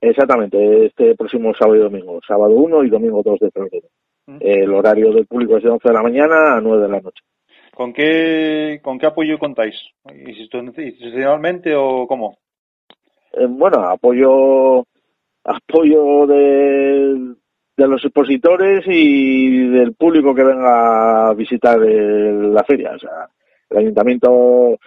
Exactamente, 0.00 0.86
este 0.86 1.14
próximo 1.14 1.54
sábado 1.54 1.76
y 1.76 1.82
domingo, 1.82 2.20
sábado 2.26 2.52
1 2.52 2.84
y 2.84 2.90
domingo 2.90 3.22
2 3.24 3.38
de 3.40 3.50
febrero. 3.50 3.88
Mm. 4.26 4.36
El 4.40 4.74
horario 4.74 5.12
del 5.12 5.26
público 5.26 5.56
es 5.56 5.64
de 5.64 5.70
11 5.70 5.88
de 5.88 5.94
la 5.94 6.02
mañana 6.02 6.56
a 6.56 6.60
9 6.60 6.82
de 6.82 6.88
la 6.88 7.00
noche. 7.00 7.24
¿Con 7.74 7.92
qué, 7.92 8.80
con 8.82 8.98
qué 8.98 9.06
apoyo 9.06 9.38
contáis? 9.38 9.74
¿Institucionalmente 10.14 11.74
o 11.74 12.06
cómo? 12.06 12.38
Eh, 13.32 13.46
bueno, 13.48 13.80
apoyo 13.80 14.84
apoyo 15.46 16.26
de, 16.26 17.34
de 17.76 17.88
los 17.88 18.02
expositores 18.04 18.84
y 18.86 19.68
del 19.68 19.94
público 19.94 20.34
que 20.34 20.44
venga 20.44 21.28
a 21.28 21.34
visitar 21.34 21.82
el- 21.82 22.54
la 22.54 22.62
feria. 22.64 22.92
O 22.94 22.98
sea, 22.98 23.28
el 23.70 23.78
ayuntamiento 23.78 24.78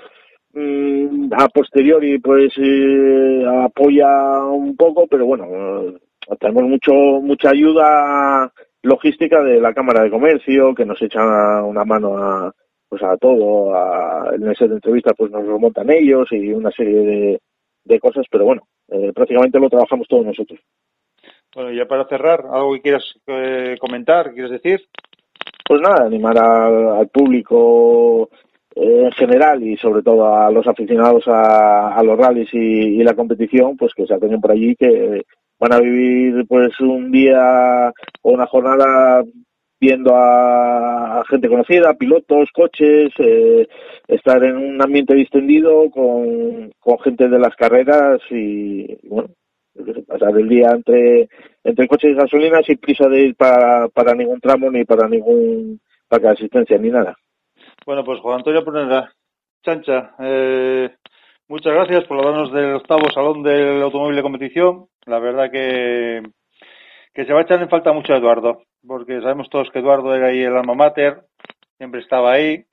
mm, 0.53 1.29
a 1.33 1.47
posteriori 1.49 2.19
pues 2.19 2.53
eh, 2.57 3.45
apoya 3.63 4.43
un 4.45 4.75
poco, 4.77 5.05
pero 5.07 5.25
bueno, 5.25 5.45
eh, 5.45 5.97
tenemos 6.39 6.63
mucho 6.63 6.93
mucha 7.21 7.49
ayuda 7.51 8.51
logística 8.81 9.43
de 9.43 9.59
la 9.59 9.73
Cámara 9.73 10.03
de 10.03 10.09
Comercio 10.09 10.73
que 10.73 10.85
nos 10.85 11.01
echa 11.01 11.61
una 11.63 11.83
mano 11.83 12.17
a 12.17 12.53
pues 12.89 13.03
a 13.03 13.17
todo, 13.17 13.75
a, 13.75 14.33
en 14.33 14.41
de 14.41 14.75
entrevistas 14.75 15.13
pues 15.17 15.31
nos 15.31 15.45
lo 15.45 15.59
montan 15.59 15.89
ellos 15.89 16.27
y 16.31 16.51
una 16.51 16.71
serie 16.71 16.99
de, 16.99 17.41
de 17.83 17.99
cosas, 17.99 18.25
pero 18.31 18.45
bueno, 18.45 18.67
eh, 18.89 19.11
prácticamente 19.13 19.59
lo 19.59 19.69
trabajamos 19.69 20.07
todos 20.07 20.25
nosotros. 20.25 20.59
Bueno, 21.53 21.71
ya 21.71 21.85
para 21.85 22.05
cerrar, 22.05 22.45
¿algo 22.51 22.73
que 22.73 22.81
quieras 22.81 23.03
eh, 23.27 23.77
comentar, 23.79 24.33
quieres 24.33 24.51
decir? 24.51 24.81
Pues 25.67 25.81
nada, 25.81 26.05
animar 26.05 26.37
al, 26.37 26.97
al 26.97 27.07
público 27.09 28.29
eh, 28.75 29.03
en 29.05 29.11
general 29.11 29.63
y 29.63 29.75
sobre 29.77 30.03
todo 30.03 30.33
a 30.33 30.51
los 30.51 30.67
aficionados 30.67 31.27
a, 31.27 31.95
a 31.95 32.03
los 32.03 32.17
rallies 32.17 32.53
y, 32.53 32.57
y 32.57 33.03
la 33.03 33.15
competición, 33.15 33.75
pues 33.75 33.93
que 33.93 34.05
se 34.05 34.13
atengan 34.13 34.39
por 34.39 34.51
allí, 34.51 34.75
que 34.75 35.23
van 35.59 35.73
a 35.73 35.79
vivir 35.79 36.45
pues 36.47 36.79
un 36.79 37.11
día 37.11 37.91
o 38.21 38.31
una 38.31 38.45
jornada 38.45 39.23
viendo 39.79 40.15
a, 40.15 41.23
gente 41.29 41.49
conocida, 41.49 41.93
pilotos, 41.93 42.49
coches, 42.53 43.11
eh, 43.19 43.67
estar 44.07 44.43
en 44.43 44.57
un 44.57 44.81
ambiente 44.81 45.13
distendido 45.13 45.89
con, 45.91 46.71
con 46.79 46.99
gente 46.99 47.27
de 47.27 47.39
las 47.39 47.55
carreras 47.55 48.19
y, 48.31 48.97
bueno, 49.07 49.29
pasar 50.07 50.37
el 50.37 50.49
día 50.49 50.69
entre 50.71 51.29
entre 51.63 51.87
coches 51.87 52.11
y 52.11 52.15
gasolina 52.15 52.61
sin 52.63 52.77
prisa 52.77 53.07
de 53.07 53.21
ir 53.21 53.35
para, 53.35 53.89
para 53.89 54.15
ningún 54.15 54.39
tramo 54.39 54.71
ni 54.71 54.85
para 54.85 55.07
ningún 55.07 55.79
para 56.07 56.31
asistencia 56.31 56.77
ni 56.77 56.89
nada. 56.89 57.15
Bueno, 57.85 58.03
pues 58.03 58.19
Juan 58.19 58.37
Antonio 58.37 58.63
Ponera, 58.63 59.11
Chancha, 59.63 60.15
eh, 60.19 60.89
muchas 61.47 61.73
gracias 61.73 62.05
por 62.05 62.19
hablarnos 62.19 62.53
del 62.53 62.75
octavo 62.75 63.09
Salón 63.13 63.43
del 63.43 63.81
Automóvil 63.81 64.15
de 64.15 64.21
Competición. 64.21 64.87
La 65.05 65.19
verdad 65.19 65.51
que, 65.51 66.23
que 67.13 67.25
se 67.25 67.33
va 67.33 67.39
a 67.39 67.43
echar 67.43 67.61
en 67.61 67.69
falta 67.69 67.91
mucho 67.91 68.15
Eduardo, 68.15 68.63
porque 68.85 69.19
sabemos 69.21 69.49
todos 69.49 69.69
que 69.71 69.79
Eduardo 69.79 70.13
era 70.15 70.27
ahí 70.27 70.41
el 70.41 70.55
alma 70.55 70.73
mater, 70.75 71.21
siempre 71.77 72.01
estaba 72.01 72.33
ahí 72.33 72.65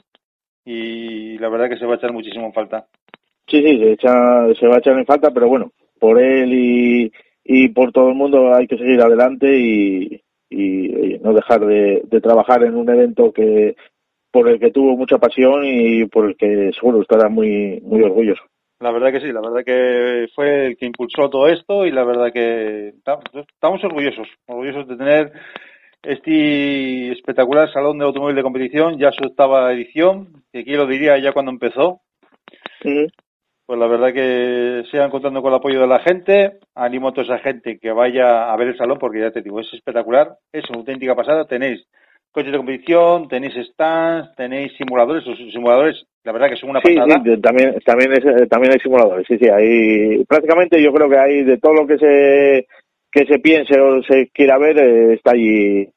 y 0.65 1.39
la 1.39 1.49
verdad 1.49 1.69
que 1.69 1.77
se 1.77 1.87
va 1.87 1.95
a 1.95 1.97
echar 1.97 2.13
muchísimo 2.13 2.47
en 2.47 2.53
falta. 2.53 2.87
Sí, 3.47 3.63
sí, 3.63 3.79
se, 3.79 3.93
echa, 3.93 4.55
se 4.59 4.67
va 4.67 4.77
a 4.77 4.79
echar 4.79 4.99
en 4.99 5.05
falta, 5.07 5.31
pero 5.31 5.49
bueno, 5.49 5.73
por 6.01 6.21
él 6.21 6.53
y, 6.53 7.13
y 7.45 7.69
por 7.69 7.93
todo 7.93 8.09
el 8.09 8.15
mundo 8.15 8.55
hay 8.55 8.67
que 8.67 8.79
seguir 8.79 9.01
adelante 9.01 9.57
y, 9.59 10.23
y, 10.49 11.15
y 11.15 11.19
no 11.19 11.33
dejar 11.35 11.61
de, 11.67 12.03
de 12.05 12.21
trabajar 12.21 12.63
en 12.65 12.75
un 12.77 12.89
evento 12.89 13.33
que 13.33 13.77
por 14.31 14.49
el 14.49 14.59
que 14.59 14.71
tuvo 14.73 14.97
mucha 14.97 15.19
pasión 15.19 15.63
y 15.65 16.07
por 16.07 16.25
el 16.27 16.37
que 16.37 16.73
seguro 16.79 17.03
estará 17.03 17.29
muy 17.29 17.81
muy 17.85 18.03
orgulloso. 18.03 18.43
La 18.81 18.91
verdad 18.91 19.13
que 19.13 19.21
sí, 19.21 19.31
la 19.31 19.41
verdad 19.41 19.63
que 19.65 20.27
fue 20.35 20.67
el 20.67 20.77
que 20.77 20.87
impulsó 20.87 21.31
todo 21.31 21.47
esto 21.49 21.87
y 21.87 21.93
la 21.93 22.03
verdad 22.05 22.33
que 22.33 22.95
ta- 23.05 23.21
estamos 23.33 23.85
orgullosos, 23.85 24.27
orgullosos 24.47 24.89
de 24.89 24.97
tener 24.97 25.33
este 26.05 27.13
espectacular 27.13 27.73
Salón 27.73 27.99
de 27.99 28.05
Automóvil 28.05 28.37
de 28.37 28.43
Competición, 28.43 28.99
ya 28.99 29.11
su 29.13 29.25
octava 29.25 29.73
edición, 29.73 30.43
que 30.53 30.65
quiero 30.65 30.87
diría 30.87 31.19
ya 31.19 31.33
cuando 31.33 31.51
empezó. 31.53 32.01
Ujú. 32.85 33.07
Pues 33.67 33.79
la 33.79 33.87
verdad 33.87 34.13
que 34.13 34.85
sigan 34.91 35.11
contando 35.11 35.41
con 35.41 35.51
el 35.51 35.57
apoyo 35.59 35.81
de 35.81 35.87
la 35.87 36.01
gente. 36.01 36.59
Animo 36.75 37.09
a 37.09 37.13
toda 37.13 37.25
esa 37.25 37.39
gente 37.39 37.79
que 37.79 37.93
vaya 37.93 38.53
a 38.53 38.57
ver 38.57 38.69
el 38.69 38.77
salón 38.77 38.99
porque 38.99 39.21
ya 39.21 39.31
te 39.31 39.41
digo, 39.41 39.59
es 39.61 39.73
espectacular, 39.73 40.37
es 40.53 40.69
una 40.69 40.81
auténtica 40.81 41.15
pasada. 41.15 41.47
Tenéis 41.47 41.83
coches 42.31 42.51
de 42.53 42.59
competición, 42.59 43.29
tenéis 43.29 43.55
stands, 43.71 44.35
tenéis 44.37 44.73
simuladores, 44.77 45.25
los 45.25 45.39
simuladores, 45.39 46.05
la 46.25 46.33
verdad 46.33 46.49
que 46.51 46.57
son 46.57 46.71
una 46.71 46.81
Sí, 46.85 46.95
pasada. 46.95 47.23
sí, 47.25 47.41
también 47.41 47.79
también 47.87 48.13
es, 48.13 48.25
eh, 48.25 48.47
también 48.49 48.73
hay 48.73 48.81
simuladores, 48.81 49.25
sí, 49.29 49.39
sí, 49.39 49.49
hay 49.49 50.25
prácticamente 50.25 50.83
yo 50.83 50.93
creo 50.93 51.09
que 51.09 51.17
hay 51.17 51.45
de 51.45 51.59
todo 51.59 51.75
lo 51.75 51.87
que 51.87 51.97
se 51.97 52.67
que 53.15 53.25
se 53.27 53.39
piense 53.39 53.81
o 53.81 54.03
se 54.03 54.29
quiera 54.31 54.59
ver 54.59 54.77
eh, 54.77 55.15
está 55.15 55.31
allí. 55.31 55.89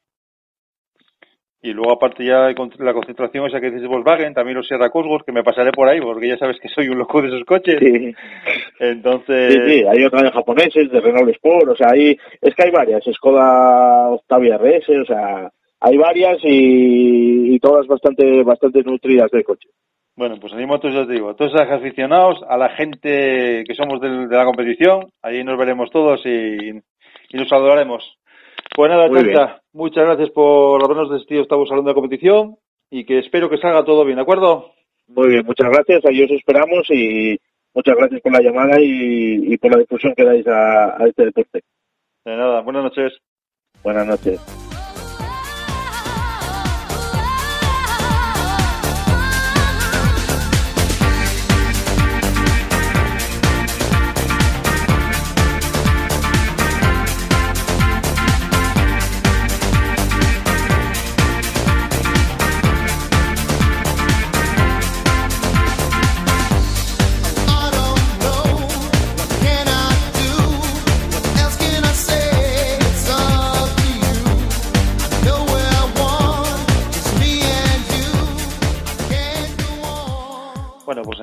Y 1.60 1.72
luego, 1.72 1.90
aparte, 1.90 2.24
ya 2.24 2.54
la 2.78 2.94
concentración 2.94 3.46
esa 3.46 3.60
que 3.60 3.72
dices 3.72 3.88
Volkswagen, 3.88 4.32
también 4.32 4.56
los 4.56 4.68
Sierra 4.68 4.90
Cosworth, 4.90 5.26
que 5.26 5.32
me 5.32 5.42
pasaré 5.42 5.72
por 5.72 5.88
ahí, 5.88 6.00
porque 6.00 6.28
ya 6.28 6.38
sabes 6.38 6.56
que 6.60 6.68
soy 6.68 6.88
un 6.88 6.98
loco 6.98 7.20
de 7.20 7.28
esos 7.28 7.42
coches. 7.44 7.80
Sí. 7.80 8.14
Entonces, 8.78 9.54
Sí, 9.54 9.60
sí, 9.66 9.84
hay 9.84 10.04
otra 10.04 10.22
de 10.22 10.30
japoneses, 10.30 10.88
de 10.88 11.00
Renault 11.00 11.30
Sport, 11.30 11.70
o 11.70 11.76
sea, 11.76 11.88
hay, 11.90 12.16
es 12.40 12.54
que 12.54 12.62
hay 12.62 12.70
varias, 12.70 13.02
Skoda 13.12 14.10
Octavia 14.10 14.56
RS, 14.56 14.88
o 15.02 15.04
sea, 15.04 15.50
hay 15.80 15.96
varias 15.96 16.38
y, 16.44 17.54
y 17.54 17.58
todas 17.58 17.88
bastante, 17.88 18.44
bastante 18.44 18.82
nutridas 18.84 19.30
de 19.32 19.42
coche. 19.42 19.68
bueno, 20.14 20.36
pues 20.40 20.52
animo 20.52 20.76
a 20.76 20.80
todos, 20.80 20.94
ya 20.94 21.06
te 21.06 21.14
digo, 21.14 21.30
a 21.30 21.34
todos 21.34 21.52
los 21.52 21.60
aficionados, 21.62 22.38
a 22.48 22.56
la 22.56 22.68
gente 22.70 23.64
que 23.66 23.74
somos 23.74 24.00
de, 24.00 24.28
la 24.28 24.44
competición, 24.44 25.10
ahí 25.22 25.42
nos 25.42 25.58
veremos 25.58 25.90
todos 25.90 26.24
y, 26.24 26.80
y 27.28 27.36
nos 27.36 27.48
saludaremos. 27.48 28.18
Pues 28.74 28.90
nada, 28.90 29.08
Muy 29.08 29.24
muchas 29.72 30.04
gracias 30.04 30.30
por 30.30 30.82
habernos 30.84 31.10
desistido 31.10 31.42
esta 31.42 31.56
salón 31.68 31.84
de 31.84 31.94
competición 31.94 32.56
y 32.90 33.04
que 33.04 33.18
espero 33.18 33.48
que 33.48 33.58
salga 33.58 33.84
todo 33.84 34.04
bien, 34.04 34.16
¿de 34.16 34.22
acuerdo? 34.22 34.72
Muy 35.08 35.28
bien, 35.28 35.46
muchas 35.46 35.68
gracias, 35.70 36.04
ahí 36.04 36.22
os 36.22 36.30
esperamos 36.30 36.88
y 36.90 37.38
muchas 37.74 37.96
gracias 37.96 38.20
por 38.20 38.32
la 38.32 38.40
llamada 38.40 38.80
y, 38.80 39.52
y 39.52 39.56
por 39.58 39.72
la 39.72 39.78
difusión 39.80 40.14
que 40.14 40.24
dais 40.24 40.46
a, 40.46 41.02
a 41.02 41.06
este 41.06 41.24
deporte. 41.24 41.62
De 42.24 42.36
nada, 42.36 42.60
buenas 42.60 42.84
noches. 42.84 43.18
Buenas 43.82 44.06
noches. 44.06 44.67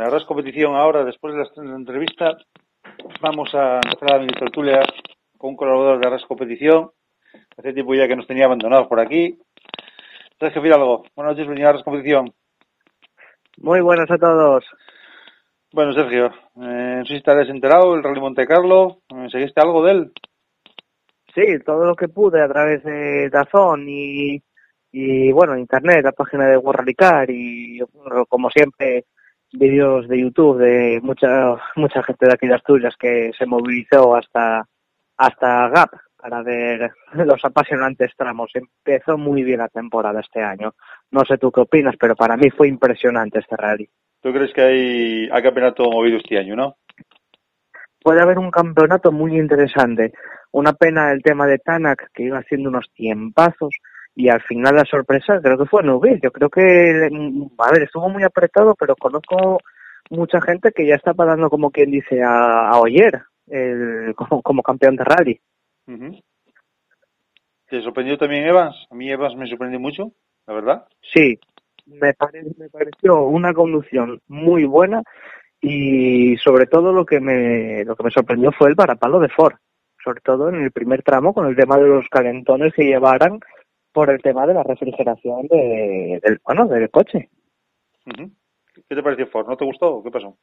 La 0.06 0.12
RAS 0.12 0.26
competición 0.26 0.76
ahora, 0.76 1.04
después 1.04 1.34
de 1.34 1.64
la 1.64 1.76
entrevista, 1.76 2.38
vamos 3.22 3.50
a 3.56 3.78
empezar 3.78 4.12
la 4.12 4.20
mini 4.20 4.34
tertulia 4.34 4.80
con 5.36 5.52
un 5.52 5.56
colaborador 5.56 6.00
de 6.00 6.10
RAS 6.12 6.26
competición. 6.28 6.92
Hace 7.58 7.74
tiempo 7.74 7.96
ya 7.96 8.08
que 8.08 8.16
nos 8.16 8.28
tenía 8.28 8.46
abandonados 8.46 8.86
por 8.86 9.00
aquí. 9.00 9.40
Sergio 10.40 10.62
Fidalgo, 10.62 11.06
buenas 11.16 11.32
noches, 11.32 11.48
bienvenido 11.48 11.70
a 11.70 11.72
RAS 11.72 11.84
competición. 11.84 12.32
Muy 13.58 13.82
buenas 13.82 14.12
a 14.12 14.18
todos. 14.20 14.64
Bueno, 15.74 15.92
Sergio, 15.94 16.28
eh, 16.28 16.98
no 17.00 17.06
sé 17.06 17.14
si 17.14 17.18
estarás 17.18 17.50
enterado, 17.50 17.96
el 17.96 18.04
Rally 18.04 18.22
Monte 18.22 18.46
Carlo, 18.46 19.00
eh, 19.10 19.28
¿seguiste 19.32 19.60
algo 19.60 19.84
de 19.84 19.92
él? 19.92 20.12
Sí, 21.34 21.42
todo 21.66 21.84
lo 21.84 21.96
que 21.96 22.10
pude 22.10 22.44
a 22.44 22.48
través 22.48 22.84
de 22.84 23.28
Dazón 23.32 23.90
y, 23.90 24.40
y 24.92 25.32
bueno, 25.32 25.58
internet, 25.58 26.04
la 26.04 26.12
página 26.12 26.46
de 26.46 26.58
World 26.58 26.82
Rally 26.82 26.94
Car 26.94 27.28
y 27.32 27.80
como 28.30 28.52
siempre 28.52 29.06
vídeos 29.58 30.08
de 30.08 30.22
YouTube 30.22 30.58
de 30.58 31.00
mucha 31.02 31.56
mucha 31.76 32.04
gente 32.04 32.28
de 32.28 32.34
aquí 32.34 32.48
de 32.48 32.56
Asturias 32.56 32.96
que 33.00 33.32
se 33.38 33.46
movilizó 33.46 34.16
hasta 34.16 34.68
hasta 35.18 35.70
Gap 35.70 35.92
para 36.18 36.42
ver 36.42 36.92
los 37.14 37.44
apasionantes 37.44 38.12
tramos. 38.18 38.52
Empezó 38.54 39.18
muy 39.18 39.44
bien 39.44 39.60
la 39.60 39.70
temporada 39.70 40.20
este 40.20 40.42
año. 40.42 40.74
No 41.12 41.22
sé 41.26 41.38
tú 41.38 41.52
qué 41.52 41.62
opinas, 41.62 41.96
pero 42.00 42.16
para 42.16 42.36
mí 42.36 42.50
fue 42.50 42.68
impresionante 42.68 43.40
este 43.40 43.56
rally. 43.56 43.88
¿Tú 44.22 44.34
crees 44.34 44.52
que 44.54 44.62
hay, 44.62 45.30
hay 45.32 45.44
campeonato 45.44 45.84
movido 45.90 46.18
este 46.18 46.40
año, 46.40 46.56
no? 46.56 46.78
puede 48.06 48.22
haber 48.22 48.38
un 48.38 48.52
campeonato 48.52 49.12
muy 49.12 49.36
interesante. 49.36 50.14
Una 50.52 50.74
pena 50.74 51.12
el 51.12 51.24
tema 51.24 51.48
de 51.48 51.58
Tanak, 51.58 52.12
que 52.14 52.22
iba 52.22 52.38
haciendo 52.38 52.70
unos 52.70 52.86
tiempazos, 52.94 53.76
y 54.16 54.30
al 54.30 54.42
final 54.44 54.76
la 54.76 54.86
sorpresa 54.86 55.40
creo 55.42 55.58
que 55.58 55.66
fue 55.66 55.84
Nubil. 55.84 56.20
Yo 56.22 56.32
creo 56.32 56.50
que, 56.50 57.10
mm, 57.12 57.48
a 57.60 57.72
ver, 57.72 57.84
estuvo 57.84 58.10
muy 58.10 58.24
apretado, 58.24 58.74
pero 58.80 58.96
conozco 58.96 59.60
mucha 60.10 60.40
gente 60.42 60.72
que 60.72 60.88
ya 60.88 60.96
está 60.96 61.14
parando, 61.14 61.50
como 61.50 61.72
quien 61.72 61.92
dice, 61.92 62.22
a, 62.24 62.70
a 62.70 62.80
Oyer, 62.80 63.22
el, 63.48 64.14
como, 64.16 64.42
como 64.42 64.64
campeón 64.64 64.96
de 64.96 65.04
rally. 65.04 65.40
¿Te 67.70 67.82
sorprendió 67.82 68.18
también 68.18 68.46
Evans? 68.46 68.76
A 68.90 68.96
mí 68.96 69.10
Evans 69.10 69.36
me 69.36 69.48
sorprendió 69.48 69.80
mucho, 69.80 70.12
la 70.48 70.54
verdad. 70.54 70.86
Sí, 71.14 71.40
me, 71.88 72.14
pare- 72.14 72.44
me 72.58 72.70
pareció 72.70 73.24
una 73.26 73.54
conducción 73.54 74.22
muy 74.28 74.66
buena 74.66 75.02
y 75.62 76.38
sobre 76.38 76.68
todo 76.68 76.94
lo 76.94 77.06
que 77.06 77.20
me 77.20 77.84
lo 77.86 77.96
que 77.96 78.04
me 78.04 78.12
sorprendió 78.12 78.52
fue 78.52 78.70
el 78.70 78.76
varapalo 78.76 79.20
de 79.20 79.30
Ford, 79.30 79.56
sobre 80.04 80.22
todo 80.22 80.50
en 80.50 80.56
el 80.64 80.72
primer 80.72 81.02
tramo 81.02 81.34
con 81.34 81.48
el 81.48 81.56
tema 81.56 81.78
de 81.78 81.88
los 81.88 82.08
calentones 82.10 82.74
que 82.74 82.84
llevaran 82.86 83.40
por 83.96 84.10
el 84.10 84.22
tema 84.22 84.46
de 84.46 84.54
la 84.54 84.62
refrigeración 84.62 85.48
de, 85.48 86.20
del 86.22 86.40
bueno 86.46 86.68
del 86.68 86.90
coche. 86.90 87.30
¿Qué 88.04 88.94
te 88.96 89.02
pareció 89.02 89.26
Ford? 89.28 89.48
¿No 89.48 89.56
te 89.56 89.64
gustó 89.64 89.96
o 89.96 90.04
qué 90.04 90.12
pasó? 90.12 90.36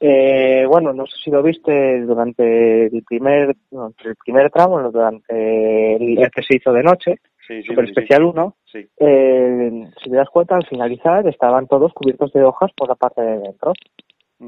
Eh, 0.00 0.66
bueno, 0.68 0.92
no 0.92 1.06
sé 1.06 1.14
si 1.22 1.30
lo 1.30 1.40
viste 1.44 2.00
durante 2.00 2.86
el 2.86 3.04
primer 3.04 3.54
no, 3.70 3.94
el 4.04 4.16
primer 4.16 4.50
tramo, 4.50 4.82
durante 4.90 5.94
el, 5.94 6.18
el 6.18 6.30
que 6.32 6.42
se 6.42 6.56
hizo 6.56 6.72
de 6.72 6.82
noche, 6.82 7.20
Sí, 7.46 7.62
sí, 7.62 7.68
Super 7.68 7.84
sí, 7.84 7.90
Especial 7.92 8.24
1, 8.24 8.56
sí. 8.64 8.82
Sí. 8.82 8.88
eh, 8.98 9.84
si 10.02 10.10
te 10.10 10.16
das 10.16 10.30
cuenta, 10.30 10.56
al 10.56 10.66
finalizar 10.66 11.26
estaban 11.28 11.68
todos 11.68 11.92
cubiertos 11.92 12.32
de 12.32 12.42
hojas 12.42 12.72
por 12.74 12.88
la 12.88 12.94
parte 12.94 13.20
de 13.22 13.38
dentro. 13.38 13.74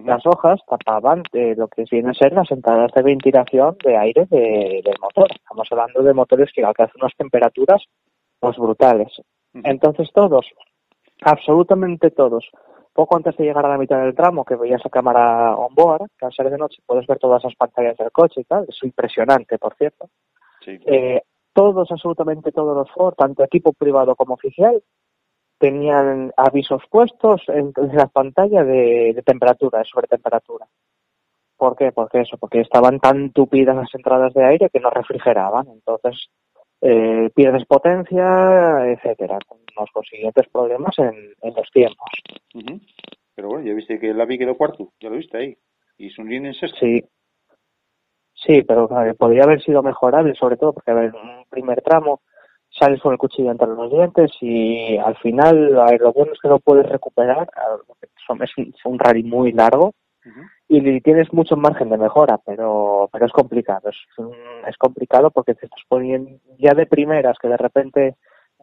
Las 0.04 0.26
hojas 0.26 0.60
tapaban 0.68 1.22
eh, 1.32 1.54
lo 1.56 1.68
que 1.68 1.84
viene 1.90 2.10
a 2.10 2.14
ser 2.14 2.32
las 2.32 2.50
entradas 2.50 2.92
de 2.92 3.02
ventilación 3.02 3.76
de 3.84 3.96
aire 3.96 4.26
de- 4.26 4.82
del 4.84 4.96
motor. 5.00 5.28
Estamos 5.34 5.66
hablando 5.70 6.02
de 6.02 6.12
motores 6.14 6.50
que 6.54 6.64
alcanzan 6.64 7.00
unas 7.00 7.14
temperaturas 7.16 7.82
pues 8.38 8.56
brutales. 8.56 9.12
Entonces 9.54 10.10
todos, 10.12 10.46
absolutamente 11.22 12.10
todos, 12.10 12.48
poco 12.92 13.16
antes 13.16 13.36
de 13.36 13.44
llegar 13.44 13.64
a 13.64 13.70
la 13.70 13.78
mitad 13.78 14.00
del 14.02 14.14
tramo, 14.14 14.44
que 14.44 14.56
veías 14.56 14.82
la 14.84 14.90
cámara 14.90 15.54
on 15.56 15.74
board, 15.74 16.08
que 16.18 16.26
al 16.26 16.32
ser 16.32 16.50
de 16.50 16.58
noche 16.58 16.82
puedes 16.86 17.06
ver 17.06 17.18
todas 17.18 17.42
esas 17.42 17.56
pantallas 17.56 17.96
del 17.96 18.10
coche 18.12 18.40
y 18.40 18.44
tal, 18.44 18.66
es 18.68 18.78
impresionante, 18.82 19.58
por 19.58 19.74
cierto. 19.76 20.08
Sí. 20.64 20.78
Eh, 20.86 21.22
todos, 21.52 21.90
absolutamente 21.90 22.52
todos 22.52 22.76
los 22.76 22.90
Ford, 22.90 23.14
tanto 23.16 23.42
equipo 23.44 23.72
privado 23.72 24.14
como 24.14 24.34
oficial, 24.34 24.82
tenían 25.58 26.32
avisos 26.36 26.82
puestos 26.90 27.42
en, 27.48 27.72
en 27.76 27.96
la 27.96 28.06
pantalla 28.06 28.64
de, 28.64 29.12
de 29.14 29.22
temperatura, 29.22 29.78
de 29.78 29.84
sobretemperatura. 29.84 30.66
¿Por 31.56 31.76
qué? 31.76 31.90
Porque 31.92 32.20
eso, 32.20 32.36
porque 32.36 32.60
estaban 32.60 33.00
tan 33.00 33.32
tupidas 33.32 33.74
las 33.74 33.94
entradas 33.94 34.34
de 34.34 34.44
aire 34.44 34.68
que 34.70 34.80
no 34.80 34.90
refrigeraban. 34.90 35.66
Entonces, 35.68 36.28
eh, 36.82 37.30
pierdes 37.34 37.64
potencia, 37.64 38.86
etcétera, 38.86 39.38
con 39.46 39.58
los 39.78 39.90
consiguientes 39.90 40.46
problemas 40.48 40.98
en, 40.98 41.14
en 41.40 41.54
los 41.54 41.70
tiempos. 41.70 42.10
Ujú. 42.54 42.80
Pero 43.34 43.48
bueno, 43.48 43.66
ya 43.66 43.74
viste 43.74 43.98
que 43.98 44.10
el 44.10 44.20
AVI 44.20 44.38
quedó 44.38 44.56
cuarto, 44.56 44.92
ya 45.00 45.08
lo 45.08 45.16
viste 45.16 45.38
ahí. 45.38 45.56
Y 45.98 46.10
Sunrin 46.10 46.46
en 46.46 46.54
sexto. 46.54 46.78
Sí. 46.80 47.04
Sí, 48.34 48.62
pero 48.62 48.84
eh, 49.02 49.14
podría 49.14 49.44
haber 49.44 49.62
sido 49.62 49.82
mejorable, 49.82 50.34
sobre 50.34 50.58
todo 50.58 50.74
porque, 50.74 50.90
a 50.90 50.94
ver, 50.94 51.04
en 51.06 51.14
un 51.14 51.44
primer 51.48 51.80
tramo 51.80 52.20
sales 52.78 53.00
con 53.00 53.12
el 53.12 53.18
cuchillo 53.18 53.50
entre 53.50 53.68
los 53.68 53.90
dientes 53.90 54.30
y 54.40 54.96
al 54.98 55.16
final, 55.16 55.78
a 55.78 55.86
ver, 55.86 56.00
lo 56.00 56.12
bueno 56.12 56.32
es 56.32 56.40
que 56.40 56.48
lo 56.48 56.58
puedes 56.58 56.86
recuperar, 56.88 57.48
es 58.00 58.28
un, 58.28 58.42
es 58.42 58.84
un 58.84 58.98
rally 58.98 59.22
muy 59.22 59.52
largo 59.52 59.94
y 60.68 61.00
tienes 61.00 61.32
mucho 61.32 61.56
margen 61.56 61.90
de 61.90 61.98
mejora, 61.98 62.38
pero 62.44 63.08
pero 63.12 63.26
es 63.26 63.32
complicado, 63.32 63.88
es, 63.90 63.96
es 64.68 64.76
complicado 64.76 65.30
porque 65.30 65.54
te 65.54 65.66
estás 65.66 65.82
poniendo 65.88 66.30
ya 66.58 66.74
de 66.74 66.86
primeras 66.86 67.38
que 67.38 67.48
de 67.48 67.56
repente 67.56 68.16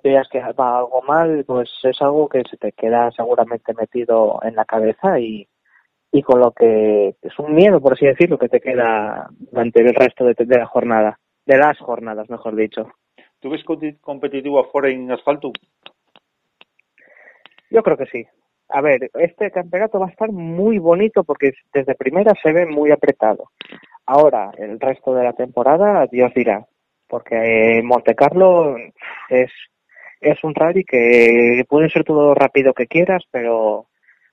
veas 0.03 0.27
que 0.29 0.39
va 0.39 0.79
algo 0.79 1.01
mal, 1.03 1.45
pues 1.47 1.69
es 1.83 2.01
algo 2.01 2.27
que 2.27 2.43
se 2.49 2.57
te 2.57 2.73
queda 2.73 3.09
seguramente 3.11 3.73
metido 3.73 4.39
en 4.43 4.55
la 4.55 4.65
cabeza 4.65 5.17
y, 5.19 5.47
y 6.11 6.21
con 6.21 6.41
lo 6.41 6.51
que 6.51 7.15
es 7.21 7.39
un 7.39 7.55
miedo, 7.55 7.79
por 7.79 7.93
así 7.93 8.05
decirlo, 8.05 8.37
que 8.37 8.49
te 8.49 8.59
queda 8.59 9.29
durante 9.39 9.81
el 9.81 9.95
resto 9.95 10.25
de, 10.25 10.35
de 10.37 10.57
la 10.57 10.65
jornada, 10.65 11.19
de 11.45 11.57
las 11.57 11.79
jornadas, 11.79 12.29
mejor 12.29 12.55
dicho. 12.55 12.91
¿Tú 13.43 13.49
ves 13.49 13.65
competi- 13.65 13.99
competitivo 13.99 14.57
a 14.57 14.71
Ford 14.71 14.85
en 14.85 15.11
asfalto? 15.11 15.51
Yo 17.69 17.83
creo 17.83 17.97
que 17.97 18.05
sí. 18.05 18.25
A 18.69 18.79
ver, 18.79 19.11
este 19.15 19.51
campeonato 19.51 19.99
va 19.99 20.05
a 20.07 20.11
estar 20.11 20.31
muy 20.31 20.77
bonito 20.79 21.25
porque 21.25 21.51
desde 21.73 21.93
primera 21.95 22.31
se 22.41 22.53
ve 22.53 22.65
muy 22.65 22.91
apretado. 22.91 23.49
Ahora, 24.05 24.51
el 24.57 24.79
resto 24.79 25.13
de 25.13 25.25
la 25.25 25.33
temporada, 25.33 26.07
Dios 26.09 26.31
dirá, 26.33 26.65
porque 27.05 27.79
eh, 27.79 27.83
Monte 27.83 28.15
Carlo 28.15 28.77
es, 29.27 29.51
es 30.21 30.41
un 30.45 30.55
rally 30.55 30.85
que 30.85 31.65
puede 31.67 31.89
ser 31.89 32.05
todo 32.05 32.33
rápido 32.33 32.73
que 32.73 32.87
quieras, 32.87 33.23
pero 33.29 33.87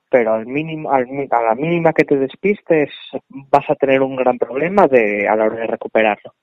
pero 0.09 0.35
al 0.35 0.47
mínimo, 0.47 0.93
al 0.93 1.07
a 1.31 1.43
la 1.43 1.55
mínima 1.57 1.93
que 1.93 2.05
te 2.05 2.17
despistes 2.17 2.91
vas 3.29 3.69
a 3.69 3.75
tener 3.75 4.03
un 4.03 4.15
gran 4.15 4.39
problema 4.39 4.87
de 4.87 5.27
a 5.27 5.35
la 5.35 5.47
hora 5.47 5.57
de 5.57 5.67
recuperarlo. 5.67 6.35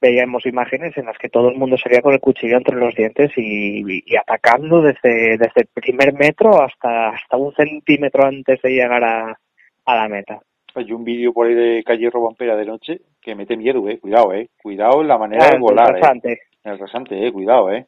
Veíamos 0.00 0.44
imágenes 0.46 0.96
en 0.96 1.06
las 1.06 1.16
que 1.18 1.28
todo 1.28 1.48
el 1.50 1.56
mundo 1.56 1.76
salía 1.78 2.02
con 2.02 2.12
el 2.12 2.20
cuchillo 2.20 2.56
entre 2.56 2.76
los 2.76 2.94
dientes 2.94 3.30
y, 3.36 3.82
y 4.04 4.16
atacando 4.16 4.82
desde, 4.82 5.38
desde 5.38 5.62
el 5.62 5.68
primer 5.72 6.12
metro 6.12 6.62
hasta, 6.62 7.10
hasta 7.10 7.36
un 7.36 7.54
centímetro 7.54 8.24
antes 8.24 8.60
de 8.62 8.70
llegar 8.70 9.02
a, 9.02 9.38
a 9.86 9.96
la 9.96 10.08
meta. 10.08 10.40
Hay 10.74 10.92
un 10.92 11.04
vídeo 11.04 11.32
por 11.32 11.46
ahí 11.46 11.54
de 11.54 11.82
calle 11.84 12.10
Robampera 12.10 12.54
de 12.54 12.66
noche 12.66 13.00
que 13.22 13.34
mete 13.34 13.56
miedo, 13.56 13.88
eh. 13.88 13.98
Cuidado, 13.98 14.34
eh. 14.34 14.48
Cuidado 14.62 15.00
en 15.00 15.08
la 15.08 15.16
manera 15.16 15.46
Ah, 15.46 15.50
de 15.50 15.56
el 15.56 15.62
volar, 15.62 15.96
eh. 15.96 16.00
rasante, 16.00 16.40
El 16.62 16.78
rasante, 16.78 17.26
eh. 17.26 17.32
Cuidado, 17.32 17.72
eh. 17.72 17.86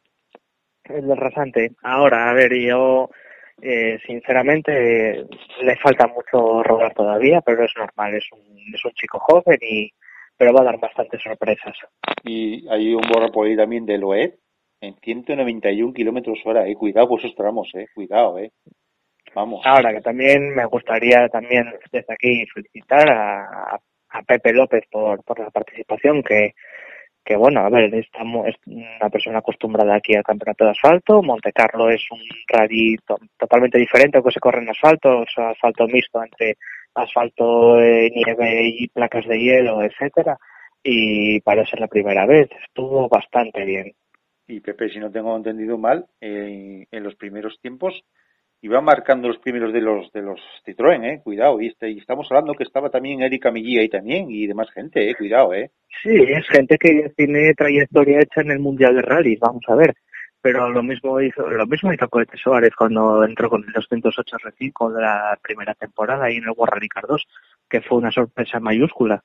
el 0.84 1.14
rasante. 1.16 1.72
Ahora, 1.82 2.30
a 2.30 2.32
ver, 2.32 2.50
yo 2.54 3.10
eh, 3.60 3.98
sinceramente 4.06 5.26
le 5.60 5.76
falta 5.76 6.06
mucho 6.06 6.62
rodar 6.62 6.94
todavía, 6.94 7.42
pero 7.42 7.64
es 7.64 7.72
normal, 7.76 8.14
es 8.14 8.24
un, 8.32 8.40
es 8.74 8.82
un 8.82 8.92
chico 8.92 9.18
joven 9.18 9.58
y 9.60 9.92
pero 10.38 10.52
va 10.54 10.62
a 10.62 10.64
dar 10.64 10.78
bastantes 10.78 11.20
sorpresas. 11.22 11.76
Y 12.24 12.66
hay 12.68 12.94
un 12.94 13.02
borra 13.02 13.28
por 13.28 13.46
ahí 13.46 13.56
también 13.56 13.84
de 13.84 13.98
Loed 13.98 14.30
en 14.80 14.94
191 15.02 15.92
kilómetros 15.92 16.38
hora, 16.44 16.66
eh. 16.66 16.74
Cuidado 16.74 17.08
por 17.08 17.18
esos 17.18 17.34
tramos, 17.34 17.68
eh. 17.74 17.86
Cuidado, 17.94 18.38
eh. 18.38 18.52
Vamos. 19.34 19.60
Ahora 19.66 19.92
que 19.92 20.00
también 20.00 20.54
me 20.54 20.64
gustaría 20.66 21.28
también 21.28 21.66
desde 21.92 22.14
aquí 22.14 22.46
felicitar 22.54 23.10
a, 23.10 23.78
Pepe 24.26 24.52
López 24.54 24.84
por, 24.90 25.22
por 25.22 25.38
la 25.38 25.50
participación 25.50 26.22
que 26.22 26.54
que 27.24 27.36
bueno, 27.36 27.60
a 27.60 27.68
ver, 27.68 27.94
estamos, 27.94 28.46
es 28.46 28.54
una 28.64 29.10
persona 29.10 29.40
acostumbrada 29.40 29.96
aquí 29.96 30.14
al 30.14 30.22
campeonato 30.22 30.64
de 30.64 30.70
asfalto, 30.70 31.22
Monte 31.22 31.52
Carlo 31.52 31.90
es 31.90 32.02
un 32.10 32.20
rally 32.46 32.96
to- 33.06 33.18
totalmente 33.36 33.76
diferente 33.76 34.22
que 34.22 34.30
se 34.30 34.40
corre 34.40 34.62
en 34.62 34.70
asfalto, 34.70 35.24
es 35.24 35.36
asfalto 35.36 35.86
mixto 35.88 36.24
entre 36.24 36.56
asfalto, 36.94 37.76
nieve 37.76 38.62
y 38.64 38.88
placas 38.88 39.26
de 39.26 39.38
hielo, 39.38 39.82
etcétera, 39.82 40.38
y 40.82 41.40
para 41.40 41.66
ser 41.66 41.80
la 41.80 41.88
primera 41.88 42.26
vez 42.26 42.48
estuvo 42.66 43.08
bastante 43.08 43.64
bien. 43.64 43.92
Y 44.46 44.60
Pepe, 44.60 44.88
si 44.88 44.98
no 44.98 45.10
tengo 45.10 45.36
entendido 45.36 45.76
mal, 45.76 46.06
eh, 46.20 46.86
en 46.90 47.02
los 47.02 47.14
primeros 47.16 47.58
tiempos 47.60 48.02
iba 48.60 48.80
marcando 48.80 49.28
los 49.28 49.38
primeros 49.38 49.72
de 49.72 49.80
los 49.80 50.10
de 50.12 50.22
los 50.22 50.40
Citroën, 50.66 51.04
eh. 51.04 51.20
Cuidado. 51.22 51.60
Y, 51.60 51.68
este, 51.68 51.90
y 51.90 51.98
estamos 51.98 52.26
hablando 52.30 52.54
que 52.54 52.64
estaba 52.64 52.90
también 52.90 53.22
Erika 53.22 53.50
Millí 53.50 53.78
ahí 53.78 53.88
también 53.88 54.30
y 54.30 54.46
demás 54.46 54.70
gente, 54.70 55.08
eh. 55.08 55.14
Cuidado, 55.14 55.54
eh. 55.54 55.70
Sí, 56.02 56.10
es 56.10 56.46
gente 56.48 56.76
que 56.78 57.10
tiene 57.16 57.52
trayectoria 57.54 58.20
hecha 58.20 58.40
en 58.40 58.50
el 58.50 58.58
Mundial 58.58 58.96
de 58.96 59.02
Rally, 59.02 59.36
vamos 59.36 59.62
a 59.68 59.76
ver. 59.76 59.94
Pero 60.40 60.70
lo 60.70 60.82
mismo 60.82 61.20
hizo, 61.20 61.48
lo 61.48 61.66
mismo 61.66 61.92
hizo 61.92 62.08
Cohete 62.08 62.36
Suárez 62.36 62.74
cuando 62.76 63.24
entró 63.24 63.50
con 63.50 63.64
el 63.64 63.72
208 63.72 64.36
R5 64.36 64.92
de 64.92 65.02
la 65.02 65.38
primera 65.42 65.74
temporada 65.74 66.26
ahí 66.26 66.36
en 66.36 66.44
el 66.44 66.88
Car 66.88 67.06
2, 67.08 67.26
que 67.68 67.80
fue 67.80 67.98
una 67.98 68.12
sorpresa 68.12 68.60
mayúscula. 68.60 69.22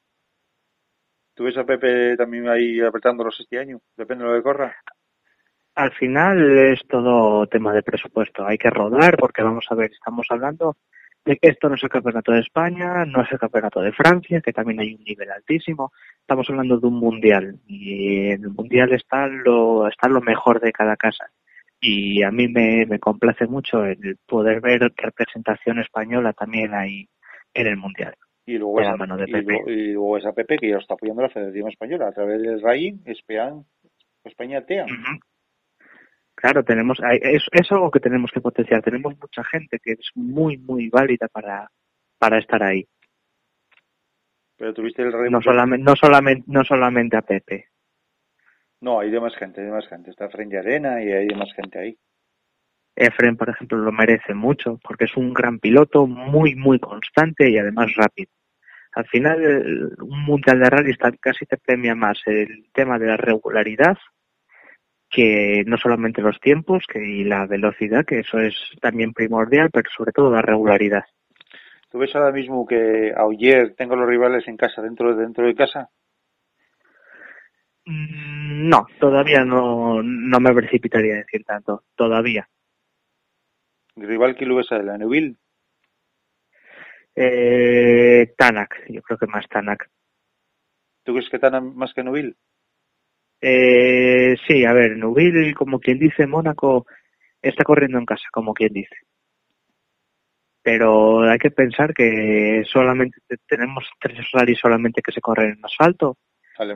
¿Tú 1.35 1.45
ves 1.45 1.57
a 1.57 1.63
Pepe 1.63 2.15
también 2.17 2.47
ahí 2.47 2.79
apretándolos 2.79 3.39
este 3.39 3.59
año? 3.59 3.79
Depende 3.95 4.23
de 4.23 4.31
lo 4.31 4.37
que 4.37 4.43
corra. 4.43 4.75
Al 5.75 5.91
final 5.91 6.59
es 6.59 6.81
todo 6.87 7.47
tema 7.47 7.73
de 7.73 7.81
presupuesto. 7.81 8.45
Hay 8.45 8.57
que 8.57 8.69
rodar 8.69 9.17
porque 9.17 9.41
vamos 9.41 9.65
a 9.69 9.75
ver, 9.75 9.91
estamos 9.91 10.27
hablando 10.29 10.77
de 11.25 11.37
que 11.37 11.49
esto 11.49 11.69
no 11.69 11.75
es 11.75 11.83
el 11.83 11.89
campeonato 11.89 12.31
de 12.31 12.41
España, 12.41 13.05
no 13.05 13.21
es 13.21 13.31
el 13.31 13.39
campeonato 13.39 13.81
de 13.81 13.93
Francia, 13.93 14.41
que 14.41 14.51
también 14.51 14.79
hay 14.81 14.95
un 14.95 15.03
nivel 15.03 15.31
altísimo. 15.31 15.91
Estamos 16.19 16.49
hablando 16.49 16.77
de 16.79 16.87
un 16.87 16.99
mundial 16.99 17.59
y 17.67 18.31
en 18.31 18.43
el 18.43 18.49
mundial 18.49 18.93
está 18.93 19.27
lo 19.27 19.87
está 19.87 20.09
lo 20.09 20.21
mejor 20.21 20.59
de 20.59 20.71
cada 20.71 20.97
casa. 20.97 21.29
Y 21.79 22.23
a 22.23 22.31
mí 22.31 22.47
me, 22.47 22.85
me 22.85 22.99
complace 22.99 23.45
mucho 23.45 23.85
el 23.85 24.17
poder 24.25 24.61
ver 24.61 24.91
representación 24.95 25.79
española 25.79 26.33
también 26.33 26.73
ahí 26.73 27.07
en 27.53 27.67
el 27.67 27.77
mundial. 27.77 28.15
Y 28.45 28.57
luego, 28.57 28.81
esa, 28.81 28.95
mano 28.97 29.15
de 29.15 29.25
y, 29.27 29.31
Pepe. 29.31 29.53
luego, 29.53 29.69
y 29.69 29.91
luego 29.93 30.17
esa 30.17 30.33
Pepe 30.33 30.57
que 30.57 30.67
ya 30.67 30.75
lo 30.75 30.81
está 30.81 30.95
apoyando 30.95 31.21
la 31.21 31.29
Federación 31.29 31.69
Española 31.69 32.07
a 32.07 32.11
través 32.11 32.41
del 32.41 32.61
Espean, 33.05 33.65
España 34.23 34.65
TEA. 34.65 34.85
Ujú. 34.85 35.19
Claro, 36.43 36.61
tenemos, 36.61 36.99
hay- 37.01 37.19
es, 37.21 37.41
es 37.53 37.71
algo 37.71 37.89
que 37.89 38.01
tenemos 38.01 38.29
que 38.29 38.41
potenciar. 38.41 38.81
Tenemos 38.81 39.17
mucha 39.17 39.45
gente 39.45 39.79
que 39.81 39.93
es 39.93 40.11
muy, 40.13 40.57
muy 40.57 40.89
válida 40.89 41.29
para, 41.29 41.71
para 42.19 42.37
estar 42.37 42.61
ahí. 42.61 42.85
Pero 44.57 44.73
tuviste 44.73 45.03
el 45.03 45.13
RAI. 45.13 45.29
No 45.31 45.41
solamente, 45.41 45.85
no 45.85 45.95
solamente, 45.95 46.43
no 46.47 46.65
solamente 46.65 47.15
a 47.15 47.21
Pepe. 47.21 47.69
No, 48.81 48.99
hay 48.99 49.09
demás 49.09 49.33
gente, 49.37 49.61
hay 49.61 49.67
demás 49.67 49.87
gente. 49.87 50.09
Está 50.11 50.27
Fren 50.27 50.53
Arena 50.53 51.01
y 51.01 51.13
hay 51.13 51.27
demás 51.27 51.47
gente 51.55 51.79
ahí. 51.79 51.97
Efren, 52.93 53.37
por 53.37 53.49
ejemplo, 53.49 53.77
lo 53.77 53.93
merece 53.93 54.33
mucho 54.33 54.77
porque 54.83 55.05
es 55.05 55.15
un 55.15 55.33
gran 55.33 55.59
piloto, 55.59 56.05
muy, 56.07 56.55
muy 56.55 56.77
constante 56.77 57.49
y 57.49 57.57
además 57.57 57.95
rápido. 57.95 58.31
Al 58.91 59.07
final, 59.07 59.41
el- 59.41 59.95
un 60.01 60.25
mundial 60.25 60.59
de 60.59 60.69
rally 60.69 60.91
está- 60.91 61.13
casi 61.13 61.45
te 61.45 61.55
premia 61.57 61.95
más 61.95 62.21
el 62.25 62.67
tema 62.73 62.99
de 62.99 63.07
la 63.07 63.15
regularidad 63.15 63.97
que 65.13 65.63
no 65.67 65.77
solamente 65.77 66.21
los 66.21 66.39
tiempos 66.39 66.85
que 66.91 66.99
y 66.99 67.23
la 67.23 67.45
velocidad, 67.45 68.03
que 68.05 68.19
eso 68.19 68.39
es 68.39 68.55
también 68.81 69.13
primordial, 69.13 69.69
pero 69.71 69.89
sobre 69.95 70.11
todo 70.11 70.31
la 70.31 70.41
regularidad. 70.41 71.03
¿Tú 71.89 71.99
ves 71.99 72.15
ahora 72.15 72.31
mismo 72.31 72.65
que 72.65 73.13
Auyer 73.15 73.75
tengo 73.75 73.95
los 73.95 74.07
rivales 74.09 74.47
en 74.47 74.57
casa, 74.57 74.81
dentro, 74.81 75.15
dentro 75.15 75.45
de 75.45 75.53
casa? 75.53 75.89
Mm, 77.85 78.67
No, 78.69 78.87
todavía 78.99 79.43
no, 79.45 80.01
no 80.01 80.39
me 80.39 80.53
precipitaría 80.53 81.13
a 81.13 81.17
decir 81.17 81.43
tanto, 81.43 81.83
todavía. 81.95 82.47
¿Rival 83.95 84.35
que 84.35 84.45
lo 84.47 84.55
ves 84.55 84.71
a 84.71 84.79
la 84.79 84.97
Neuville? 84.97 85.35
Eh, 87.15 88.33
Tanak, 88.35 88.85
yo 88.89 89.03
creo 89.03 89.19
que 89.19 89.27
más 89.27 89.47
Tanak. 89.47 89.89
¿Tú 91.03 91.13
crees 91.13 91.29
que 91.29 91.35
están 91.37 91.75
más 91.75 91.93
que 91.93 92.03
Neuville? 92.03 92.35
Eh, 93.45 94.37
sí, 94.47 94.63
a 94.63 94.71
ver, 94.71 94.95
Nubil, 94.95 95.53
como 95.53 95.77
quien 95.79 95.99
dice, 95.99 96.25
Mónaco 96.25 96.85
está 97.41 97.65
corriendo 97.65 97.97
en 97.99 98.05
casa, 98.05 98.23
como 98.31 98.53
quien 98.53 98.71
dice. 98.71 98.95
Pero 100.61 101.23
hay 101.29 101.37
que 101.37 101.51
pensar 101.51 101.93
que 101.93 102.63
solamente 102.71 103.17
te- 103.27 103.35
tenemos 103.45 103.85
tres 103.99 104.25
rallies 104.31 104.59
solamente 104.59 105.01
que 105.01 105.11
se 105.11 105.19
corren 105.19 105.57
en 105.57 105.65
asfalto, 105.65 106.17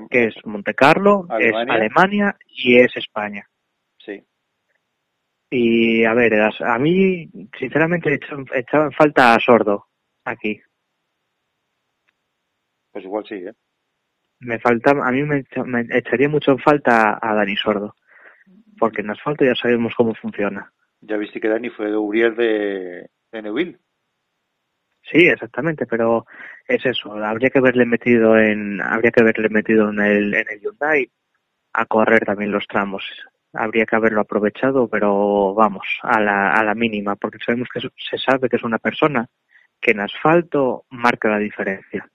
que 0.10 0.26
es 0.26 0.36
Monte 0.46 0.74
Carlo, 0.74 1.26
Alemania. 1.30 1.64
es 1.64 1.70
Alemania 1.80 2.38
y 2.48 2.80
es 2.80 2.98
España. 2.98 3.48
Sí. 3.98 4.22
Y 5.50 6.04
a 6.04 6.14
ver, 6.14 6.34
a 6.42 6.78
mí, 6.80 7.30
sinceramente, 7.58 8.20
echaba 8.56 8.86
en 8.88 8.92
falta 8.92 9.36
a 9.36 9.40
Sordo 9.40 9.86
aquí. 10.26 10.60
Pues 12.92 13.06
igual 13.06 13.24
sí, 13.26 13.36
¿eh? 13.36 13.54
Me 14.40 14.60
falta, 14.60 14.92
a 14.92 15.12
mí 15.12 15.24
me, 15.24 15.44
me 15.66 15.86
echaría 15.92 16.30
mucho 16.30 16.52
en 16.52 16.60
falta 16.60 17.18
a 17.22 17.34
Dani 17.34 17.56
Sordo, 17.56 17.96
porque 18.80 19.02
en 19.02 19.10
asfalto 19.10 19.44
ya 19.44 19.56
sabemos 19.56 19.94
cómo 19.96 20.14
funciona. 20.14 20.72
Ya 21.02 21.18
viste 21.18 21.40
que 21.40 21.48
Dani 21.48 21.70
fue 21.70 21.88
de 21.88 21.98
Uriel 21.98 22.36
de, 22.36 23.10
de 23.32 23.42
Neuville. 23.42 23.80
Sí, 25.12 25.28
exactamente, 25.28 25.86
pero 25.86 26.26
es 26.68 26.86
eso, 26.86 27.14
habría 27.14 27.50
que 27.50 27.60
haberle 27.60 27.86
metido 27.86 28.38
en, 28.38 28.82
habría 28.82 29.12
que 29.12 29.22
haberle 29.22 29.50
metido 29.50 29.90
en 29.90 30.00
el, 30.02 30.34
en 30.34 30.46
el 30.50 30.60
Hyundai 30.60 31.10
a 31.74 31.86
correr 31.86 32.26
también 32.26 32.52
los 32.52 32.68
tramos. 32.68 33.04
Habría 33.54 33.86
que 33.86 33.96
haberlo 33.96 34.22
aprovechado, 34.22 34.90
pero 34.90 35.54
vamos, 35.54 35.86
a 36.04 36.20
la, 36.20 36.52
a 36.52 36.64
la 36.64 36.76
mínima, 36.76 37.16
porque 37.16 37.38
sabemos 37.44 37.70
que 37.74 37.80
se 37.80 38.18
sabe 38.18 38.50
que 38.50 38.58
es 38.58 38.64
una 38.64 38.80
persona 38.80 39.28
que 39.80 39.92
en 39.92 40.02
asfalto 40.02 40.86
marca 40.90 41.30
la 41.30 41.40
diferencia. 41.40 42.10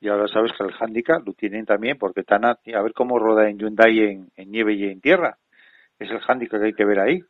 Y 0.00 0.08
ahora 0.08 0.28
sabes 0.28 0.52
que 0.56 0.64
el 0.64 0.74
handicap 0.78 1.26
lo 1.26 1.34
tienen 1.34 1.66
también, 1.66 1.98
porque 1.98 2.22
Tana, 2.22 2.58
a 2.74 2.82
ver 2.82 2.92
cómo 2.94 3.18
roda 3.18 3.48
en 3.48 3.58
Hyundai 3.58 4.00
en, 4.00 4.30
en 4.34 4.50
nieve 4.50 4.72
y 4.72 4.84
en 4.84 5.00
tierra. 5.00 5.36
Es 5.98 6.10
el 6.10 6.20
handicap 6.26 6.60
que 6.60 6.66
hay 6.66 6.72
que 6.72 6.84
ver 6.86 7.00
ahí. 7.00 7.22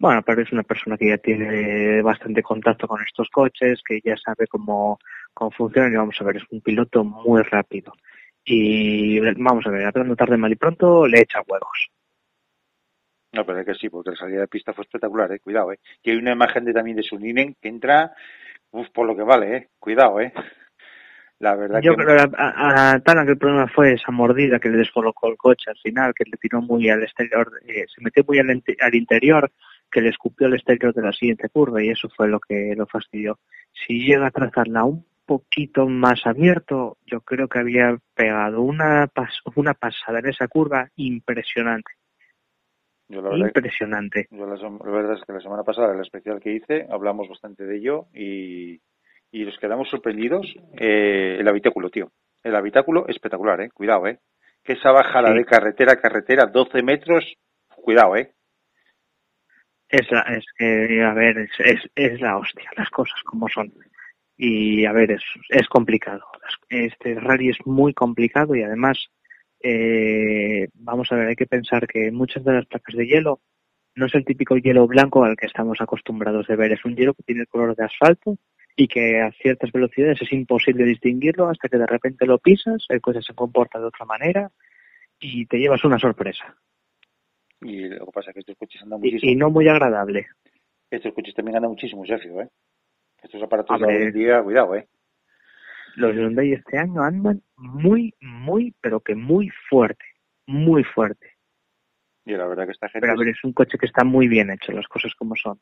Bueno, 0.00 0.22
pero 0.22 0.42
es 0.42 0.50
una 0.50 0.62
persona 0.62 0.96
que 0.96 1.10
ya 1.10 1.18
tiene 1.18 2.00
bastante 2.02 2.42
contacto 2.42 2.88
con 2.88 3.02
estos 3.02 3.28
coches, 3.28 3.82
que 3.86 4.00
ya 4.02 4.16
sabe 4.16 4.46
cómo, 4.48 4.98
cómo 5.34 5.50
funcionan 5.50 5.92
y 5.92 5.96
vamos 5.96 6.16
a 6.18 6.24
ver, 6.24 6.38
es 6.38 6.44
un 6.50 6.62
piloto 6.62 7.04
muy 7.04 7.42
rápido. 7.42 7.92
Y 8.44 9.20
vamos 9.20 9.66
a 9.66 9.70
ver, 9.70 9.84
hablando 9.84 10.16
tarde 10.16 10.38
mal 10.38 10.50
y 10.50 10.56
pronto, 10.56 11.06
le 11.06 11.20
echa 11.20 11.42
huevos. 11.46 11.90
No, 13.32 13.44
pero 13.44 13.60
es 13.60 13.66
que 13.66 13.74
sí, 13.74 13.88
porque 13.88 14.10
la 14.10 14.16
salida 14.16 14.40
de 14.40 14.48
pista 14.48 14.72
fue 14.72 14.84
espectacular, 14.84 15.30
eh. 15.32 15.38
Cuidado, 15.38 15.72
eh. 15.72 15.78
Y 16.02 16.10
hay 16.10 16.16
una 16.16 16.32
imagen 16.32 16.64
de, 16.64 16.72
también 16.72 16.96
de 16.96 17.02
Suninen 17.02 17.54
que 17.60 17.68
entra, 17.68 18.12
uf, 18.72 18.88
por 18.90 19.06
lo 19.06 19.14
que 19.14 19.22
vale, 19.22 19.56
eh. 19.56 19.68
Cuidado, 19.78 20.20
eh. 20.20 20.32
La 21.40 21.56
verdad 21.56 21.80
Yo 21.80 21.96
que... 21.96 22.04
creo 22.04 22.16
que 22.30 22.36
a, 22.36 22.92
a 22.92 23.00
Tana 23.00 23.24
que 23.24 23.32
el 23.32 23.38
problema 23.38 23.66
fue 23.68 23.94
esa 23.94 24.12
mordida 24.12 24.58
que 24.60 24.68
le 24.68 24.76
descolocó 24.76 25.28
el 25.28 25.36
coche 25.38 25.70
al 25.70 25.78
final, 25.78 26.12
que 26.14 26.24
le 26.24 26.36
tiró 26.36 26.60
muy 26.60 26.88
al 26.90 27.02
exterior, 27.02 27.50
eh, 27.66 27.86
se 27.94 28.02
metió 28.02 28.22
muy 28.28 28.38
al, 28.38 28.50
inte- 28.50 28.76
al 28.80 28.94
interior, 28.94 29.50
que 29.90 30.02
le 30.02 30.10
escupió 30.10 30.46
el 30.46 30.54
exterior 30.54 30.92
de 30.94 31.02
la 31.02 31.12
siguiente 31.12 31.48
curva 31.48 31.82
y 31.82 31.88
eso 31.88 32.08
fue 32.10 32.28
lo 32.28 32.38
que 32.40 32.74
lo 32.76 32.86
fastidió. 32.86 33.38
Si 33.72 34.04
llega 34.04 34.26
a 34.26 34.30
trazarla 34.30 34.84
un 34.84 35.04
poquito 35.24 35.88
más 35.88 36.26
abierto, 36.26 36.98
yo 37.06 37.22
creo 37.22 37.48
que 37.48 37.58
había 37.60 37.96
pegado 38.14 38.60
una, 38.60 39.06
pas- 39.08 39.40
una 39.56 39.72
pasada 39.74 40.18
en 40.18 40.26
esa 40.26 40.46
curva 40.46 40.90
impresionante, 40.96 41.92
Yo 43.08 43.22
la 43.22 43.30
verdad, 43.30 43.46
impresionante. 43.46 44.28
yo 44.30 44.46
la, 44.46 44.56
la 44.56 44.90
verdad 44.90 45.14
es 45.14 45.24
que 45.24 45.32
la 45.32 45.40
semana 45.40 45.62
pasada, 45.64 45.94
el 45.94 46.00
especial 46.00 46.38
que 46.40 46.52
hice, 46.52 46.86
hablamos 46.90 47.28
bastante 47.28 47.64
de 47.64 47.76
ello 47.76 48.06
y, 48.12 48.80
y 49.32 49.44
nos 49.44 49.58
quedamos 49.58 49.88
sorprendidos. 49.88 50.46
Eh, 50.76 51.36
el 51.38 51.48
habitáculo, 51.48 51.90
tío. 51.90 52.10
El 52.42 52.56
habitáculo 52.56 53.06
espectacular, 53.08 53.60
eh. 53.60 53.70
Cuidado, 53.70 54.06
eh. 54.06 54.18
que 54.62 54.74
esa 54.74 54.90
bajada 54.92 55.28
Sí. 55.28 55.38
de 55.38 55.44
carretera 55.44 55.92
a 55.92 56.00
carretera, 56.00 56.46
12 56.46 56.82
metros, 56.82 57.24
cuidado, 57.76 58.16
¿eh? 58.16 58.32
Es, 59.88 60.10
la, 60.10 60.20
es 60.20 60.44
que, 60.56 61.02
a 61.02 61.12
ver, 61.14 61.38
es, 61.38 61.50
es, 61.58 61.80
es 61.94 62.20
la 62.20 62.36
hostia, 62.36 62.70
las 62.76 62.90
cosas 62.90 63.20
como 63.24 63.48
son. 63.48 63.72
Y, 64.36 64.84
a 64.84 64.92
ver, 64.92 65.12
es, 65.12 65.22
es 65.48 65.66
complicado. 65.68 66.22
Este 66.68 67.14
rally 67.14 67.50
es 67.50 67.58
muy 67.66 67.92
complicado 67.92 68.54
y 68.54 68.62
además, 68.62 69.08
eh, 69.62 70.68
vamos 70.74 71.10
a 71.10 71.16
ver, 71.16 71.28
hay 71.28 71.36
que 71.36 71.46
pensar 71.46 71.86
que 71.86 72.10
muchas 72.12 72.44
de 72.44 72.52
las 72.52 72.66
placas 72.66 72.94
de 72.94 73.06
hielo 73.06 73.40
no 73.96 74.06
es 74.06 74.14
el 74.14 74.24
típico 74.24 74.56
hielo 74.56 74.86
blanco 74.86 75.24
al 75.24 75.36
que 75.36 75.46
estamos 75.46 75.80
acostumbrados 75.80 76.46
de 76.46 76.56
ver. 76.56 76.72
Es 76.72 76.84
un 76.84 76.94
hielo 76.94 77.12
que 77.14 77.24
tiene 77.24 77.42
el 77.42 77.48
color 77.48 77.74
de 77.74 77.84
asfalto 77.84 78.38
y 78.80 78.88
que 78.88 79.20
a 79.20 79.30
ciertas 79.32 79.70
velocidades 79.72 80.22
es 80.22 80.32
imposible 80.32 80.86
distinguirlo 80.86 81.50
hasta 81.50 81.68
que 81.68 81.76
de 81.76 81.86
repente 81.86 82.24
lo 82.24 82.38
pisas, 82.38 82.86
el 82.88 83.02
coche 83.02 83.20
se 83.20 83.34
comporta 83.34 83.78
de 83.78 83.84
otra 83.84 84.06
manera 84.06 84.50
y 85.20 85.44
te 85.44 85.58
llevas 85.58 85.84
una 85.84 85.98
sorpresa. 85.98 86.56
Y 87.60 87.88
lo 87.88 88.06
que 88.06 88.12
pasa 88.12 88.30
es 88.30 88.34
que 88.34 88.40
estos 88.40 88.56
coches 88.56 88.80
andan 88.82 89.00
muchísimo. 89.00 89.32
y 89.32 89.36
no 89.36 89.50
muy 89.50 89.68
agradable. 89.68 90.28
Estos 90.90 91.12
coches 91.12 91.34
también 91.34 91.56
andan 91.56 91.72
muchísimo, 91.72 92.06
Sergio, 92.06 92.40
¿eh? 92.40 92.48
Estos 93.22 93.42
aparatos 93.42 93.80
de 93.80 93.86
hoy 93.86 94.02
en 94.02 94.12
día, 94.12 94.42
cuidado, 94.42 94.74
¿eh? 94.74 94.88
los 95.96 96.14
Hyundai 96.14 96.54
este 96.54 96.78
año 96.78 97.02
andan 97.02 97.42
muy, 97.56 98.14
muy, 98.22 98.74
pero 98.80 99.00
que 99.00 99.14
muy 99.14 99.50
fuerte, 99.68 100.06
muy 100.46 100.84
fuerte. 100.84 101.36
Y 102.24 102.32
la 102.32 102.46
verdad 102.46 102.64
que 102.64 102.72
esta 102.72 102.88
gente... 102.88 103.00
Pero 103.00 103.12
a 103.12 103.22
ver, 103.22 103.28
es 103.28 103.44
un 103.44 103.52
coche 103.52 103.76
que 103.76 103.84
está 103.84 104.04
muy 104.04 104.26
bien 104.26 104.48
hecho, 104.48 104.72
las 104.72 104.88
cosas 104.88 105.14
como 105.16 105.36
son. 105.36 105.60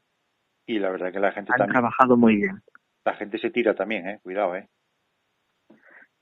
Y 0.67 0.79
la 0.79 0.91
verdad 0.91 1.11
que 1.11 1.19
la 1.19 1.33
gente 1.33 1.51
Han 1.51 1.59
también... 1.59 1.73
trabajado 1.73 2.17
muy 2.17 2.37
bien. 2.37 2.63
La 3.05 3.15
gente 3.15 3.39
se 3.39 3.51
tira 3.51 3.75
también, 3.75 4.09
¿eh? 4.09 4.21
Cuidado, 4.23 4.57
¿eh? 4.57 4.69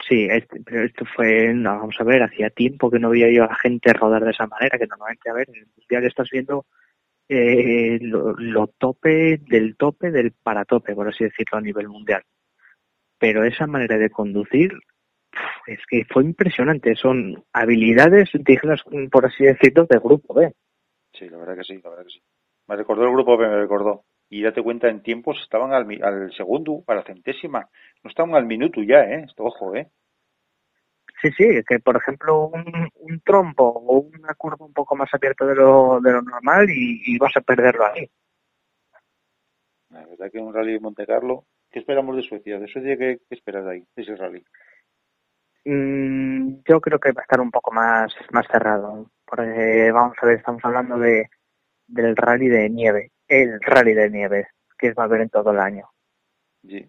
Sí, 0.09 0.29
este, 0.31 0.61
pero 0.65 0.85
esto 0.85 1.05
fue, 1.17 1.53
no, 1.55 1.79
vamos 1.79 1.97
a 1.99 2.05
ver, 2.05 2.23
hacía 2.23 2.51
tiempo 2.51 2.91
que 2.91 2.99
no 2.99 3.11
veía 3.11 3.31
yo 3.31 3.45
a 3.45 3.49
la 3.49 3.57
gente 3.57 3.93
rodar 3.93 4.25
de 4.25 4.31
esa 4.31 4.47
manera, 4.47 4.79
que 4.79 4.87
normalmente, 4.87 5.31
a 5.31 5.33
ver, 5.33 5.49
en 5.49 5.57
el 5.57 5.69
mundial 5.75 6.05
estás 6.05 6.29
viendo 6.31 6.67
eh, 7.29 7.99
lo, 8.03 8.35
lo 8.35 8.67
tope 8.69 9.39
del 9.49 9.77
tope 9.77 10.11
del 10.11 10.33
paratope, 10.33 10.95
por 10.95 11.09
así 11.09 11.25
decirlo, 11.25 11.59
a 11.59 11.63
nivel 11.63 11.89
mundial. 11.89 12.23
Pero 13.19 13.45
esa 13.45 13.67
manera 13.67 13.97
de 13.97 14.11
conducir, 14.11 14.73
es 15.67 15.81
que 15.89 16.05
fue 16.05 16.25
impresionante. 16.25 16.95
Son 16.95 17.45
habilidades, 17.53 18.31
dignas, 18.35 18.83
por 19.11 19.27
así 19.27 19.45
decirlo, 19.45 19.87
de 19.87 19.99
grupo 19.99 20.35
B. 20.35 20.53
Sí, 21.13 21.29
la 21.29 21.39
verdad 21.39 21.57
que 21.57 21.65
sí, 21.65 21.81
la 21.83 21.91
verdad 21.91 22.05
que 22.05 22.13
sí. 22.13 22.23
Me 22.69 22.77
recordó 22.77 23.05
el 23.05 23.13
grupo 23.13 23.37
B, 23.37 23.49
me 23.49 23.57
recordó. 23.57 24.05
Y 24.29 24.43
date 24.43 24.63
cuenta, 24.63 24.89
en 24.89 25.03
tiempos 25.03 25.39
estaban 25.43 25.73
al, 25.73 26.33
segundo, 26.37 26.83
a 26.87 26.95
la 26.95 27.05
centésima. 27.05 27.69
No 28.03 28.11
estaban 28.11 28.35
al 28.35 28.47
minuto 28.47 28.83
ya, 28.83 29.01
¿eh? 29.03 29.25
Esto, 29.27 29.45
ojo, 29.45 29.75
¿eh? 29.75 29.89
Sí, 31.23 31.31
sí, 31.37 31.63
que 31.67 31.79
por 31.81 31.97
ejemplo 31.97 32.49
un, 32.49 32.91
un 32.95 33.21
trompo 33.21 33.65
o 33.65 34.01
una 34.01 34.35
curva 34.35 34.67
un 34.67 34.73
poco 34.73 34.97
más 34.97 35.09
abierta 35.15 35.47
de 35.47 35.55
lo, 35.55 35.99
de 36.01 36.13
lo 36.13 36.23
normal 36.23 36.69
y, 36.69 37.03
y 37.07 37.19
vas 37.19 37.37
a 37.37 37.41
perderlo 37.41 37.87
ahí. 37.87 38.11
La 39.91 40.05
verdad 40.05 40.31
que 40.31 40.39
un 40.39 40.53
rally 40.53 40.73
de 40.73 40.81
Monte 40.81 41.07
Carlo... 41.07 41.45
¿Qué 41.69 41.81
esperamos 41.81 42.17
de 42.17 42.23
Suecia? 42.23 42.59
¿De 42.59 42.69
Suecia 42.69 42.97
qué, 42.97 43.19
qué 43.29 43.35
esperas 43.35 43.65
de 43.65 43.73
ahí, 43.73 43.85
de 43.95 44.03
ese 44.03 44.17
rally? 44.17 44.43
Mm, 45.65 46.63
yo 46.67 46.81
creo 46.81 46.99
que 46.99 47.13
va 47.13 47.21
a 47.21 47.25
estar 47.25 47.41
un 47.41 47.51
poco 47.51 47.73
más, 47.73 48.15
más 48.31 48.47
cerrado. 48.47 49.11
Porque 49.27 49.91
vamos 49.93 50.17
a 50.23 50.27
ver, 50.27 50.39
estamos 50.39 50.65
hablando 50.65 50.97
de 50.99 51.29
del 51.89 52.17
rally 52.17 52.49
de 52.49 52.71
nieve, 52.71 53.11
el 53.29 53.61
rally 53.61 53.95
de 53.95 54.11
nieve 54.11 54.49
que 54.79 54.93
va 54.93 55.05
a 55.05 55.07
haber 55.07 55.23
en 55.23 55.31
todo 55.31 55.51
el 55.51 55.59
año. 55.59 55.89
Sí, 56.63 56.89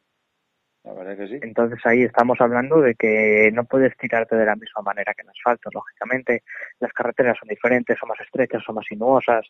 la 0.84 0.94
verdad 0.94 1.18
que 1.18 1.28
sí. 1.28 1.40
Entonces 1.42 1.80
ahí 1.86 2.04
estamos 2.04 2.40
hablando 2.40 2.82
de 2.82 2.96
que 2.96 3.50
no 3.54 3.66
puedes 3.66 3.96
tirarte 3.98 4.36
de 4.36 4.46
la 4.46 4.56
misma 4.56 4.82
manera 4.82 5.14
que 5.14 5.24
en 5.24 5.30
asfalto, 5.30 5.70
lógicamente. 5.74 6.44
Las 6.80 6.94
carreteras 6.94 7.38
son 7.40 7.50
diferentes, 7.50 7.98
son 8.00 8.10
más 8.10 8.20
estrechas, 8.20 8.64
son 8.64 8.76
más 8.76 8.86
sinuosas, 8.88 9.46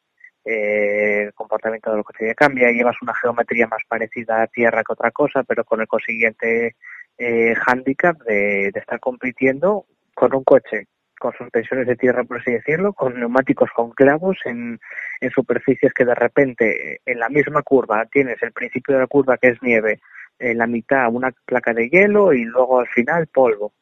eh, 0.45 1.23
el 1.23 1.33
comportamiento 1.33 1.93
del 1.93 2.03
coche 2.03 2.27
ya 2.27 2.33
cambia, 2.33 2.71
llevas 2.71 2.95
una 3.01 3.13
geometría 3.13 3.67
más 3.67 3.81
parecida 3.88 4.41
a 4.41 4.47
tierra 4.47 4.83
que 4.83 4.93
otra 4.93 5.11
cosa, 5.11 5.43
pero 5.43 5.65
con 5.65 5.81
el 5.81 5.88
consiguiente 5.88 6.75
eh, 7.17 7.53
handicap 7.65 8.17
de, 8.23 8.71
de 8.73 8.79
estar 8.79 8.99
compitiendo 8.99 9.85
con 10.15 10.33
un 10.33 10.43
coche 10.43 10.88
con 11.20 11.34
suspensiones 11.34 11.88
de 11.88 11.95
tierra, 11.95 12.24
por 12.24 12.39
así 12.39 12.51
decirlo, 12.51 12.93
con 12.93 13.20
neumáticos 13.20 13.70
con 13.76 13.91
clavos 13.91 14.38
en, 14.45 14.80
en 15.22 15.30
superficies 15.32 15.93
que 15.93 16.05
de 16.05 16.15
repente 16.15 17.01
en 17.05 17.20
la 17.20 17.30
misma 17.30 17.61
curva 17.63 18.05
tienes 18.05 18.41
el 18.43 18.51
principio 18.51 18.95
de 18.95 19.01
la 19.01 19.07
curva 19.07 19.38
que 19.38 19.49
es 19.49 19.61
nieve, 19.61 19.99
en 20.39 20.57
la 20.57 20.68
mitad 20.68 21.07
una 21.11 21.32
placa 21.45 21.74
de 21.74 21.89
hielo 21.89 22.34
y 22.34 22.43
luego 22.45 22.80
al 22.80 22.88
final 22.88 23.28
polvo. 23.28 23.74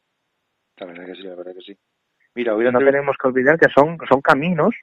La 0.78 0.86
verdad 0.86 1.06
que 1.06 1.14
sí, 1.14 1.22
la 1.22 1.34
verdad 1.34 1.52
que 1.54 1.60
sí. 1.72 1.78
Mira, 2.34 2.54
hoy 2.54 2.70
No 2.70 2.78
tenemos 2.78 3.16
que 3.20 3.28
olvidar 3.28 3.58
que 3.58 3.68
son, 3.74 3.96
son 4.08 4.20
caminos 4.20 4.74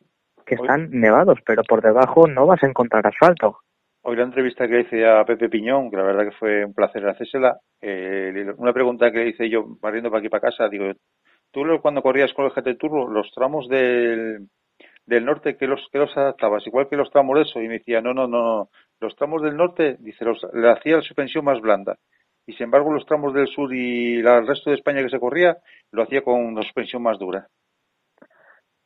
que 0.46 0.56
Hoy- 0.56 0.62
están 0.62 0.90
nevados, 0.92 1.40
pero 1.46 1.64
por 1.64 1.82
debajo 1.82 2.28
no 2.28 2.46
vas 2.48 2.64
a 2.64 2.68
encontrar 2.68 3.06
asfalto. 3.08 3.60
Hoy 4.06 4.18
la 4.18 4.24
entrevista 4.24 4.68
que 4.68 4.82
hice 4.82 5.08
a 5.08 5.24
Pepe 5.24 5.48
Piñón, 5.48 5.90
que 5.90 5.96
la 5.96 6.04
verdad 6.04 6.26
que 6.26 6.36
fue 6.38 6.66
un 6.66 6.74
placer 6.74 7.08
hacérsela, 7.08 7.58
eh, 7.82 8.46
una 8.58 8.74
pregunta 8.74 9.12
que 9.12 9.20
le 9.20 9.30
hice 9.30 9.50
yo 9.50 9.78
barriendo 9.80 10.10
para 10.10 10.20
aquí 10.20 10.28
para 10.28 10.50
casa, 10.50 10.68
digo, 10.68 10.92
tú 11.54 11.64
cuando 11.82 12.02
corrías 12.02 12.34
con 12.34 12.46
el 12.46 12.52
GT 12.52 12.76
Turbo, 12.78 13.08
los 13.10 13.32
tramos 13.32 13.70
del, 13.70 14.50
del 15.06 15.26
norte, 15.26 15.56
¿qué 15.56 15.68
los, 15.68 15.88
qué 15.92 16.00
los 16.00 16.16
adaptabas? 16.18 16.68
Igual 16.68 16.90
que 16.90 16.98
los 16.98 17.10
tramos 17.12 17.38
de 17.38 17.44
eso, 17.44 17.62
y 17.62 17.68
me 17.70 17.76
decía, 17.80 18.02
no, 18.02 18.14
no, 18.14 18.28
no, 18.28 18.44
no, 18.44 18.70
los 19.00 19.16
tramos 19.16 19.42
del 19.42 19.56
norte, 19.56 19.98
dice, 20.00 20.26
los, 20.26 20.46
le 20.54 20.70
hacía 20.72 20.98
la 20.98 21.02
suspensión 21.04 21.46
más 21.46 21.62
blanda, 21.62 21.98
y 22.46 22.54
sin 22.54 22.66
embargo 22.66 22.92
los 22.92 23.06
tramos 23.06 23.34
del 23.34 23.48
sur 23.48 23.74
y 23.74 24.22
la- 24.22 24.40
el 24.40 24.48
resto 24.48 24.72
de 24.72 24.76
España 24.76 25.02
que 25.04 25.10
se 25.10 25.20
corría, 25.20 25.58
lo 25.92 26.04
hacía 26.04 26.22
con 26.24 26.42
una 26.44 26.62
suspensión 26.64 27.04
más 27.04 27.18
dura. 27.20 27.48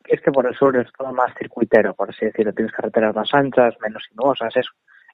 Es 0.04 0.20
que 0.22 0.30
por 0.32 0.46
el 0.46 0.54
sur 0.54 0.76
es 0.76 0.90
todo 0.96 1.12
más 1.12 1.34
circuitero, 1.38 1.94
por 1.94 2.08
así 2.10 2.24
decirlo. 2.24 2.52
Tienes 2.54 2.72
carreteras 2.72 3.14
más 3.14 3.28
anchas, 3.34 3.74
menos 3.80 4.02
sinuosas, 4.08 4.56
es, 4.56 4.66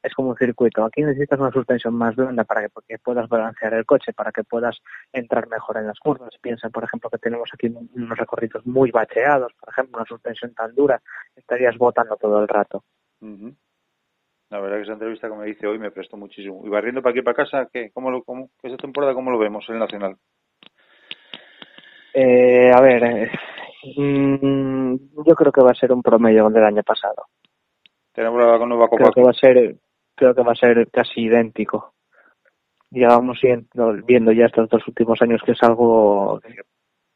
es 0.05 0.15
como 0.15 0.29
un 0.31 0.37
circuito. 0.37 0.85
Aquí 0.85 1.03
necesitas 1.03 1.41
una 1.41 1.51
suspensión 1.51 1.95
más 1.95 2.15
blanda 2.15 2.45
para 2.45 2.61
que 2.63 2.69
porque 2.69 2.99
puedas 2.99 3.29
balancear 3.29 3.73
el 3.75 3.87
coche, 3.87 4.13
para 4.13 4.31
que 4.31 4.45
puedas 4.45 4.79
entrar 5.13 5.49
mejor 5.49 5.79
en 5.79 5.87
las 5.87 5.99
curvas. 5.99 6.31
Piensa, 6.41 6.69
por 6.69 6.85
ejemplo, 6.85 7.09
que 7.09 7.19
tenemos 7.19 7.49
aquí 7.53 7.69
un- 7.69 7.91
unos 7.95 8.19
recorridos 8.19 8.65
muy 8.67 8.91
bacheados, 8.91 9.53
por 9.59 9.71
ejemplo, 9.71 9.97
una 9.99 10.07
suspensión 10.07 10.53
tan 10.55 10.75
dura, 10.75 11.01
estarías 11.35 11.77
botando 11.79 12.17
todo 12.17 12.41
el 12.41 12.47
rato. 12.49 12.85
Ujú. 13.23 13.55
La 14.51 14.61
verdad 14.61 14.77
que 14.77 14.83
esa 14.83 14.93
entrevista 14.93 15.29
me 15.31 15.47
dice 15.47 15.67
hoy 15.67 15.79
me 15.79 15.91
prestó 15.91 16.17
muchísimo. 16.19 16.61
Y 16.65 16.69
barriendo 16.69 17.01
para 17.03 17.13
aquí 17.13 17.23
para 17.23 17.35
casa, 17.35 17.69
¿qué? 17.73 17.91
¿Cómo 17.93 18.11
lo, 18.11 18.23
cómo, 18.23 18.51
esa 18.63 18.77
temporada 18.77 19.15
cómo 19.15 19.31
lo 19.31 19.39
vemos 19.39 19.65
en 19.69 19.77
el 19.77 19.81
Nacional? 19.81 20.17
Eh, 22.13 22.71
a 22.73 22.81
ver, 22.81 23.03
eh, 23.05 23.31
mm, 23.97 24.97
yo 25.27 25.35
creo 25.35 25.51
que 25.51 25.63
va 25.63 25.71
a 25.73 25.75
ser 25.75 25.93
un 25.93 26.03
promedio 26.03 26.49
del 26.51 26.63
año 26.65 26.83
pasado. 26.83 27.25
Tenemos 28.13 28.41
la 28.41 28.59
nueva 28.65 28.89
Copa. 28.89 29.11
Creo 29.11 29.13
que 29.13 29.23
va 29.23 29.31
a 29.31 29.35
ser, 29.35 29.77
creo 30.15 30.35
que 30.35 30.43
va 30.43 30.53
a 30.53 30.57
ser 30.57 30.89
casi 30.91 31.23
idéntico. 31.23 31.95
Ya 32.91 33.09
vamos 33.09 33.41
viendo, 34.07 34.33
ya 34.33 34.47
estos 34.47 34.69
dos 34.69 34.87
últimos 34.87 35.21
años 35.21 35.43
que 35.45 35.53
es 35.53 35.63
algo 35.63 36.41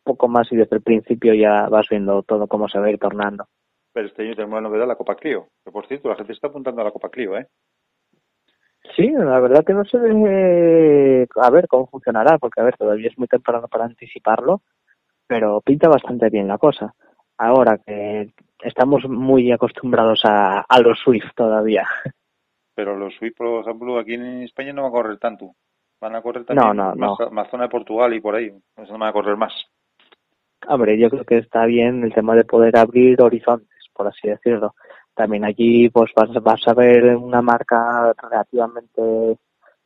poco 0.02 0.26
más 0.26 0.50
y 0.50 0.56
desde 0.56 0.76
el 0.76 0.82
principio 0.82 1.34
ya 1.34 1.68
vas 1.68 1.86
viendo 1.88 2.22
todo 2.22 2.46
cómo 2.48 2.68
se 2.68 2.78
va 2.78 2.86
a 2.86 2.90
ir 2.90 2.98
tornando. 2.98 3.46
Pero 3.92 4.08
este 4.08 4.22
año 4.22 4.34
tenemos 4.34 4.56
la 4.56 4.68
novedad, 4.68 4.88
la 4.88 4.96
Copa 4.96 5.14
Clio. 5.14 5.48
Que 5.64 5.70
por 5.70 5.86
cierto, 5.86 6.08
la 6.08 6.16
gente 6.16 6.32
está 6.32 6.48
apuntando 6.48 6.80
a 6.80 6.84
la 6.84 6.90
Copa 6.90 7.10
Clio, 7.10 7.36
¿eh? 7.36 7.46
Sí, 8.96 9.08
la 9.10 9.38
verdad 9.38 9.64
que 9.64 9.74
no 9.74 9.84
sé 9.84 9.98
eh, 9.98 11.26
a 11.36 11.50
ver 11.50 11.68
cómo 11.68 11.86
funcionará, 11.86 12.38
porque 12.38 12.60
a 12.60 12.64
ver, 12.64 12.76
todavía 12.76 13.08
es 13.08 13.18
muy 13.18 13.28
temprano 13.28 13.68
para 13.68 13.84
anticiparlo, 13.84 14.62
pero 15.26 15.60
pinta 15.60 15.88
bastante 15.88 16.28
bien 16.30 16.48
la 16.48 16.58
cosa. 16.58 16.94
Ahora 17.36 17.78
que 17.78 18.32
estamos 18.60 19.08
muy 19.08 19.52
acostumbrados 19.52 20.22
a, 20.24 20.62
a 20.62 20.80
los 20.80 20.98
Swift 20.98 21.34
todavía. 21.36 21.86
Pero 22.78 22.96
los 22.96 23.12
Swift, 23.16 23.34
por 23.36 23.60
ejemplo, 23.62 23.98
aquí 23.98 24.14
en 24.14 24.44
España 24.44 24.72
no 24.72 24.82
van 24.82 24.90
a 24.90 24.92
correr 24.92 25.18
tanto. 25.18 25.56
Van 26.00 26.14
a 26.14 26.22
correr 26.22 26.44
también 26.44 26.64
No, 26.64 26.72
no, 26.72 26.94
más, 26.94 27.18
no. 27.18 27.30
más 27.32 27.50
zona 27.50 27.64
de 27.64 27.70
Portugal 27.70 28.14
y 28.14 28.20
por 28.20 28.36
ahí. 28.36 28.52
Eso 28.76 28.92
no 28.92 29.00
van 29.00 29.08
a 29.08 29.12
correr 29.12 29.36
más. 29.36 29.52
Hombre, 30.68 30.96
yo 30.96 31.10
creo 31.10 31.24
que 31.24 31.38
está 31.38 31.66
bien 31.66 32.04
el 32.04 32.14
tema 32.14 32.36
de 32.36 32.44
poder 32.44 32.76
abrir 32.76 33.20
horizontes, 33.20 33.80
por 33.92 34.06
así 34.06 34.28
decirlo. 34.28 34.76
También 35.12 35.44
allí 35.44 35.88
pues 35.88 36.12
vas, 36.14 36.32
vas 36.40 36.60
a 36.68 36.74
ver 36.74 37.16
una 37.16 37.42
marca 37.42 38.14
relativamente 38.16 39.36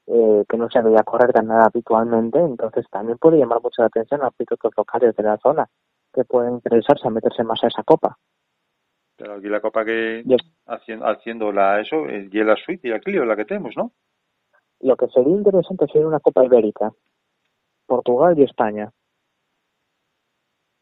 eh, 0.07 0.45
que 0.47 0.57
no 0.59 0.69
se 0.69 0.83
veía 0.83 1.03
correr 1.03 1.33
tan 1.33 1.47
nada 1.47 1.71
habitualmente, 1.73 2.41
entonces 2.41 2.85
también 2.91 3.17
puede 3.17 3.39
llamar 3.39 3.63
mucho 3.63 3.81
la 3.81 3.87
atención 3.87 4.23
a 4.23 4.31
pilotos 4.33 4.71
locales 4.77 5.17
de 5.17 5.23
la 5.23 5.39
zona 5.39 5.67
que 6.13 6.25
pueden 6.25 6.57
interesarse 6.57 7.09
a 7.09 7.11
meterse 7.11 7.43
más 7.43 7.65
a 7.65 7.69
esa 7.69 7.85
copa. 7.85 8.19
Pero 9.17 9.35
aquí 9.35 9.49
la 9.49 9.61
Copa 9.61 9.85
que 9.85 10.23
Yo- 10.25 10.37
haciendo, 10.67 11.07
haciendo 11.07 11.53
la 11.53 11.81
eso, 11.81 12.07
y 12.09 12.29
la 12.43 12.57
Swift 12.57 12.85
y 12.85 12.89
la 12.89 13.01
Clio, 13.01 13.25
la 13.25 13.37
que 13.37 13.45
tenemos, 13.45 13.77
¿no? 13.77 13.93
Lo 14.81 14.97
que 14.97 15.07
sería 15.09 15.37
interesante 15.37 15.87
sería 15.87 16.09
una 16.09 16.19
copa 16.21 16.45
ibérica, 16.45 16.93
Portugal 17.87 18.37
y 18.39 18.43
España. 18.43 18.91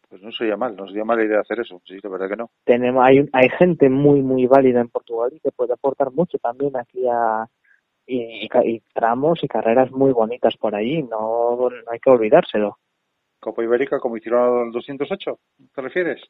Pues 0.08 0.22
no 0.22 0.32
sería 0.32 0.56
mal, 0.56 0.74
no 0.74 0.86
sería 0.86 1.04
mala 1.04 1.22
idea 1.22 1.40
hacer 1.40 1.60
eso. 1.60 1.80
Sí, 1.84 1.98
la 2.02 2.08
verdad 2.08 2.28
que 2.28 2.36
no. 2.36 2.50
tenemos 2.64 3.04
hay 3.04 3.28
hay 3.32 3.48
gente 3.50 3.88
muy 3.88 4.22
muy 4.22 4.46
válida 4.46 4.80
en 4.80 4.88
Portugal 4.88 5.30
y 5.32 5.40
que 5.40 5.52
puede 5.52 5.74
aportar 5.74 6.10
mucho 6.12 6.38
también 6.38 6.76
aquí 6.76 7.06
a 7.08 7.46
y 8.06 8.48
tramos 8.92 9.44
y 9.44 9.48
carreras 9.48 9.92
muy 9.92 10.12
bonitas 10.12 10.56
por 10.56 10.74
allí 10.74 11.02
no, 11.04 11.70
no 11.70 11.90
hay 11.92 12.00
que 12.00 12.10
olvidárselo 12.10 12.78
Copa 13.38 13.62
Ibérica 13.62 14.00
como 14.00 14.16
hicieron 14.16 14.66
al 14.66 14.72
208, 14.72 15.38
¿te 15.72 15.80
refieres? 15.80 16.20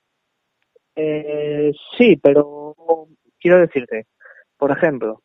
Eh, 0.96 1.72
sí, 1.96 2.16
pero 2.16 2.74
quiero 3.38 3.58
decirte, 3.58 4.06
por 4.56 4.70
ejemplo, 4.70 5.22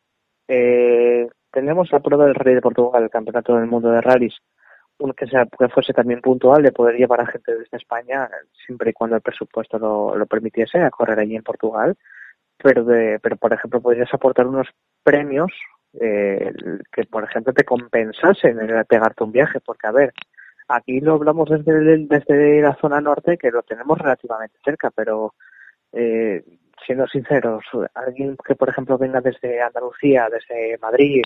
eh, 0.48 1.28
tenemos 1.50 1.90
la 1.90 2.00
prueba 2.00 2.26
del 2.26 2.34
Rey 2.34 2.54
de 2.54 2.60
Portugal, 2.60 3.02
el 3.02 3.10
Campeonato 3.10 3.56
del 3.56 3.66
Mundo 3.66 3.90
de 3.90 4.00
Rallys, 4.00 4.36
uno 4.98 5.12
que, 5.12 5.26
sea, 5.26 5.46
que 5.46 5.68
fuese 5.68 5.92
también 5.92 6.20
puntual 6.20 6.62
de 6.62 6.72
poder 6.72 6.96
llevar 6.96 7.20
a 7.20 7.26
gente 7.26 7.54
desde 7.54 7.76
España, 7.76 8.28
siempre 8.64 8.90
y 8.90 8.92
cuando 8.94 9.16
el 9.16 9.22
presupuesto 9.22 9.78
lo, 9.78 10.16
lo 10.16 10.26
permitiese, 10.26 10.78
a 10.78 10.90
correr 10.90 11.18
allí 11.18 11.36
en 11.36 11.42
Portugal. 11.42 11.96
Pero, 12.58 12.84
de, 12.84 13.18
pero 13.20 13.36
por 13.36 13.52
ejemplo, 13.52 13.82
podrías 13.82 14.12
aportar 14.14 14.46
unos 14.46 14.68
premios 15.02 15.52
eh, 16.00 16.52
que, 16.90 17.04
por 17.04 17.24
ejemplo, 17.24 17.52
te 17.52 17.64
compensasen 17.64 18.58
en 18.60 18.84
pegarte 18.84 19.24
un 19.24 19.32
viaje, 19.32 19.60
porque, 19.60 19.86
a 19.86 19.92
ver, 19.92 20.12
aquí 20.68 21.00
lo 21.00 21.14
hablamos 21.14 21.50
desde, 21.50 22.06
desde 22.06 22.62
la 22.62 22.74
zona 22.76 23.00
norte, 23.00 23.36
que 23.36 23.50
lo 23.50 23.62
tenemos 23.62 23.98
relativamente 23.98 24.58
cerca, 24.64 24.90
pero 24.90 25.34
eh, 25.96 26.44
siendo 26.84 27.06
sinceros, 27.06 27.64
alguien 27.94 28.36
que, 28.46 28.54
por 28.54 28.68
ejemplo, 28.68 28.98
venga 28.98 29.20
desde 29.20 29.60
Andalucía, 29.60 30.28
desde 30.30 30.78
Madrid, 30.78 31.22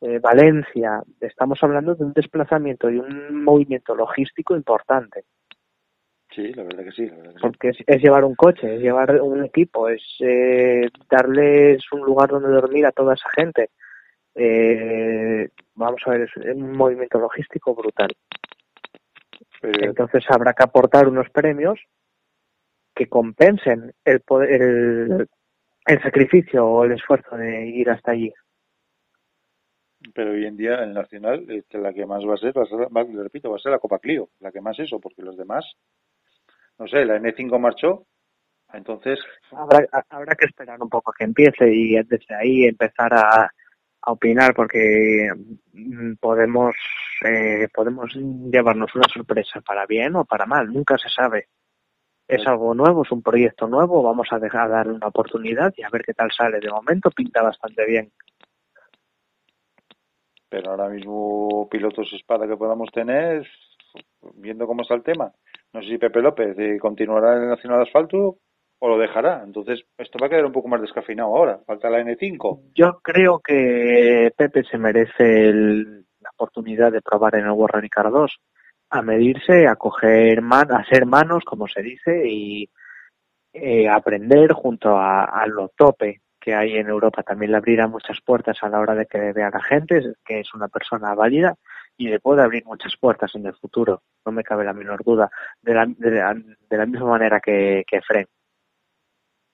eh, 0.00 0.18
Valencia, 0.18 1.02
estamos 1.20 1.62
hablando 1.62 1.94
de 1.94 2.04
un 2.04 2.12
desplazamiento 2.12 2.90
y 2.90 2.98
un 2.98 3.42
movimiento 3.44 3.94
logístico 3.94 4.56
importante, 4.56 5.24
Sí, 6.34 6.52
la 6.52 6.64
verdad 6.64 6.84
que 6.84 6.92
sí. 6.92 7.06
La 7.06 7.16
verdad 7.16 7.32
que 7.32 7.38
sí. 7.38 7.42
porque 7.42 7.68
es, 7.68 7.76
es 7.86 8.02
llevar 8.02 8.24
un 8.24 8.34
coche, 8.34 8.74
es 8.74 8.80
llevar 8.80 9.20
un 9.20 9.44
equipo, 9.44 9.88
es 9.88 10.02
eh, 10.18 10.88
darles 11.08 11.80
un 11.92 12.00
lugar 12.00 12.30
donde 12.30 12.48
dormir 12.48 12.86
a 12.86 12.92
toda 12.92 13.14
esa 13.14 13.28
gente. 13.30 13.70
Eh, 14.34 15.48
vamos 15.74 16.00
a 16.06 16.10
ver, 16.10 16.22
es 16.22 16.36
un 16.36 16.72
movimiento 16.72 17.18
logístico 17.18 17.74
brutal. 17.74 18.10
Entonces 19.62 20.24
habrá 20.28 20.52
que 20.52 20.64
aportar 20.64 21.08
unos 21.08 21.30
premios 21.30 21.80
que 22.94 23.08
compensen 23.08 23.92
el, 24.04 24.20
poder- 24.20 24.62
el, 24.62 25.28
el 25.86 26.02
sacrificio 26.02 26.66
o 26.66 26.84
el 26.84 26.92
esfuerzo 26.92 27.36
de 27.36 27.66
ir 27.66 27.90
hasta 27.90 28.12
allí. 28.12 28.32
Pero 30.14 30.32
hoy 30.32 30.44
en 30.46 30.56
día 30.56 30.82
el 30.82 30.92
Nacional, 30.92 31.46
que 31.68 31.78
la 31.78 31.92
que 31.92 32.04
más 32.06 32.22
va 32.26 32.34
a 32.34 32.38
ser, 32.38 32.56
va 32.56 32.62
a 32.62 32.66
ser, 32.66 32.78
va- 32.94 33.02
le 33.04 33.22
repito, 33.22 33.50
va 33.50 33.56
a 33.56 33.60
ser 33.60 33.72
la 33.72 33.78
Copa 33.78 33.98
Clio, 33.98 34.28
la 34.40 34.52
que 34.52 34.60
más 34.60 34.78
eso, 34.78 35.00
porque 35.00 35.22
los 35.22 35.36
demás, 35.36 35.64
no 36.78 36.86
sé, 36.88 37.04
la 37.04 37.16
N5 37.16 37.58
marchó, 37.58 38.06
entonces, 38.72 39.18
Habrá, 39.52 39.86
ha- 39.92 40.04
habrá 40.10 40.34
que 40.34 40.46
esperar 40.46 40.82
un 40.82 40.88
poco 40.88 41.10
a 41.10 41.14
que 41.16 41.24
empiece 41.24 41.72
y 41.72 41.94
desde 42.02 42.34
ahí 42.34 42.64
empezar 42.64 43.14
a, 43.14 43.44
a 44.02 44.12
opinar 44.12 44.52
porque 44.54 45.28
mm, 45.72 46.14
podemos 46.20 46.74
eh, 47.24 47.68
podemos 47.72 48.12
llevarnos 48.14 48.94
una 48.94 49.08
sorpresa 49.08 49.60
para 49.60 49.86
bien 49.86 50.16
o 50.16 50.24
para 50.24 50.44
mal, 50.46 50.66
nunca 50.72 50.98
se 50.98 51.08
sabe. 51.08 51.48
Es 52.26 52.46
algo 52.46 52.74
nuevo, 52.74 53.02
es 53.02 53.12
un 53.12 53.22
proyecto 53.22 53.66
nuevo, 53.68 54.02
vamos 54.02 54.28
a 54.30 54.38
dejar 54.38 54.70
darle 54.70 54.94
una 54.94 55.08
oportunidad 55.08 55.72
y 55.76 55.82
a 55.82 55.90
ver 55.90 56.02
qué 56.02 56.14
tal 56.14 56.30
sale. 56.32 56.58
De 56.58 56.70
momento 56.70 57.10
pinta 57.10 57.42
bastante 57.42 57.84
bien. 57.86 58.10
pero 60.48 60.70
ahora 60.70 60.88
mismo 60.88 61.68
pilotos 61.68 62.12
espada 62.12 62.46
que 62.46 62.56
podamos 62.56 62.88
tener, 62.92 63.44
viendo 64.36 64.68
cómo 64.68 64.82
está 64.82 64.94
el 64.94 65.02
tema, 65.02 65.32
no 65.72 65.82
sé 65.82 65.88
si 65.88 65.98
Pepe 65.98 66.20
López 66.22 66.56
eh, 66.58 66.78
continuará 66.78 67.36
en 67.36 67.42
el 67.42 67.48
Nacional 67.48 67.82
Asfalto 67.82 68.36
o 68.78 68.88
lo 68.88 68.96
dejará, 68.96 69.42
entonces 69.44 69.84
esto 69.98 70.16
va 70.20 70.28
a 70.28 70.30
quedar 70.30 70.44
un 70.44 70.52
poco 70.52 70.68
más 70.68 70.80
descafeinado 70.80 71.34
ahora, 71.36 71.58
falta 71.66 71.90
la 71.90 71.98
N5, 72.00 72.60
Yo 72.74 73.00
creo 73.02 73.40
que 73.40 74.32
Pepe 74.36 74.62
se 74.62 74.78
merece 74.78 75.48
el- 75.48 76.06
la 76.20 76.30
oportunidad 76.34 76.92
de 76.92 77.02
probar 77.02 77.34
en 77.34 77.46
el 77.46 77.56
Rally 77.68 77.88
Car 77.88 78.12
2 78.12 78.36
a 78.90 79.02
medirse, 79.02 79.66
a 79.66 79.76
coger 79.76 80.40
man, 80.42 80.72
a 80.72 80.84
ser 80.84 81.06
manos, 81.06 81.44
como 81.44 81.66
se 81.68 81.82
dice, 81.82 82.22
y 82.28 82.68
eh, 83.52 83.88
aprender 83.88 84.52
junto 84.52 84.96
a, 84.96 85.24
a 85.24 85.46
lo 85.46 85.68
tope 85.76 86.20
que 86.40 86.54
hay 86.54 86.76
en 86.76 86.88
Europa. 86.88 87.22
También 87.22 87.52
le 87.52 87.56
abrirá 87.56 87.86
muchas 87.88 88.20
puertas 88.20 88.58
a 88.62 88.68
la 88.68 88.78
hora 88.80 88.94
de 88.94 89.06
que 89.06 89.32
vea 89.32 89.48
a 89.48 89.50
la 89.50 89.62
gente, 89.62 90.14
que 90.24 90.40
es 90.40 90.54
una 90.54 90.68
persona 90.68 91.14
válida 91.14 91.54
y 91.96 92.08
le 92.08 92.20
puede 92.20 92.42
abrir 92.42 92.64
muchas 92.66 92.96
puertas 93.00 93.34
en 93.34 93.46
el 93.46 93.54
futuro, 93.54 94.02
no 94.26 94.32
me 94.32 94.42
cabe 94.42 94.64
la 94.64 94.72
menor 94.72 95.02
duda, 95.04 95.30
de 95.62 95.74
la, 95.74 95.86
de 95.86 96.10
la, 96.10 96.34
de 96.34 96.76
la 96.76 96.86
misma 96.86 97.06
manera 97.10 97.40
que, 97.40 97.84
que 97.86 98.00
Fren. 98.02 98.26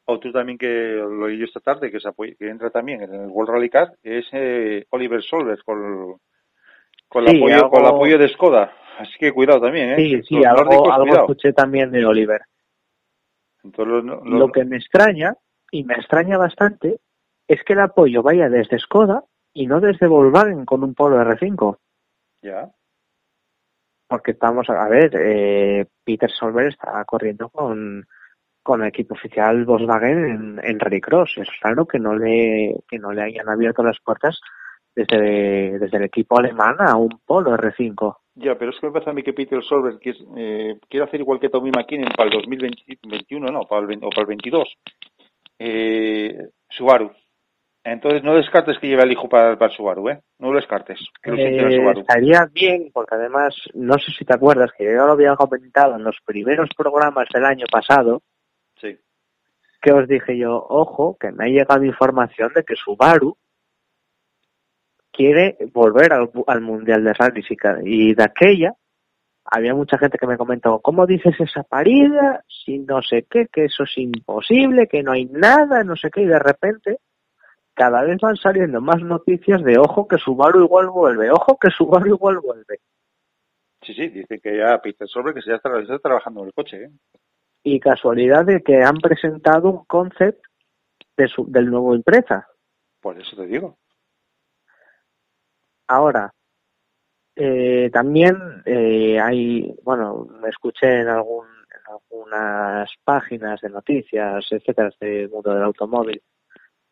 Otro 0.07 0.33
también 0.33 0.59
que 0.59 0.66
lo 0.97 1.26
oí 1.26 1.43
esta 1.45 1.61
tarde, 1.61 1.91
que, 1.91 2.01
se 2.01 2.09
apoya- 2.09 2.35
que 2.37 2.49
entra 2.49 2.70
también 2.70 3.03
en 3.03 3.14
el 3.14 3.26
World 3.28 3.51
Rally 3.53 3.68
Car, 3.70 3.93
es 4.03 4.26
eh, 4.33 4.87
Oliver 4.91 5.22
Solver 5.22 5.62
con, 5.62 6.16
con, 7.09 7.24
el 7.24 7.31
Sí, 7.31 7.37
apoyo, 7.37 7.55
algo- 7.57 7.70
con 7.70 7.81
el 7.83 7.87
apoyo 7.89 8.18
de 8.18 8.28
Skoda. 8.31 8.72
Así 9.01 9.12
que 9.18 9.32
cuidado 9.32 9.62
también, 9.62 9.92
¿eh? 9.92 9.96
Sí, 9.96 10.22
sí, 10.24 10.44
algo, 10.44 10.64
nórdicos, 10.64 10.92
algo 10.92 11.14
escuché 11.14 11.55
también 11.55 11.90
de 11.90 12.05
Oliver. 12.05 12.42
Entonces, 13.64 14.05
Lo 14.24 14.53
que 14.53 14.66
me 14.66 14.76
extraña, 14.76 15.34
y 15.70 15.84
me 15.84 15.94
extraña 15.94 16.36
bastante, 16.36 17.01
es 17.48 17.64
que 17.64 17.72
el 17.72 17.80
apoyo 17.80 18.22
vaya 18.22 18.51
desde 18.51 18.78
Skoda 18.78 19.24
y 19.55 19.66
no 19.66 19.80
desde 19.80 20.07
Volkswagen 20.07 20.66
con 20.66 20.84
un 20.84 20.94
Polo 20.94 21.16
R5. 21.18 21.78
Ya, 22.42 22.68
Porque 24.07 24.32
estamos, 24.32 24.68
a 24.68 24.86
ver, 24.86 25.11
eh, 25.14 25.86
Peter 26.05 26.30
Solberg 26.30 26.68
está 26.68 27.03
corriendo 27.07 27.48
con, 27.48 28.07
con 28.62 28.82
el 28.82 28.88
equipo 28.88 29.14
oficial 29.14 29.64
Volkswagen 29.64 30.24
en, 30.26 30.61
en 30.62 30.78
Rallycross. 30.78 31.38
Es 31.38 31.48
raro 31.62 31.86
que 31.86 31.98
no 31.98 32.14
le, 32.14 32.76
que 32.86 32.98
no 32.98 33.12
le 33.12 33.22
hayan 33.22 33.48
abierto 33.48 33.82
las 33.82 33.98
puertas 33.98 34.38
desde, 34.94 35.78
desde 35.78 35.96
el 35.96 36.05
equipo 36.05 36.38
alemán 36.38 36.76
a 36.80 36.96
un 36.96 37.18
Polo 37.24 37.57
R5. 37.57 38.16
Ya, 38.43 38.57
pero 38.57 38.70
es 38.70 38.78
que 38.80 38.86
me 38.86 38.93
parece 38.93 39.11
a 39.11 39.12
mí 39.12 39.22
que 39.22 39.32
Peter 39.32 39.61
que 40.01 40.11
es, 40.11 40.16
eh, 40.36 40.78
quiere 40.88 41.05
hacer 41.05 41.20
igual 41.20 41.38
que 41.41 41.49
Tommy 41.49 41.70
McKinnon 41.70 42.12
para 42.16 42.28
el 42.30 42.36
2021, 42.36 43.47
no, 43.51 43.62
para 43.62 43.82
el, 43.82 43.86
20 43.88 44.07
o 44.07 44.11
para 44.11 44.22
el 44.22 44.26
22. 44.28 44.76
Eh, 45.59 46.49
Subaru. 46.68 47.12
Entonces 47.82 48.22
no 48.22 48.34
descartes 48.34 48.78
que 48.78 48.88
lleve 48.88 49.03
al 49.03 49.12
hijo 49.12 49.28
para, 49.28 49.59
para 49.59 49.72
Subaru, 49.74 50.11
¿eh? 50.11 50.20
No 50.38 50.51
lo 50.53 50.57
descartes. 50.57 50.99
Que 51.22 51.30
lo 51.30 51.36
Eh, 51.38 51.76
Subaru. 51.76 52.01
estaría 52.01 52.47
bien, 52.53 52.91
porque 52.93 53.14
además, 53.14 53.55
no 53.74 53.99
sé 53.99 54.12
si 54.12 54.24
te 54.24 54.34
acuerdas 54.34 54.70
que 54.76 54.84
yo 54.84 55.07
lo 55.07 55.12
había 55.12 55.34
comentado 55.36 55.97
en 55.97 56.05
los 56.05 56.16
primeros 56.24 56.68
programas 56.76 57.26
del 57.32 57.45
año 57.45 57.64
pasado, 57.70 58.22
Sí. 58.80 58.97
que 59.82 59.93
os 59.93 60.07
dije 60.07 60.36
yo, 60.36 60.64
ojo, 60.68 61.16
que 61.18 61.32
me 61.32 61.45
ha 61.45 61.49
llegado 61.49 61.84
información 61.84 62.53
de 62.55 62.64
que 62.64 62.76
Subaru 62.76 63.36
quiere 65.12 65.56
volver 65.72 66.12
al, 66.12 66.30
al 66.46 66.61
Mundial 66.61 67.04
de 67.04 67.12
Rallys 67.12 67.46
y, 67.84 68.14
de 68.14 68.22
aquella 68.22 68.74
había 69.44 69.74
mucha 69.74 69.98
gente 69.98 70.18
que 70.18 70.26
me 70.26 70.36
comentó, 70.36 70.78
¿cómo 70.80 71.06
dices 71.06 71.34
esa 71.40 71.64
parida? 71.64 72.44
Si 72.46 72.78
no 72.78 73.02
sé 73.02 73.26
qué, 73.28 73.46
que 73.52 73.64
eso 73.64 73.82
es 73.82 73.98
imposible, 73.98 74.86
que 74.86 75.02
no 75.02 75.12
hay 75.12 75.24
nada, 75.24 75.82
no 75.82 75.96
sé 75.96 76.11
qué, 76.11 76.22
y 76.22 76.26
de 76.26 76.38
repente 76.38 76.98
cada 77.74 78.02
vez 78.02 78.18
van 78.20 78.36
saliendo 78.36 78.80
más 78.80 79.02
noticias 79.02 79.62
de 79.64 79.78
ojo 79.78 80.06
que 80.06 80.18
Subaru 80.18 80.62
igual 80.62 80.90
vuelve, 80.90 81.30
ojo 81.30 81.58
que 81.58 81.70
Subaru 81.70 82.14
igual 82.14 82.38
vuelve. 82.38 82.80
Sí, 83.82 83.94
sí, 83.94 84.08
dice 84.08 84.38
que 84.40 84.58
ya 84.58 84.78
Peter 84.78 85.08
Solver 85.08 85.32
que 85.32 85.40
se 85.40 85.50
ya 85.50 85.56
está, 85.56 85.70
está 85.80 85.98
trabajando 85.98 86.40
en 86.40 86.46
el 86.48 86.52
coche, 86.52 86.84
¿eh? 86.84 86.90
Y 87.62 87.80
casualidad 87.80 88.44
de 88.44 88.62
que 88.62 88.82
han 88.82 88.96
presentado 88.96 89.70
un 89.70 89.84
concept 89.84 90.44
de 91.16 91.28
su, 91.28 91.50
del 91.50 91.70
nuevo 91.70 91.94
empresa. 91.94 92.46
Por 93.00 93.20
eso 93.20 93.36
te 93.36 93.46
digo. 93.46 93.78
Ahora, 95.91 96.32
eh, 97.34 97.91
también 97.93 98.62
eh, 98.64 99.18
hay, 99.20 99.74
bueno, 99.82 100.24
me 100.41 100.49
escuché 100.49 101.01
en 101.01 101.09
algún 101.09 101.47
en 101.49 101.93
algunas 101.93 102.88
páginas 103.03 103.61
de 103.61 103.70
noticias, 103.70 104.47
etcétera, 104.53 104.93
del 105.01 105.28
mundo 105.30 105.53
del 105.53 105.64
automóvil. 105.64 106.22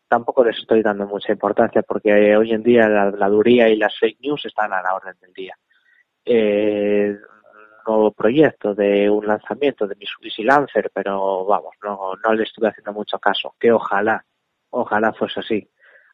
Tampoco 0.09 0.43
les 0.43 0.57
estoy 0.57 0.81
dando 0.81 1.07
mucha 1.07 1.31
importancia 1.31 1.81
porque 1.81 2.35
hoy 2.35 2.51
en 2.51 2.61
día 2.61 2.89
la 2.89 3.03
habladuría 3.03 3.69
y 3.69 3.77
las 3.77 3.97
fake 3.97 4.19
news 4.19 4.43
están 4.43 4.73
a 4.73 4.81
la 4.81 4.93
orden 4.93 5.15
del 5.21 5.31
día. 5.31 5.57
Eh, 6.25 7.17
nuevo 7.87 8.11
proyecto 8.11 8.75
de 8.75 9.09
un 9.09 9.25
lanzamiento 9.25 9.87
de 9.87 9.95
Mitsubishi 9.95 10.43
Lancer, 10.43 10.91
pero 10.93 11.45
vamos, 11.45 11.73
no, 11.81 12.15
no 12.21 12.33
le 12.33 12.43
estuve 12.43 12.67
haciendo 12.67 12.91
mucho 12.91 13.17
caso. 13.17 13.55
Que 13.57 13.71
ojalá, 13.71 14.25
ojalá 14.71 15.13
fuese 15.13 15.39
así. 15.39 15.69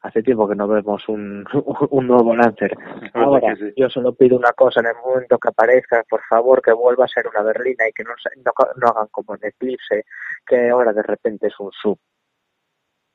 Hace 0.05 0.21
tiempo 0.21 0.47
que 0.47 0.53
no 0.53 0.67
vemos 0.67 1.09
un, 1.09 1.43
un 1.89 2.07
nuevo 2.07 2.35
Lancer. 2.35 2.77
Ahora, 3.13 3.55
sí. 3.55 3.73
yo 3.75 3.89
solo 3.89 4.13
pido 4.13 4.37
una 4.37 4.53
cosa 4.53 4.81
en 4.81 4.85
el 4.85 4.95
momento 5.03 5.39
que 5.39 5.49
aparezca, 5.49 6.03
por 6.07 6.21
favor, 6.29 6.61
que 6.61 6.73
vuelva 6.73 7.05
a 7.05 7.07
ser 7.07 7.27
una 7.27 7.41
berlina 7.41 7.89
y 7.89 7.91
que 7.91 8.03
no, 8.03 8.11
no, 8.45 8.51
no 8.75 8.87
hagan 8.87 9.07
como 9.09 9.33
en 9.33 9.47
Eclipse, 9.47 10.05
que 10.45 10.69
ahora 10.69 10.93
de 10.93 11.01
repente 11.01 11.47
es 11.47 11.59
un 11.59 11.71
sub. 11.71 11.97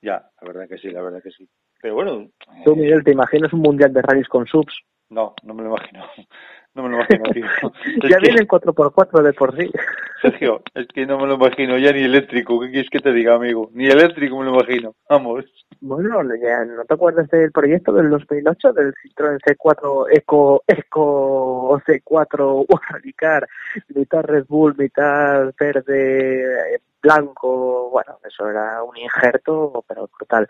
Ya, 0.03 0.29
la 0.41 0.49
verdad 0.49 0.69
que 0.69 0.79
sí, 0.79 0.91
la 0.91 1.03
verdad 1.03 1.23
que 1.23 1.31
sí. 1.31 1.49
Pero 1.81 1.95
bueno, 1.95 2.29
Tú, 2.65 2.73
eh, 2.73 2.77
Miguel, 2.77 3.05
¿te 3.05 3.13
imaginas 3.13 3.53
un 3.53 3.61
mundial 3.61 3.93
de 3.93 4.03
rallies 4.03 4.29
con 4.29 4.47
subs? 4.47 4.83
No, 5.11 5.35
no 5.43 5.55
me 5.55 5.63
lo 5.65 5.71
imagino. 5.71 6.05
No 6.73 6.85
me 6.85 6.91
lo 6.91 6.97
imagino, 6.99 7.25
tío. 7.33 7.45
Es 8.05 8.09
ya 8.11 8.19
que- 8.19 8.27
vienen 8.27 8.47
4x4 8.47 9.23
de 9.23 9.33
por 9.33 9.57
sí. 9.57 9.69
Sergio, 10.23 10.63
es 10.73 10.87
que 10.87 11.05
no 11.05 11.19
me 11.19 11.27
lo 11.27 11.35
imagino 11.35 11.77
ya 11.79 11.91
ni 11.93 12.03
eléctrico. 12.05 12.61
¿Qué 12.61 12.71
quieres 12.71 12.89
que 12.91 13.01
te 13.01 13.13
diga, 13.13 13.35
amigo? 13.35 13.71
Ni 13.73 13.87
eléctrico 13.89 14.39
me 14.39 14.45
lo 14.45 14.55
imagino. 14.55 14.95
Vamos. 15.09 15.45
Bueno, 15.81 16.23
ya, 16.41 16.65
¿no 16.65 16.85
te 16.85 16.95
acuerdas 16.95 17.29
del 17.29 17.51
proyecto 17.51 17.93
del 17.93 18.09
2008 18.11 18.73
del 18.73 18.95
Citroën 18.95 19.39
C4 19.41 20.07
Eco 20.13 20.63
Eco 20.69 21.81
C4 21.81 22.67
Radicar, 22.89 23.49
mitad 23.93 24.23
Red 24.23 24.45
Bull, 24.47 24.77
mitad 24.79 25.53
verde, 25.59 26.75
eh, 26.77 26.81
blanco, 27.03 27.91
bueno, 27.91 28.17
eso 28.25 28.49
era 28.49 28.81
un 28.85 28.97
injerto, 28.97 29.85
pero 29.89 30.09
brutal. 30.17 30.49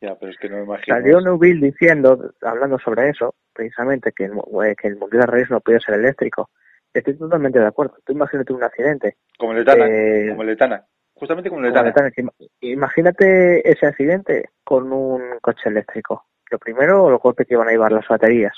Ya, 0.00 0.16
pero 0.18 0.32
es 0.32 0.38
que 0.38 0.48
no 0.48 0.56
me 0.56 0.62
imagino. 0.64 0.96
Salió 0.96 1.20
Nubil 1.20 1.60
diciendo, 1.60 2.32
hablando 2.42 2.78
sobre 2.78 3.10
eso, 3.10 3.34
precisamente 3.60 4.12
que 4.12 4.24
el, 4.24 4.32
eh, 4.64 4.74
que 4.74 4.88
el 4.88 4.96
Mundial 4.96 5.28
no 5.50 5.60
podía 5.60 5.80
ser 5.80 5.96
eléctrico. 5.96 6.48
Estoy 6.94 7.16
totalmente 7.18 7.58
de 7.60 7.66
acuerdo. 7.66 7.96
Tú 8.04 8.12
imagínate 8.14 8.52
un 8.54 8.64
accidente. 8.64 9.16
Como 9.38 9.52
Letana. 9.52 9.86
Eh, 9.86 10.28
Como 10.30 10.44
Letana. 10.44 10.82
Justamente 11.14 11.50
como 11.50 11.58
Como 11.60 11.68
Letana. 11.68 11.88
Letana, 11.88 12.10
que 12.10 12.22
ima- 12.22 12.32
Imagínate 12.60 13.70
ese 13.70 13.86
accidente 13.86 14.48
con 14.64 14.90
un 14.92 15.38
coche 15.42 15.68
eléctrico. 15.68 16.24
Lo 16.50 16.58
primero, 16.58 17.10
los 17.10 17.20
golpes 17.20 17.46
que 17.46 17.56
van 17.56 17.68
a 17.68 17.72
llevar 17.72 17.92
las 17.92 18.08
baterías. 18.08 18.56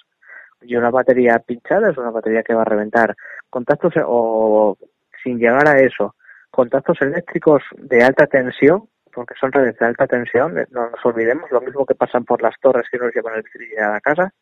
Y 0.62 0.76
una 0.76 0.90
batería 0.90 1.40
pinchada 1.40 1.90
es 1.90 1.98
una 1.98 2.10
batería 2.10 2.44
que 2.44 2.54
va 2.54 2.62
a 2.62 2.66
reventar. 2.72 3.16
Contactos, 3.50 3.94
o 4.06 4.78
sin 5.22 5.38
llegar 5.38 5.66
a 5.66 5.80
eso, 5.80 6.14
contactos 6.52 7.02
eléctricos 7.02 7.62
de 7.76 8.04
alta 8.04 8.26
tensión, 8.28 8.88
porque 9.12 9.34
son 9.38 9.50
redes 9.52 9.76
de 9.78 9.84
alta 9.84 10.06
tensión, 10.06 10.54
no 10.70 10.90
nos 10.90 11.04
olvidemos, 11.04 11.50
lo 11.50 11.60
mismo 11.60 11.84
que 11.84 11.94
pasan 11.96 12.24
por 12.24 12.40
las 12.40 12.54
torres 12.60 12.86
que 12.90 12.98
nos 12.98 13.12
llevan 13.14 13.34
el 13.34 13.78
a 13.78 13.90
la 13.90 14.00
casa, 14.00 14.32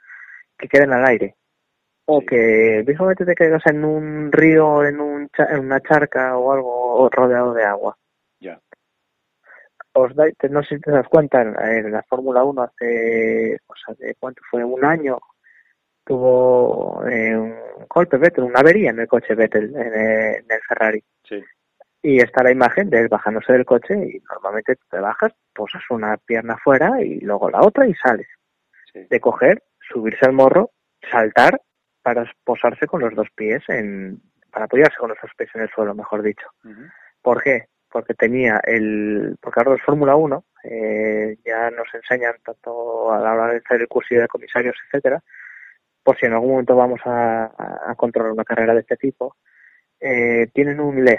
que 0.60 0.68
queden 0.68 0.92
al 0.92 1.06
aire. 1.06 1.34
O 2.06 2.20
Sí. 2.20 2.26
que 2.26 2.82
visualmente 2.86 3.24
te 3.24 3.34
caigas 3.34 3.64
en 3.66 3.84
un 3.84 4.30
río, 4.32 4.84
en, 4.84 5.00
un 5.00 5.28
cha- 5.30 5.46
en 5.50 5.60
una 5.60 5.80
charca 5.80 6.36
o 6.36 6.52
algo 6.52 7.08
rodeado 7.10 7.54
de 7.54 7.64
agua 7.64 7.96
Ya. 8.40 8.60
os 9.94 10.12
te- 10.38 10.48
no 10.48 10.62
sé 10.62 10.76
si 10.76 10.80
te 10.80 10.90
das 10.90 11.06
cuenta, 11.08 11.42
en, 11.42 11.54
en 11.60 11.92
la 11.92 12.02
Fórmula 12.04 12.42
1 12.44 12.62
hace, 12.62 13.58
o 13.66 13.74
sea, 13.76 13.94
de 13.98 14.14
cuánto 14.18 14.42
fue, 14.50 14.64
un 14.64 14.84
año, 14.84 15.18
tuvo 16.04 17.04
eh, 17.06 17.36
un 17.36 17.54
golpe 17.88 18.16
Vettel, 18.16 18.44
una 18.44 18.60
avería 18.60 18.90
en 18.90 19.00
el 19.00 19.08
coche 19.08 19.34
Vettel, 19.34 19.74
en, 19.76 19.94
en 19.94 20.44
el 20.50 20.60
Ferrari. 20.68 21.02
Sí. 21.24 21.42
Y 22.02 22.18
está 22.20 22.42
la 22.42 22.50
imagen 22.50 22.88
de 22.90 23.00
él 23.00 23.08
bajándose 23.08 23.52
del 23.52 23.64
coche 23.66 23.94
y 23.94 24.20
normalmente 24.30 24.76
te 24.90 24.98
bajas, 24.98 25.32
posas 25.54 25.82
una 25.90 26.16
pierna 26.16 26.56
fuera 26.56 27.00
y 27.02 27.20
luego 27.20 27.50
la 27.50 27.60
otra 27.60 27.86
y 27.86 27.94
sales. 27.94 28.26
Sí. 28.92 29.06
De 29.08 29.20
coger, 29.20 29.62
subirse 29.92 30.24
al 30.26 30.32
morro, 30.32 30.70
saltar 31.10 31.60
para 32.02 32.24
posarse 32.44 32.86
con 32.86 33.00
los 33.00 33.14
dos 33.14 33.28
pies 33.34 33.62
en, 33.68 34.20
para 34.50 34.64
apoyarse 34.66 34.96
con 34.98 35.10
los 35.10 35.18
dos 35.20 35.30
pies 35.36 35.50
en 35.54 35.62
el 35.62 35.68
suelo, 35.70 35.94
mejor 35.94 36.22
dicho. 36.22 36.46
Ujú. 36.64 36.82
¿Por 37.22 37.42
qué? 37.42 37.66
Porque 37.90 38.14
tenía 38.14 38.60
el, 38.64 39.36
porque 39.40 39.60
ahora 39.60 39.72
los 39.72 39.82
Fórmula 39.82 40.16
1 40.16 40.44
eh, 40.64 41.36
ya 41.44 41.70
nos 41.70 41.92
enseñan 41.94 42.34
tanto 42.44 43.12
a 43.12 43.18
la 43.18 43.32
hora 43.34 43.46
de 43.52 43.58
hacer 43.58 43.80
el 43.80 43.88
cursillo 43.88 44.22
de 44.22 44.28
comisarios, 44.28 44.76
etcétera, 44.86 45.22
por 46.02 46.16
si 46.18 46.26
en 46.26 46.32
algún 46.32 46.52
momento 46.52 46.76
vamos 46.76 47.00
a, 47.04 47.50
controlar 47.96 48.32
una 48.32 48.44
carrera 48.44 48.72
de 48.74 48.80
este 48.80 48.96
tipo, 48.96 49.36
eh, 49.98 50.48
tienen 50.54 50.80
un 50.80 51.04
LED 51.04 51.18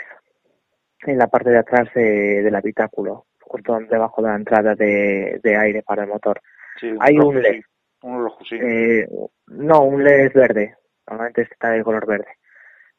en 1.06 1.18
la 1.18 1.28
parte 1.28 1.50
de 1.50 1.58
atrás 1.60 1.90
de- 1.94 2.42
del 2.42 2.56
habitáculo, 2.56 3.26
justo 3.42 3.78
debajo 3.90 4.22
de 4.22 4.28
la 4.30 4.36
entrada 4.36 4.74
de, 4.76 5.40
de 5.44 5.56
aire 5.58 5.84
para 5.84 6.04
el 6.04 6.10
motor. 6.10 6.42
Sí, 6.80 6.92
Hay 7.00 7.20
un 7.20 7.42
LED. 7.42 7.54
sí. 7.56 7.62
Un 8.02 8.24
rojo, 8.24 8.44
sí. 8.44 8.56
Eh, 8.56 9.08
no, 9.48 9.84
un 9.84 10.04
LED 10.04 10.34
verde. 10.34 10.76
Normalmente 11.08 11.44
está 11.44 11.72
de 11.72 11.84
color 11.84 12.06
verde. 12.06 12.38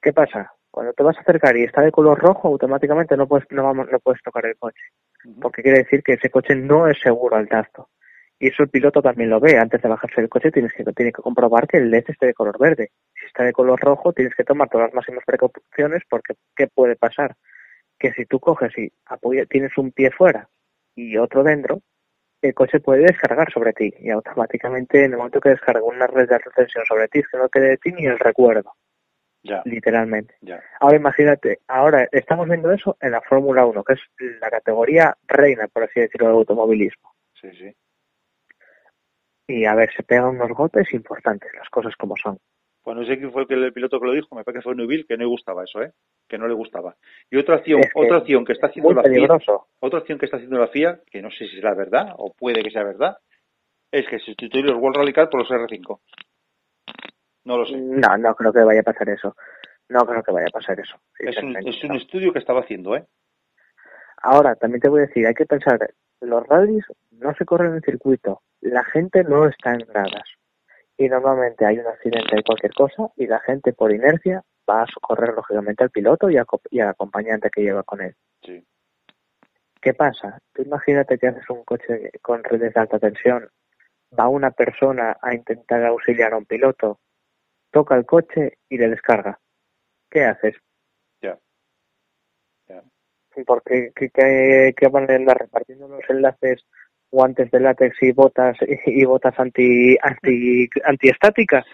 ¿Qué 0.01 0.13
pasa? 0.13 0.53
Cuando 0.71 0.93
te 0.93 1.03
vas 1.03 1.17
a 1.19 1.21
acercar 1.21 1.57
y 1.57 1.65
está 1.65 1.83
de 1.83 1.93
color 1.93 2.19
rojo, 2.19 2.49
automáticamente 2.49 3.17
no 3.17 3.27
puedes, 3.27 3.47
no, 3.51 3.65
vamos, 3.65 3.89
no 3.91 3.99
puedes 4.01 4.23
tocar 4.23 4.47
el 4.47 4.57
coche. 4.57 4.83
Porque 5.41 5.63
quiere 5.63 5.79
decir 5.79 6.03
que 6.03 6.15
ese 6.15 6.31
coche 6.31 6.55
no 6.55 6.89
es 6.89 6.99
seguro 7.01 7.37
al 7.37 7.49
tacto. 7.49 7.91
Y 8.39 8.49
eso 8.49 8.63
el 8.65 8.71
piloto 8.71 9.03
también 9.03 9.31
lo 9.31 9.39
ve. 9.39 9.59
Antes 9.59 9.83
de 9.83 9.89
bajarse 9.89 10.21
del 10.21 10.31
coche 10.31 10.51
tienes 10.51 10.73
que, 10.73 10.83
tiene 10.85 11.13
que 11.13 11.23
comprobar 11.23 11.69
que 11.69 11.77
el 11.77 11.91
LED 11.91 12.05
esté 12.09 12.27
de 12.27 12.35
color 12.35 12.59
verde. 12.59 12.91
Si 13.15 13.27
está 13.27 13.45
de 13.45 13.53
color 13.53 13.79
rojo, 13.81 14.13
tienes 14.13 14.35
que 14.35 14.45
tomar 14.45 14.69
todas 14.69 14.89
las 14.89 14.95
máximas 14.95 15.25
precauciones 15.25 16.03
porque 16.09 16.35
¿qué 16.57 16.67
puede 16.67 16.97
pasar? 16.97 17.37
Que 17.99 18.13
si 18.13 18.25
tú 18.27 18.41
coges 18.41 18.77
y 18.77 18.91
apoya, 19.07 19.47
tienes 19.47 19.77
un 19.79 19.93
pie 19.93 20.11
fuera 20.11 20.49
y 20.95 21.17
otro 21.19 21.45
dentro, 21.45 21.83
el 22.43 22.55
coche 22.55 22.81
puede 22.81 23.03
descargar 23.03 23.51
sobre 23.53 23.73
ti 23.73 23.93
y 24.01 24.11
automáticamente 24.11 25.05
en 25.05 25.13
el 25.13 25.17
momento 25.19 25.41
que 25.41 25.51
descarga 25.51 25.83
una 25.83 26.07
red 26.07 26.29
de 26.29 26.35
alta 26.35 26.51
tensión 26.51 26.85
sobre 26.85 27.09
ti 27.09 27.21
es 27.21 27.29
que 27.29 27.39
no 27.39 27.49
quede 27.49 27.69
de 27.71 27.77
ti 27.79 27.93
ni 27.93 28.05
el 28.07 28.19
recuerdo, 28.19 28.73
Ya, 29.45 29.63
literalmente. 29.65 30.35
ya. 30.41 30.61
Ahora 30.81 30.97
imagínate, 30.97 31.61
ahora 31.69 32.09
estamos 32.11 32.49
viendo 32.49 32.71
eso 32.73 32.97
en 33.01 33.13
la 33.13 33.21
Fórmula 33.21 33.65
1, 33.65 33.85
que 33.85 33.93
es 33.95 34.01
la 34.41 34.51
categoría 34.51 35.17
reina, 35.27 35.69
por 35.69 35.85
así 35.85 36.01
decirlo, 36.01 36.27
del 36.29 36.37
automovilismo. 36.37 37.15
Sí, 37.41 37.51
sí. 37.53 37.75
Y 39.47 39.65
a 39.65 39.75
ver, 39.75 39.93
se 39.95 40.03
pegan 40.03 40.27
unos 40.27 40.51
golpes 40.51 40.93
importantes, 40.95 41.51
las 41.55 41.69
cosas 41.69 41.95
como 41.97 42.17
son. 42.17 42.39
Pues 42.83 42.97
no 42.97 43.05
sé 43.05 43.17
quién 43.17 43.31
fue 43.33 43.43
el, 43.43 43.49
que- 43.49 43.55
el 43.55 43.73
piloto 43.73 44.01
que 44.01 44.07
lo 44.07 44.13
dijo, 44.13 44.35
me 44.35 44.43
parece 44.43 44.59
que 44.61 44.65
fue 44.65 44.75
Nubil, 44.75 45.07
que 45.07 45.17
no 45.17 45.21
le 45.25 45.29
gustaba 45.29 45.63
eso, 45.65 45.81
¿eh? 45.83 45.93
Que 46.29 46.37
no 46.39 46.49
le 46.49 46.55
gustaba. 46.55 46.97
Y 47.31 47.37
otra 47.37 47.57
acción, 47.57 47.81
Es 47.81 47.93
que 47.93 48.01
otra 48.01 48.17
acción 48.19 48.45
que 48.45 48.53
está 48.55 48.67
haciendo 48.67 48.93
la 48.93 49.03
FIA, 49.03 49.13
peligroso. 49.13 49.69
otra 49.81 49.99
acción 50.01 50.19
que 50.19 50.25
está 50.27 50.37
haciendo 50.39 50.59
la 50.59 50.67
FIA, 50.69 51.01
que 51.11 51.23
no 51.23 51.31
sé 51.31 51.47
si 51.47 51.59
es 51.59 51.63
la 51.65 51.75
verdad, 51.75 52.13
o 52.17 52.33
puede 52.35 52.63
que 52.63 52.71
sea 52.71 52.83
verdad, 52.83 53.17
es 53.93 54.09
que 54.09 54.19
sustituir 54.19 54.65
los 54.65 54.77
World 54.79 54.97
Rally 54.97 55.13
Car 55.13 55.31
por 55.31 55.41
los 55.41 55.51
R5. 55.51 56.01
No 57.45 57.59
lo 57.59 57.67
sé. 57.67 57.77
No, 57.77 58.17
no 58.19 58.35
creo 58.35 58.53
que 58.53 58.61
vaya 58.65 58.81
a 58.81 58.85
pasar 58.85 59.09
eso. 59.11 59.37
No 59.89 60.07
creo 60.07 60.23
que 60.23 60.33
vaya 60.33 60.47
a 60.49 60.51
pasar 60.51 60.79
eso. 60.81 60.97
Es 61.19 61.37
un, 61.43 61.57
es 61.57 61.85
un 61.85 61.97
estudio 61.97 62.33
que 62.33 62.39
estaba 62.39 62.61
haciendo, 62.61 62.97
¿eh? 62.97 63.05
Ahora, 64.23 64.55
también 64.55 64.81
te 64.81 64.89
voy 64.89 65.01
a 65.03 65.07
decir, 65.07 65.27
hay 65.27 65.35
que 65.35 65.47
pensar, 65.47 65.79
los 66.21 66.47
rallies 66.47 66.85
no 67.11 67.35
se 67.35 67.45
corren 67.45 67.75
en 67.75 67.83
circuito, 67.83 68.43
la 68.61 68.85
gente 68.85 69.25
no 69.25 69.47
está 69.49 69.73
en 69.73 69.81
gradas. 69.81 70.23
Y 71.03 71.09
normalmente 71.09 71.67
hay 71.67 71.81
un 71.81 71.87
accidente 71.89 72.37
de 72.37 72.45
cualquier 72.45 72.73
cosa 72.75 73.09
y 73.17 73.27
la 73.27 73.41
gente 73.41 73.73
por 73.73 73.93
inercia 73.93 74.41
va 74.71 74.83
a 74.83 74.87
socorrer 74.87 75.35
lógicamente 75.35 75.83
al 75.83 75.91
piloto 75.91 76.31
y, 76.31 76.37
a- 76.37 76.47
y 76.71 76.79
al 76.79 76.91
acompañante 76.91 77.51
que 77.51 77.63
lleva 77.63 77.83
con 77.83 78.01
él. 78.03 78.15
Sí. 78.41 78.65
¿Qué 79.81 79.95
pasa? 79.95 80.39
Tú 80.53 80.63
imagínate 80.63 81.19
que 81.19 81.27
haces 81.27 81.51
un 81.51 81.65
coche 81.65 82.13
con 82.23 82.45
redes 82.45 82.73
de 82.73 82.81
alta 82.81 83.01
tensión, 83.01 83.49
va 84.17 84.29
una 84.29 84.53
persona 84.53 85.17
a 85.21 85.35
intentar 85.35 85.85
auxiliar 85.85 86.35
a 86.35 86.37
un 86.39 86.47
piloto, 86.47 87.01
toca 87.73 87.97
el 87.97 88.07
coche 88.07 88.59
y 88.69 88.79
le 88.79 88.89
descarga. 88.89 89.41
¿Qué 90.09 90.25
haces? 90.25 90.55
Ya. 91.21 91.37
Porque 93.45 93.91
¿qué, 93.97 94.11
qué, 94.11 94.73
qué 94.77 94.89
van 94.89 95.11
a 95.11 95.15
andar 95.17 95.39
repartiendo 95.39 95.89
los 95.89 96.09
enlaces, 96.09 96.65
guantes 97.13 97.51
de 97.51 97.61
látex 97.61 97.95
y 98.03 98.11
botas 98.13 98.57
y 98.87 99.05
botas 99.05 99.39
anti, 99.39 99.97
anti 100.03 100.69
antiestáticas 100.85 101.65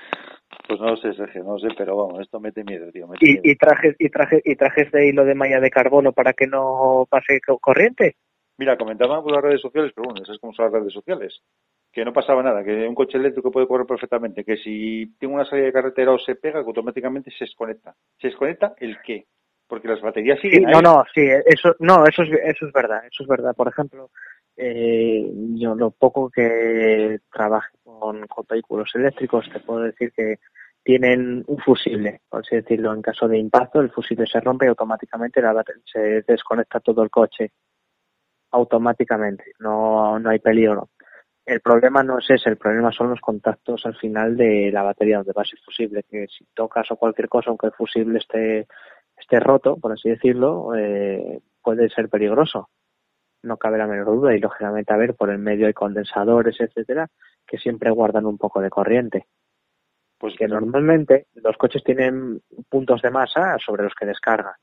Pues 0.67 0.81
no 0.81 0.89
lo 0.91 0.97
sé, 0.97 1.15
Sergio, 1.15 1.45
no 1.45 1.53
lo 1.55 1.59
sé, 1.61 1.69
pero 1.79 1.97
vamos, 1.97 2.21
esto 2.21 2.41
mete 2.41 2.65
miedo, 2.65 2.91
tío. 2.93 3.07
Mete 3.07 3.25
y, 3.25 3.31
miedo. 3.31 3.43
y 3.45 3.57
trajes 3.57 3.97
y 3.99 4.09
trajes 4.11 4.43
y 4.45 4.57
trajes 4.57 4.91
de 4.93 5.09
hilo 5.09 5.25
de 5.25 5.35
malla 5.35 5.61
de 5.61 5.71
carbono 5.71 6.13
para 6.13 6.33
que 6.35 6.47
no 6.47 7.07
pase 7.09 7.41
co- 7.41 7.59
corriente. 7.59 8.17
Mira, 8.59 8.77
comentaban 8.77 9.23
por 9.23 9.33
las 9.33 9.43
redes 9.43 9.61
sociales, 9.61 9.93
pero 9.95 10.07
bueno, 10.07 10.23
esas 10.23 10.39
como 10.39 10.53
son 10.53 10.65
las 10.67 10.75
redes 10.75 10.93
sociales, 10.93 11.41
que 11.93 12.05
no 12.05 12.13
pasaba 12.13 12.43
nada, 12.43 12.65
que 12.65 12.89
un 12.89 12.95
coche 12.95 13.17
eléctrico 13.17 13.53
puede 13.53 13.69
correr 13.69 13.87
perfectamente, 13.87 14.45
que 14.45 14.57
si 14.57 15.15
tiene 15.19 15.35
una 15.37 15.45
salida 15.45 15.67
de 15.67 15.73
carretera 15.73 16.11
o 16.13 16.19
se 16.19 16.35
pega, 16.35 16.61
que 16.63 16.67
automáticamente 16.67 17.31
se 17.31 17.45
desconecta. 17.45 17.95
¿Se 18.21 18.27
desconecta 18.29 18.75
el 18.79 18.99
qué? 19.03 19.27
Porque 19.69 19.87
las 19.87 20.01
baterías 20.01 20.41
Sí, 20.41 20.51
siguen 20.51 20.67
ahí. 20.67 20.73
no, 20.75 20.83
no, 20.83 21.05
sí, 21.15 21.21
eso, 21.47 21.77
no, 21.79 22.05
eso 22.05 22.23
es, 22.25 22.31
eso 22.43 22.67
es 22.67 22.73
verdad, 22.73 23.03
eso 23.07 23.23
es 23.23 23.29
verdad. 23.29 23.55
Por 23.55 23.69
ejemplo, 23.69 24.11
eh, 24.61 25.31
yo 25.55 25.77
lo 25.77 25.93
poco 25.93 26.29
que 26.29 27.21
trabaje 27.33 27.71
con, 27.85 28.27
vehículos 28.49 28.91
eléctricos, 28.95 29.49
te 29.53 29.61
puedo 29.61 29.81
decir 29.81 30.13
que 30.13 30.41
tienen 30.83 31.45
un 31.47 31.59
fusible, 31.59 32.23
por 32.29 32.41
así 32.41 32.57
decirlo, 32.57 32.93
en 32.93 33.03
caso 33.03 33.29
de 33.29 33.39
impacto, 33.39 33.81
el 33.81 33.91
fusible 33.91 34.27
se 34.27 34.41
rompe 34.41 34.67
y 34.67 34.69
automáticamente 34.69 35.41
la 35.41 35.65
se 35.85 36.23
desconecta 36.27 36.81
todo 36.81 37.03
el 37.03 37.11
coche, 37.11 37.53
automáticamente, 38.51 39.53
no, 39.61 40.19
no 40.19 40.31
hay 40.31 40.41
peligro. 40.41 40.91
El 41.47 41.61
problema 41.61 42.03
no 42.03 42.19
es 42.19 42.29
ese, 42.29 42.51
el 42.51 42.57
problema 42.57 42.91
son 42.91 43.11
los 43.11 43.21
contactos 43.21 43.87
al 43.87 43.97
final 43.97 44.37
de 44.37 44.71
la 44.73 44.83
batería 44.83 45.19
donde 45.19 45.33
va 45.33 45.43
ese 45.43 45.57
fusible, 45.65 46.03
que 46.03 46.27
si 46.27 46.47
tocas 46.53 46.91
o 46.91 46.97
cualquier 46.97 47.29
cosa, 47.29 47.51
aunque 47.51 47.69
el 47.69 47.73
fusible 47.73 48.19
esté 48.19 48.67
esté 49.17 49.41
roto, 49.41 49.77
por 49.77 49.93
así 49.93 50.09
decirlo, 50.09 50.75
eh, 50.77 51.41
puede 51.63 51.89
ser 51.91 52.09
peligroso. 52.09 52.69
No 53.43 53.57
cabe 53.57 53.79
la 53.79 53.87
menor 53.87 54.07
duda 54.07 54.35
y 54.35 54.41
lógicamente 54.41 54.93
a 54.93 54.97
ver 54.97 55.15
por 55.15 55.31
el 55.31 55.39
medio 55.39 55.67
hay 55.67 55.73
condensadores, 55.75 56.61
etcétera, 56.61 57.09
que 57.47 57.59
siempre 57.59 57.91
guardan 57.91 58.27
un 58.27 58.37
poco 58.39 58.61
de 58.61 58.71
corriente. 58.71 59.27
Pues 60.19 60.35
Que 60.37 60.49
normalmente 60.49 61.27
los 61.35 61.57
coches 61.57 61.83
tienen 61.85 62.41
puntos 62.69 63.01
de 63.03 63.11
masa 63.11 63.57
sobre 63.65 63.85
los 63.85 63.95
que 63.95 64.07
descargan. 64.07 64.55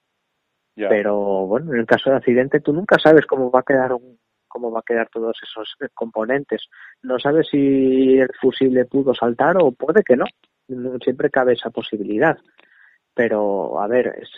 ya. 0.76 0.90
Pero 0.90 1.16
bueno, 1.48 1.74
en 1.74 1.80
el 1.80 1.86
caso 1.86 2.10
de 2.10 2.18
accidente 2.18 2.60
tú 2.60 2.74
nunca 2.74 3.00
sabes 3.00 3.26
cómo 3.26 3.50
va 3.50 3.62
a 3.62 3.64
quedar 3.64 3.94
un 3.94 4.20
cómo 4.48 4.72
va 4.72 4.80
a 4.80 4.84
quedar 4.88 5.10
todos 5.10 5.38
esos 5.44 5.76
componentes. 5.94 6.70
No 7.02 7.20
sabe 7.20 7.44
si 7.44 8.18
el 8.20 8.30
fusible 8.40 8.86
pudo 8.86 9.14
saltar 9.14 9.58
o 9.62 9.72
puede 9.74 10.02
que 10.04 10.16
no. 10.16 10.24
No- 10.70 10.98
Siempre 11.00 11.30
cabe 11.30 11.54
esa 11.54 11.70
posibilidad. 11.72 12.38
Pero, 13.14 13.80
a 13.82 13.88
ver, 13.88 14.16
es, 14.22 14.30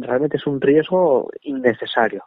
realmente 0.00 0.36
es 0.36 0.46
un 0.48 0.60
riesgo 0.60 1.30
innecesario. 1.42 2.24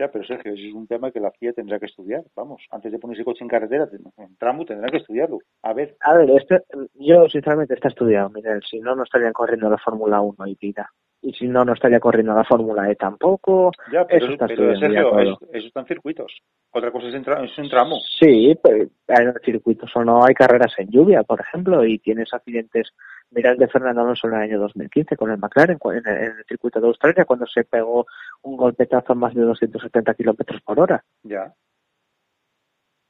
Ya, 0.00 0.10
pero 0.10 0.24
Sergio, 0.24 0.54
ese 0.54 0.66
es 0.66 0.72
un 0.72 0.86
tema 0.86 1.10
que 1.10 1.20
la 1.20 1.30
FIA 1.30 1.52
tendrá 1.52 1.78
que 1.78 1.84
estudiar. 1.84 2.22
Vamos, 2.34 2.62
antes 2.70 2.90
de 2.90 2.98
ponerse 2.98 3.22
coche 3.22 3.44
en 3.44 3.48
carretera, 3.48 3.86
en 4.16 4.34
tramo, 4.38 4.64
tendrá 4.64 4.88
que 4.90 4.96
estudiarlo. 4.96 5.40
A 5.62 5.74
ver, 5.74 5.94
A 6.00 6.14
ver, 6.14 6.30
este, 6.30 6.62
yo 6.94 7.28
sinceramente 7.28 7.74
está 7.74 7.88
estudiado, 7.88 8.30
Miguel. 8.30 8.62
Si 8.62 8.80
no, 8.80 8.96
no 8.96 9.02
estarían 9.02 9.34
corriendo 9.34 9.68
la 9.68 9.76
Fórmula 9.76 10.22
1 10.22 10.46
y 10.46 10.54
vida. 10.58 10.88
Y 11.20 11.34
si 11.34 11.46
no, 11.46 11.66
no 11.66 11.74
estaría 11.74 12.00
corriendo 12.00 12.32
la 12.32 12.44
Fórmula 12.44 12.90
E 12.90 12.94
tampoco. 12.96 13.72
ya, 13.92 14.06
pero, 14.06 14.24
Eso 14.24 14.32
está 14.32 14.46
pero 14.46 14.72
ya 14.72 14.80
Sergio, 14.80 15.38
eso 15.52 15.66
está 15.66 15.80
en 15.80 15.86
circuitos. 15.86 16.32
Otra 16.72 16.90
cosa 16.90 17.08
es 17.08 17.14
en, 17.14 17.44
es 17.44 17.58
en 17.58 17.68
tramo. 17.68 17.96
Sí, 18.18 18.56
pero 18.62 18.88
en 19.06 19.34
circuitos 19.44 19.94
o 19.94 20.02
no 20.02 20.24
hay 20.24 20.32
carreras 20.32 20.72
en 20.78 20.88
lluvia, 20.88 21.24
por 21.24 21.42
ejemplo, 21.42 21.84
y 21.84 21.98
tienes 21.98 22.32
accidentes. 22.32 22.88
Mira 23.32 23.52
el 23.52 23.58
de 23.58 23.68
Fernando 23.68 24.00
Alonso 24.00 24.26
en 24.26 24.34
el 24.34 24.40
año 24.40 24.60
2015 24.60 25.16
con 25.16 25.30
el 25.30 25.38
McLaren 25.38 25.78
en 25.84 26.06
el, 26.06 26.16
en 26.16 26.38
el 26.38 26.44
circuito 26.48 26.80
de 26.80 26.88
Australia 26.88 27.24
cuando 27.24 27.46
se 27.46 27.64
pegó 27.64 28.06
un 28.42 28.56
golpetazo 28.56 29.12
a 29.12 29.16
más 29.16 29.34
de 29.34 29.42
270 29.42 30.14
kilómetros 30.14 30.60
por 30.62 30.80
hora. 30.80 31.04
Ya. 31.22 31.54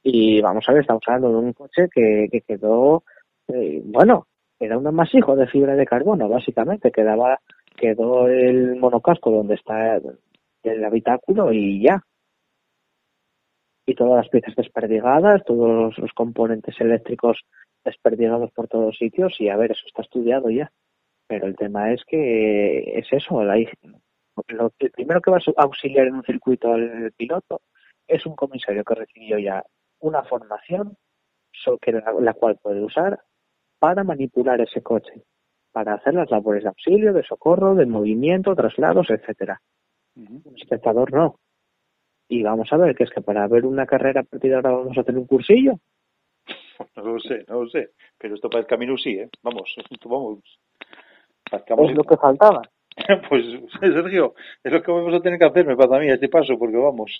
Y 0.03 0.41
vamos 0.41 0.63
a 0.67 0.73
ver, 0.73 0.81
estamos 0.81 1.03
hablando 1.07 1.29
de 1.29 1.45
un 1.45 1.53
coche 1.53 1.87
que, 1.91 2.27
que 2.31 2.41
quedó, 2.41 3.03
eh, 3.47 3.81
bueno, 3.83 4.27
era 4.59 4.77
un 4.77 4.85
amasijo 4.85 5.35
de 5.35 5.47
fibra 5.47 5.75
de 5.75 5.85
carbono, 5.85 6.29
básicamente. 6.29 6.91
Quedaba, 6.91 7.39
quedó 7.75 8.27
el 8.27 8.75
monocasco 8.75 9.31
donde 9.31 9.55
está 9.55 9.99
el 10.63 10.85
habitáculo 10.85 11.51
y 11.51 11.81
ya. 11.81 12.03
Y 13.87 13.95
todas 13.95 14.23
las 14.23 14.29
piezas 14.29 14.55
desperdigadas, 14.55 15.43
todos 15.45 15.97
los 15.97 16.13
componentes 16.13 16.79
eléctricos 16.79 17.43
desperdigados 17.83 18.51
por 18.51 18.67
todos 18.67 18.97
sitios. 18.97 19.39
Y 19.39 19.49
a 19.49 19.57
ver, 19.57 19.71
eso 19.71 19.83
está 19.87 20.01
estudiado 20.01 20.49
ya. 20.49 20.71
Pero 21.27 21.47
el 21.47 21.55
tema 21.55 21.93
es 21.93 22.03
que 22.05 22.99
es 22.99 23.07
eso, 23.11 23.43
la, 23.43 23.55
lo, 24.47 24.71
el 24.79 24.91
primero 24.91 25.21
que 25.21 25.31
va 25.31 25.37
a 25.37 25.63
auxiliar 25.63 26.07
en 26.07 26.15
un 26.15 26.23
circuito 26.23 26.73
al 26.73 27.13
piloto 27.15 27.61
es 28.07 28.25
un 28.25 28.35
comisario 28.35 28.83
que 28.83 28.95
recibió 28.95 29.37
ya 29.39 29.63
una 29.99 30.23
formación 30.23 30.97
que 31.81 31.91
la, 31.91 32.13
la 32.19 32.33
cual 32.33 32.57
puede 32.61 32.81
usar 32.81 33.19
para 33.79 34.03
manipular 34.03 34.59
ese 34.61 34.81
coche, 34.81 35.23
para 35.71 35.93
hacer 35.93 36.13
las 36.13 36.29
labores 36.29 36.63
de 36.63 36.69
auxilio, 36.69 37.13
de 37.13 37.23
socorro, 37.23 37.75
de 37.75 37.85
movimiento, 37.85 38.55
traslados, 38.55 39.09
etcétera. 39.09 39.61
Un 40.15 40.55
espectador 40.57 41.13
no. 41.13 41.35
Y 42.27 42.43
vamos 42.43 42.71
a 42.71 42.77
ver 42.77 42.95
que 42.95 43.03
es 43.03 43.09
que 43.09 43.21
para 43.21 43.47
ver 43.47 43.65
una 43.65 43.85
carrera 43.85 44.21
a 44.21 44.23
partir 44.23 44.51
de 44.51 44.55
ahora 44.55 44.71
vamos 44.71 44.97
a 44.97 45.03
tener 45.03 45.19
un 45.19 45.27
cursillo. 45.27 45.79
No 46.95 47.03
lo 47.03 47.19
sé, 47.19 47.45
no 47.47 47.63
lo 47.63 47.69
sé. 47.69 47.89
Pero 48.17 48.35
esto 48.35 48.49
para 48.49 48.61
el 48.61 48.67
camino 48.67 48.97
sí, 48.97 49.11
¿eh? 49.11 49.29
Vamos, 49.41 49.75
vamos. 50.05 50.39
Es 51.51 51.95
lo 51.95 52.03
que 52.03 52.17
faltaba. 52.17 52.61
Pues, 53.29 53.45
Sergio, 53.79 54.35
es 54.63 54.71
lo 54.71 54.83
que 54.83 54.91
vamos 54.91 55.13
a 55.13 55.21
tener 55.21 55.39
que 55.39 55.45
hacer, 55.45 55.65
me 55.65 55.77
pasa 55.77 55.95
a 55.95 55.99
mí, 55.99 56.09
a 56.09 56.15
este 56.15 56.27
paso, 56.27 56.57
porque 56.57 56.77
vamos, 56.77 57.17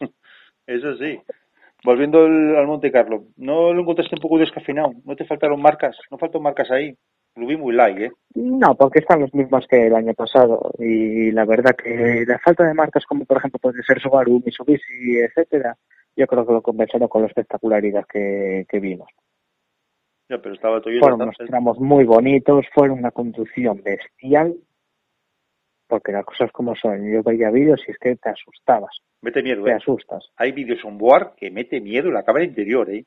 eso 0.68 0.98
sí. 0.98 1.20
Volviendo 1.84 2.26
al, 2.26 2.58
al 2.58 2.68
Monte 2.68 2.92
Carlo, 2.92 3.24
¿no 3.38 3.74
lo 3.74 3.82
encontraste 3.82 4.16
un 4.16 4.22
poco 4.22 4.38
descafeinado? 4.38 4.92
¿No 5.06 5.16
te 5.16 5.26
faltaron 5.26 5.62
marcas? 5.62 5.98
¿No 6.12 6.18
faltan 6.18 6.44
marcas 6.44 6.70
ahí? 6.70 6.96
Lo 7.36 7.48
vi 7.48 7.56
muy 7.56 7.74
light, 7.74 7.98
¿eh? 7.98 8.12
No, 8.36 8.76
porque 8.76 9.00
están 9.00 9.22
los 9.22 9.34
mismos 9.34 9.66
que 9.68 9.88
el 9.88 9.96
año 9.96 10.14
pasado. 10.14 10.72
Y 10.78 11.32
la 11.32 11.46
verdad 11.46 11.76
que 11.76 12.26
la 12.28 12.38
falta 12.40 12.66
de 12.66 12.74
marcas 12.74 13.06
como 13.06 13.26
por 13.26 13.38
ejemplo 13.38 13.60
puede 13.60 13.82
ser 13.84 14.00
Subaru, 14.02 14.42
Mitsubishi, 14.46 15.18
etcétera, 15.18 15.76
yo 16.16 16.28
creo 16.28 16.46
que 16.46 16.54
lo 16.54 16.62
compensaron 16.62 17.08
con 17.08 17.22
la 17.22 17.30
espectacularidad 17.30 18.06
que, 18.06 18.66
que 18.70 18.80
vimos. 18.80 19.10
Ya, 20.32 20.38
pero 20.42 20.56
estaba 20.56 20.80
Toyota. 20.80 21.02
Fueron 21.02 21.22
unos 21.24 21.36
tramos 21.46 21.78
muy 21.78 22.06
bonitos, 22.06 22.66
fueron 22.74 23.00
una 23.00 23.12
conducción 23.12 23.82
bestial, 23.84 24.56
porque 25.88 26.14
las 26.14 26.24
cosas 26.24 26.50
como 26.54 26.74
son. 26.74 27.12
Yo 27.12 27.22
veía 27.22 27.52
vídeos 27.52 27.82
y 27.86 27.92
es 27.92 27.98
que 27.98 28.16
te 28.16 28.30
asustabas, 28.30 28.98
Mete 29.22 29.44
miedo, 29.44 29.66
te 29.66 29.72
¿eh? 29.72 29.74
asustas. 29.74 30.30
Hay 30.38 30.54
vídeos 30.54 30.86
on 30.86 30.98
board 30.98 31.36
que 31.36 31.52
mete 31.52 31.82
miedo 31.82 32.10
la 32.12 32.24
cámara 32.24 32.46
interior, 32.46 32.90
¿eh? 32.90 33.04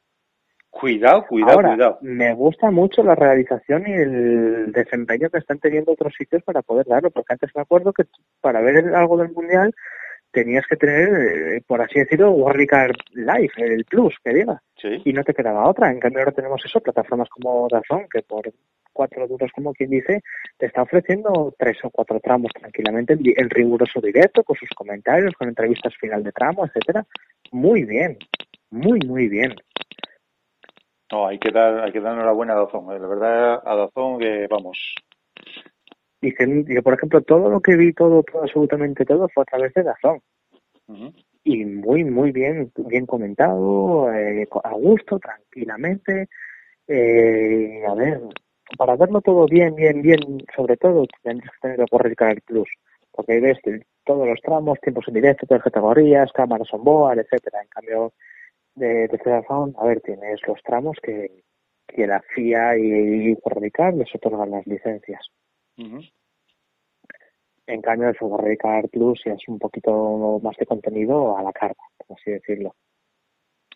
Cuidado, 0.69 1.25
cuidado, 1.27 1.53
Ahora, 1.53 1.69
cuidado. 1.71 1.99
me 2.03 2.35
gusta 2.35 2.71
mucho 2.71 3.03
la 3.03 3.15
realización 3.15 3.85
y 3.87 3.93
el 3.93 4.73
desempeño 4.73 5.31
que 5.31 5.39
están 5.39 5.59
teniendo 5.61 5.93
otros 5.93 6.13
sitios 6.19 6.43
para 6.43 6.61
poder 6.61 6.85
darlo, 6.87 7.11
porque 7.11 7.33
antes 7.33 7.51
me 7.55 7.63
acuerdo 7.63 7.95
que 7.95 8.03
para 8.43 8.61
ver 8.61 8.95
algo 8.95 9.17
del 9.17 9.33
Mundial 9.33 9.73
tenías 10.35 10.67
que 10.67 10.77
tener, 10.77 11.57
eh, 11.57 11.63
por 11.67 11.81
así 11.81 12.01
decirlo, 12.01 12.33
Warricar 12.33 12.93
Live, 13.13 13.53
el 13.57 13.85
Plus, 13.87 14.15
que 14.23 14.35
diga, 14.35 14.61
Sí. 14.77 15.01
y 15.05 15.13
no 15.13 15.23
te 15.25 15.33
quedaba 15.33 15.69
otra. 15.69 15.91
En 15.91 16.01
cambio 16.01 16.21
ahora 16.21 16.33
tenemos 16.33 16.63
eso, 16.65 16.81
plataformas 16.81 17.29
como 17.31 17.67
Dazón, 17.71 18.07
que 18.13 18.21
por 18.23 18.53
cuatro 18.93 19.27
duros, 19.27 19.51
como 19.55 19.73
quien 19.73 19.91
dice, 19.91 20.23
te 20.59 20.67
está 20.67 20.83
ofreciendo 20.83 21.55
tres 21.59 21.79
o 21.85 21.91
cuatro 21.91 22.21
tramos 22.21 22.53
tranquilamente 22.53 23.15
en, 23.15 23.51
riguroso 23.51 24.01
directo, 24.01 24.43
con 24.45 24.57
sus 24.57 24.69
comentarios, 24.71 25.35
con 25.35 25.49
entrevistas 25.49 25.95
final 25.97 26.23
de 26.23 26.33
tramo, 26.33 26.67
etcétera. 26.67 27.05
Muy 27.53 27.85
bien, 27.85 28.19
muy, 28.71 28.99
muy 29.07 29.29
bien. 29.29 29.55
No, 31.13 31.27
hay 31.29 31.39
que 31.39 31.51
dar, 31.51 31.81
hay 31.85 31.93
que 31.93 32.01
dar 32.01 32.15
enhorabuena 32.15 32.55
a 32.55 32.57
Dazón, 32.57 32.93
¿eh? 32.93 32.99
La 32.99 33.07
verdad, 33.07 33.63
a 33.65 33.77
Dazón 33.77 34.19
que, 34.19 34.47
vamos, 34.49 34.79
y 36.25 36.33
que 36.33 36.65
yo, 36.67 36.83
por 36.83 36.95
ejemplo, 36.95 37.21
todo 37.21 37.51
lo 37.51 37.61
que 37.61 37.77
vi, 37.77 37.93
todo, 37.93 38.23
todo, 38.23 38.43
absolutamente 38.43 39.05
todo, 39.05 39.29
fue 39.29 39.43
a 39.43 39.45
través 39.45 39.75
de 39.75 39.83
Dazón. 39.83 40.21
ujú. 40.89 41.13
Y 41.45 41.65
muy, 41.67 42.05
muy 42.05 42.33
bien, 42.33 42.73
bien 42.89 43.05
comentado, 43.05 44.11
eh, 44.11 44.49
a 44.65 44.73
gusto, 44.73 45.19
tranquilamente. 45.19 46.29
Eh, 46.89 47.83
a 47.87 47.95
ver, 47.95 48.23
para 48.79 48.97
verlo 48.97 49.21
todo 49.21 49.45
bien, 49.47 49.75
bien, 49.75 50.01
bien, 50.01 50.21
sobre 50.57 50.79
todo, 50.79 51.05
tendrías 51.23 51.53
que 51.53 51.61
tener 51.61 51.77
que 51.77 51.91
correr 51.91 52.17
el 52.19 52.41
Plus. 52.41 52.69
Porque 53.13 53.33
ahí 53.35 53.41
ves 53.41 53.59
todos 54.05 54.27
los 54.27 54.41
tramos, 54.41 54.81
tiempos 54.81 55.07
en 55.09 55.15
directo, 55.15 55.47
todas 55.47 55.61
las 55.61 55.73
categorías, 55.73 56.33
cámaras 56.33 56.73
on 56.73 56.83
board, 56.83 57.19
etcétera. 57.19 57.61
En 57.63 57.69
cambio, 57.69 58.15
de, 58.75 59.09
de 59.09 59.21
Dazón, 59.23 59.75
a 59.77 59.85
ver, 59.85 60.01
tienes 60.01 60.41
los 60.49 60.63
tramos 60.63 60.97
que, 61.03 61.45
que 61.87 62.07
la 62.07 62.23
FIA 62.35 62.79
y, 62.79 63.33
y 63.33 63.37
Radical 63.45 63.99
les 63.99 64.15
otorgan 64.15 64.51
las 64.51 64.67
licencias. 64.67 65.29
En 67.67 67.81
cambio, 67.81 68.09
el 68.09 68.17
Fútbol 68.17 68.41
Radical 68.43 68.89
Plus 68.91 69.23
ya 69.25 69.33
es 69.33 69.49
un 69.49 69.59
poquito 69.59 70.39
más 70.43 70.57
de 70.57 70.67
contenido 70.67 71.37
a 71.37 71.43
la 71.43 71.53
carta, 71.53 71.83
por 71.97 72.17
así 72.19 72.31
decirlo. 72.31 72.75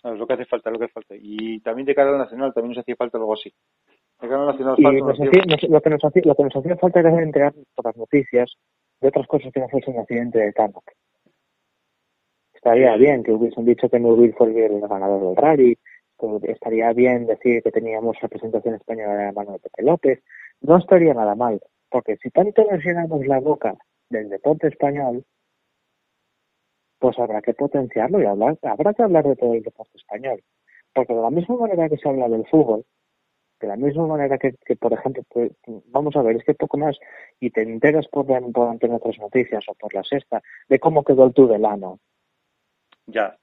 Es 0.04 0.18
lo 0.18 0.26
que 0.26 0.34
hace 0.34 0.44
falta, 0.44 0.68
es 0.68 0.72
lo 0.74 0.78
que 0.78 0.84
hace 0.84 0.92
falta. 0.94 1.14
Y 1.18 1.60
también 1.60 1.86
de 1.86 1.94
cara 1.94 2.10
al 2.10 2.18
nacional 2.18 2.52
también 2.52 2.70
nos 2.74 2.82
hacía 2.82 2.96
falta 2.96 3.18
algo 3.18 3.32
así. 3.34 3.52
De 4.20 4.28
cara 4.28 4.42
al 4.42 4.46
nacional 4.48 4.74
Y 4.78 4.82
falta 4.82 4.98
nos 5.00 5.20
hacía- 5.20 5.42
nos- 5.46 5.62
lo, 5.70 5.80
que 5.80 5.90
nos 5.90 6.04
hacía, 6.04 6.22
lo 6.24 6.34
que 6.34 6.44
nos 6.44 6.56
hacía 6.56 6.76
falta 6.76 7.00
era 7.00 7.22
enterarnos 7.22 7.64
por 7.74 7.84
las 7.86 7.96
noticias 7.96 8.56
de 9.00 9.08
otras 9.08 9.26
cosas 9.26 9.52
que 9.52 9.60
no 9.60 9.68
fuese 9.68 9.90
un 9.90 9.98
accidente 10.00 10.38
de 10.38 10.52
Tarmac. 10.52 10.94
Estaría 12.54 12.94
bien 12.96 13.22
que 13.22 13.32
hubiesen 13.32 13.64
dicho 13.64 13.88
que 13.88 13.98
Nurbil 14.00 14.34
fue 14.34 14.48
el 14.48 14.80
ganador 14.80 15.22
del 15.22 15.36
rally, 15.36 15.78
que 16.18 16.52
estaría 16.52 16.92
bien 16.92 17.26
decir 17.26 17.62
que 17.62 17.70
teníamos 17.70 18.20
representación 18.20 18.74
española 18.74 19.14
de 19.14 19.24
la 19.26 19.32
mano 19.32 19.52
de 19.52 19.60
Pepe 19.60 19.82
López. 19.84 20.22
No 20.60 20.76
estaría 20.76 21.14
nada 21.14 21.34
mal, 21.36 21.60
porque 21.90 22.16
si 22.16 22.30
tanto 22.30 22.64
nos 22.64 22.84
llenamos 22.84 23.26
la 23.26 23.40
boca 23.40 23.74
del 24.10 24.28
deporte 24.28 24.68
español, 24.68 25.24
pues 26.98 27.18
habrá 27.18 27.40
que 27.42 27.54
potenciarlo 27.54 28.20
y 28.20 28.26
hablar, 28.26 28.58
habrá 28.62 28.92
que 28.94 29.02
hablar 29.02 29.24
de 29.26 29.36
todo 29.36 29.54
el 29.54 29.62
deporte 29.62 29.96
español. 29.96 30.42
Porque 30.92 31.14
de 31.14 31.22
la 31.22 31.30
misma 31.30 31.56
manera 31.56 31.88
que 31.88 31.96
se 31.96 32.08
habla 32.08 32.28
del 32.28 32.46
fútbol, 32.46 32.84
de 33.60 33.68
la 33.68 33.76
misma 33.76 34.06
manera 34.06 34.38
que, 34.38 34.54
que, 34.64 34.76
por 34.76 34.92
ejemplo, 34.92 35.22
pues, 35.28 35.52
vamos 35.86 36.14
a 36.16 36.22
ver, 36.22 36.36
es 36.36 36.44
que 36.44 36.54
poco 36.54 36.78
más, 36.78 36.96
y 37.40 37.50
te 37.50 37.62
enteras 37.62 38.06
por, 38.08 38.26
por 38.26 38.68
Antena 38.68 38.98
Tres 38.98 39.18
Noticias 39.18 39.64
o 39.68 39.74
por 39.74 39.94
la 39.94 40.02
Sexta, 40.04 40.42
de 40.68 40.78
cómo 40.78 41.04
quedó 41.04 41.24
el 41.26 41.34
Tudelano 41.34 41.98
Ya. 43.06 43.36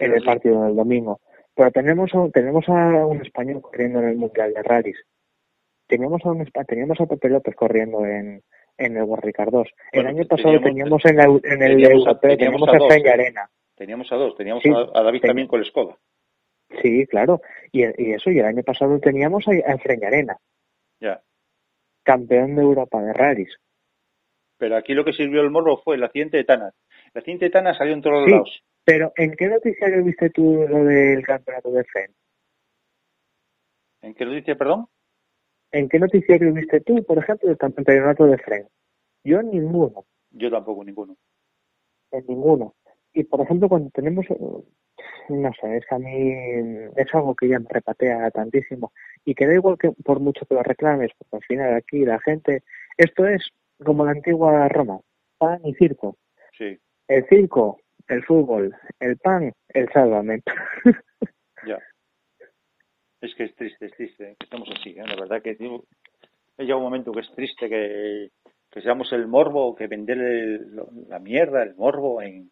en 0.00 0.12
el 0.12 0.24
partido 0.24 0.64
del 0.64 0.76
domingo. 0.76 1.20
Pero 1.54 1.70
tenemos, 1.70 2.10
tenemos 2.32 2.68
a 2.68 3.06
un 3.06 3.20
español 3.20 3.60
corriendo 3.60 4.00
en 4.00 4.08
el 4.08 4.16
Mundial 4.16 4.54
de 4.54 4.62
Rallys. 4.62 4.98
Teníamos 5.90 6.24
a 6.24 6.30
un 6.30 6.46
teníamos 6.68 7.00
a 7.00 7.06
Pepe 7.06 7.28
López 7.28 7.56
corriendo 7.56 8.06
en, 8.06 8.42
en 8.78 8.96
el 8.96 9.02
Warricar 9.02 9.50
2. 9.50 9.68
El 9.90 10.04
Bueno, 10.04 10.18
año 10.20 10.28
pasado 10.28 10.60
teníamos- 10.60 11.02
teníamos, 11.02 11.04
en, 11.04 11.16
la, 11.16 11.24
en 11.24 11.62
el 11.62 11.70
teníamos 11.82 12.06
a- 12.06 12.18
teníamos 12.20 12.38
teníamos 12.38 12.68
a 12.68 12.78
dos, 12.78 12.96
¿eh? 12.96 13.10
Arena. 13.10 13.50
Teníamos 13.74 14.12
a 14.12 14.16
dos, 14.16 14.36
teníamos 14.36 14.62
Sí, 14.62 14.70
a, 14.70 15.02
David 15.02 15.20
ten- 15.20 15.28
también 15.30 15.48
con 15.48 15.58
el 15.58 15.66
Skoda. 15.66 15.96
Sí, 16.80 17.06
claro. 17.08 17.40
Y, 17.72 17.82
y 18.00 18.12
eso, 18.12 18.30
y 18.30 18.38
el 18.38 18.44
año 18.44 18.62
pasado 18.62 19.00
teníamos 19.00 19.44
a, 19.48 19.72
a 19.72 19.78
Fren 19.78 19.98
y 20.00 20.04
Arena, 20.06 20.36
Ya. 21.00 21.20
campeón 22.04 22.54
de 22.54 22.62
Europa 22.62 23.02
de 23.02 23.12
Rallys. 23.12 23.56
Pero 24.58 24.76
aquí 24.76 24.94
lo 24.94 25.04
que 25.04 25.12
sirvió 25.12 25.40
el 25.40 25.50
morro 25.50 25.78
fue 25.78 25.96
el 25.96 26.04
accidente 26.04 26.36
de 26.36 26.44
Tanas. 26.44 26.72
El 27.12 27.18
accidente 27.18 27.46
de 27.46 27.50
Tanas 27.50 27.76
salió 27.78 27.94
en 27.94 28.02
todos 28.02 28.24
Sí. 28.26 28.30
lados. 28.30 28.62
Pero, 28.84 29.12
¿en 29.16 29.32
qué 29.34 29.48
noticiario 29.48 30.04
viste 30.04 30.30
tú 30.30 30.64
lo 30.68 30.84
del 30.84 31.24
campeonato 31.26 31.72
de 31.72 31.82
Fren? 31.84 32.12
¿En 34.02 34.14
qué 34.14 34.24
dice, 34.26 34.54
perdón? 34.56 34.86
¿En 35.72 35.88
qué 35.88 35.98
noticiario 35.98 36.52
viste 36.52 36.80
tú, 36.80 37.02
por 37.04 37.18
ejemplo, 37.18 37.50
el 37.50 37.56
campeonato 37.56 38.26
de 38.26 38.38
Fren? 38.38 38.66
Yo 39.24 39.40
en 39.40 39.50
ninguno. 39.50 40.04
Yo 40.30 40.50
tampoco, 40.50 40.84
ninguno. 40.84 41.16
en 42.12 42.26
ninguno. 42.26 42.74
Y 43.12 43.24
por 43.24 43.40
ejemplo, 43.40 43.68
cuando 43.68 43.90
tenemos, 43.90 44.26
eh, 44.30 44.36
no 45.28 45.50
sé, 45.60 45.76
es 45.76 45.86
que 45.86 45.94
a 45.94 45.98
mí 45.98 46.32
es 46.96 47.14
algo 47.14 47.34
que 47.34 47.48
ya 47.48 47.58
me 47.58 47.66
repatea 47.68 48.30
tantísimo 48.30 48.92
y 49.24 49.34
que 49.34 49.46
da 49.46 49.54
igual 49.54 49.78
que 49.78 49.90
por 50.04 50.20
mucho 50.20 50.46
que 50.46 50.54
lo 50.54 50.62
reclames, 50.62 51.10
porque 51.18 51.36
al 51.36 51.42
final 51.42 51.74
aquí 51.74 52.04
la 52.04 52.20
gente, 52.20 52.62
esto 52.96 53.26
es 53.26 53.48
como 53.84 54.04
la 54.04 54.12
antigua 54.12 54.68
Roma, 54.68 55.00
pan 55.38 55.60
y 55.64 55.74
circo. 55.74 56.16
Sí, 56.56 56.78
El 57.08 57.26
circo, 57.28 57.80
el 58.08 58.24
fútbol, 58.24 58.74
el 59.00 59.16
pan, 59.18 59.52
el 59.68 59.88
sálvame. 59.92 60.42
ya. 61.66 61.78
Es 63.20 63.34
que 63.34 63.44
es 63.44 63.54
triste, 63.54 63.86
es 63.86 63.92
triste 63.92 64.36
que 64.38 64.44
estemos 64.44 64.68
así, 64.78 64.90
¿eh? 64.90 65.02
La 65.06 65.14
verdad 65.16 65.42
que 65.42 65.54
tío, 65.54 65.84
ha 66.58 66.62
llegado 66.62 66.78
un 66.78 66.84
momento 66.84 67.12
que 67.12 67.20
es 67.20 67.30
triste 67.34 67.68
que, 67.68 68.30
que 68.70 68.80
seamos 68.80 69.12
el 69.12 69.26
morbo, 69.26 69.74
que 69.74 69.86
vender 69.86 70.18
el- 70.18 70.76
la 71.08 71.18
mierda, 71.18 71.62
el 71.62 71.74
morbo 71.74 72.22
en, 72.22 72.50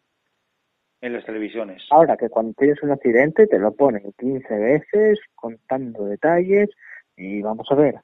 en 1.01 1.13
las 1.13 1.25
televisiones. 1.25 1.83
Ahora 1.89 2.17
que 2.17 2.29
cuando 2.29 2.53
tienes 2.53 2.81
un 2.83 2.91
accidente 2.91 3.47
te 3.47 3.57
lo 3.57 3.71
ponen 3.73 4.13
15 4.17 4.53
veces 4.53 5.19
contando 5.35 6.05
detalles 6.05 6.69
y 7.15 7.41
vamos 7.41 7.67
a 7.71 7.75
ver, 7.75 7.95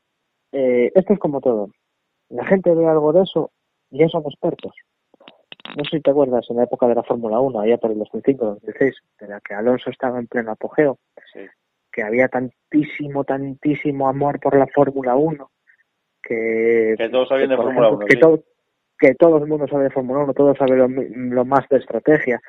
eh, 0.51 0.91
esto 0.95 1.13
es 1.13 1.19
como 1.19 1.41
todo. 1.41 1.69
La 2.29 2.45
gente 2.45 2.73
ve 2.73 2.87
algo 2.87 3.13
de 3.13 3.21
eso 3.23 3.51
y 3.91 3.99
ya 3.99 4.07
son 4.09 4.23
expertos. 4.25 4.73
No 5.77 5.83
sé 5.83 5.97
si 5.97 6.01
te 6.01 6.11
acuerdas 6.11 6.45
en 6.49 6.57
la 6.57 6.63
época 6.63 6.87
de 6.87 6.95
la 6.95 7.03
Fórmula 7.03 7.39
1, 7.39 7.59
allá 7.59 7.77
por 7.77 7.91
el 7.91 7.99
2005, 7.99 8.45
2006, 8.45 8.95
de 9.19 9.27
la 9.27 9.41
que 9.41 9.53
Alonso 9.53 9.89
estaba 9.89 10.17
en 10.19 10.27
pleno 10.27 10.51
apogeo, 10.51 10.97
Sí. 11.33 11.41
Que 11.95 12.03
había 12.03 12.27
tantísimo, 12.27 13.23
tantísimo 13.23 14.09
amor 14.09 14.37
por 14.41 14.57
la 14.57 14.67
Fórmula 14.67 15.15
1, 15.15 15.49
que, 16.21 16.95
Que 16.97 17.07
todos 17.07 17.29
sabían 17.29 17.47
de 17.47 17.55
Fórmula 17.55 17.87
ejemplo, 17.87 17.97
1. 17.99 18.05
que, 18.05 18.13
sí. 18.13 18.19
todo, 18.19 18.43
que 18.99 19.15
todo 19.15 19.37
el 19.37 19.47
mundo 19.47 19.65
sabe 19.65 19.85
de 19.85 19.91
Fórmula 19.91 20.25
1, 20.25 20.33
todo 20.33 20.53
sabe 20.55 20.75
lo, 20.75 20.89
lo 20.89 21.45
más 21.45 21.69
de 21.69 21.77
estrategia, 21.77 22.41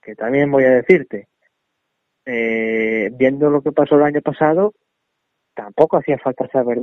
que 0.00 0.14
también 0.14 0.50
voy 0.50 0.64
a 0.64 0.70
decirte, 0.70 1.28
eh, 2.24 3.10
viendo 3.12 3.50
lo 3.50 3.60
que 3.60 3.72
pasó 3.72 3.96
el 3.96 4.04
año 4.04 4.22
pasado, 4.22 4.72
tampoco 5.52 5.98
hacía 5.98 6.16
falta 6.16 6.48
saber, 6.48 6.78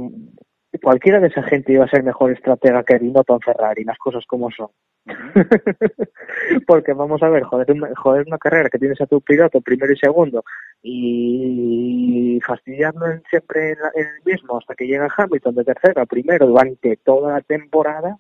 cualquiera 0.80 1.20
de 1.20 1.30
esa 1.30 1.42
gente 1.42 1.74
iba 1.74 1.86
a 1.86 1.90
ser 1.90 2.04
mejor 2.04 2.32
estratega 2.32 2.84
que 2.84 3.00
Binotto 3.00 3.34
en 3.34 3.42
Ferrari, 3.42 3.84
las 3.84 3.98
cosas 3.98 4.24
como 4.28 4.52
son. 4.52 4.70
Porque 6.68 6.94
vamos 6.94 7.24
a 7.24 7.30
ver, 7.30 7.42
joder 7.42 7.66
joder 7.96 8.28
una 8.28 8.38
carrera 8.38 8.70
que 8.70 8.78
tienes 8.78 9.02
a 9.02 9.08
tu 9.08 9.22
piloto 9.22 9.60
primero 9.60 9.92
y 9.92 9.98
segundo 9.98 10.44
y 10.84 12.40
fastidiarlo 12.46 13.06
siempre 13.30 13.72
en, 13.72 13.80
la- 13.80 13.92
en 13.96 14.08
el 14.08 14.24
mismo 14.26 14.58
hasta 14.58 14.76
que 14.76 14.86
llega 14.88 15.08
Hamilton 15.16 15.56
de 15.56 15.64
tercero 15.64 16.02
a 16.02 16.06
primero 16.06 16.48
durante 16.48 16.98
toda 16.98 17.34
la 17.34 17.42
temporada, 17.42 18.18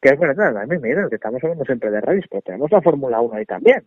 que 0.00 0.10
es 0.10 0.18
verdad, 0.18 0.56
a 0.58 0.66
mí 0.66 0.78
me 0.78 1.08
que 1.08 1.14
estamos 1.14 1.42
hablando 1.42 1.64
siempre 1.64 1.90
de 1.90 2.00
rallies, 2.00 2.26
pero 2.28 2.42
tenemos 2.42 2.70
la 2.70 2.82
Fórmula 2.82 3.20
1 3.20 3.34
ahí 3.36 3.46
también. 3.46 3.86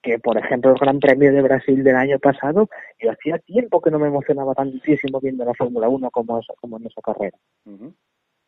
Que, 0.00 0.18
por 0.18 0.36
ejemplo, 0.36 0.72
el 0.72 0.78
Gran 0.78 0.98
Premio 0.98 1.30
de 1.32 1.42
Brasil 1.42 1.84
del 1.84 1.94
año 1.94 2.18
pasado, 2.18 2.68
yo 2.98 3.10
hacía 3.12 3.38
tiempo 3.38 3.80
que 3.80 3.90
no 3.90 3.98
me 4.00 4.08
emocionaba 4.08 4.54
tantísimo 4.54 5.20
viendo 5.20 5.44
la 5.44 5.54
Fórmula 5.54 5.88
1 5.88 6.10
como, 6.10 6.38
esa- 6.40 6.54
como 6.60 6.78
en 6.78 6.86
esa 6.86 7.00
carrera. 7.02 7.36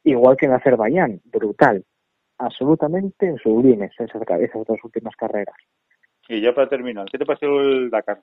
Igual 0.03 0.37
que 0.37 0.47
en 0.47 0.53
Azerbaiyán, 0.53 1.21
brutal. 1.27 1.85
Absolutamente 2.39 3.37
sublimes 3.43 3.93
esas, 3.99 4.21
esas 4.41 4.67
dos 4.67 4.79
últimas 4.83 5.15
carreras. 5.15 5.55
Y 6.29 6.41
ya 6.41 6.55
para 6.55 6.69
terminar, 6.69 7.07
¿qué 7.11 7.19
te 7.19 7.27
pareció 7.27 7.61
el 7.61 7.91
Dakar? 7.91 8.23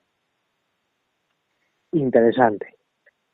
Interesante. 1.92 2.74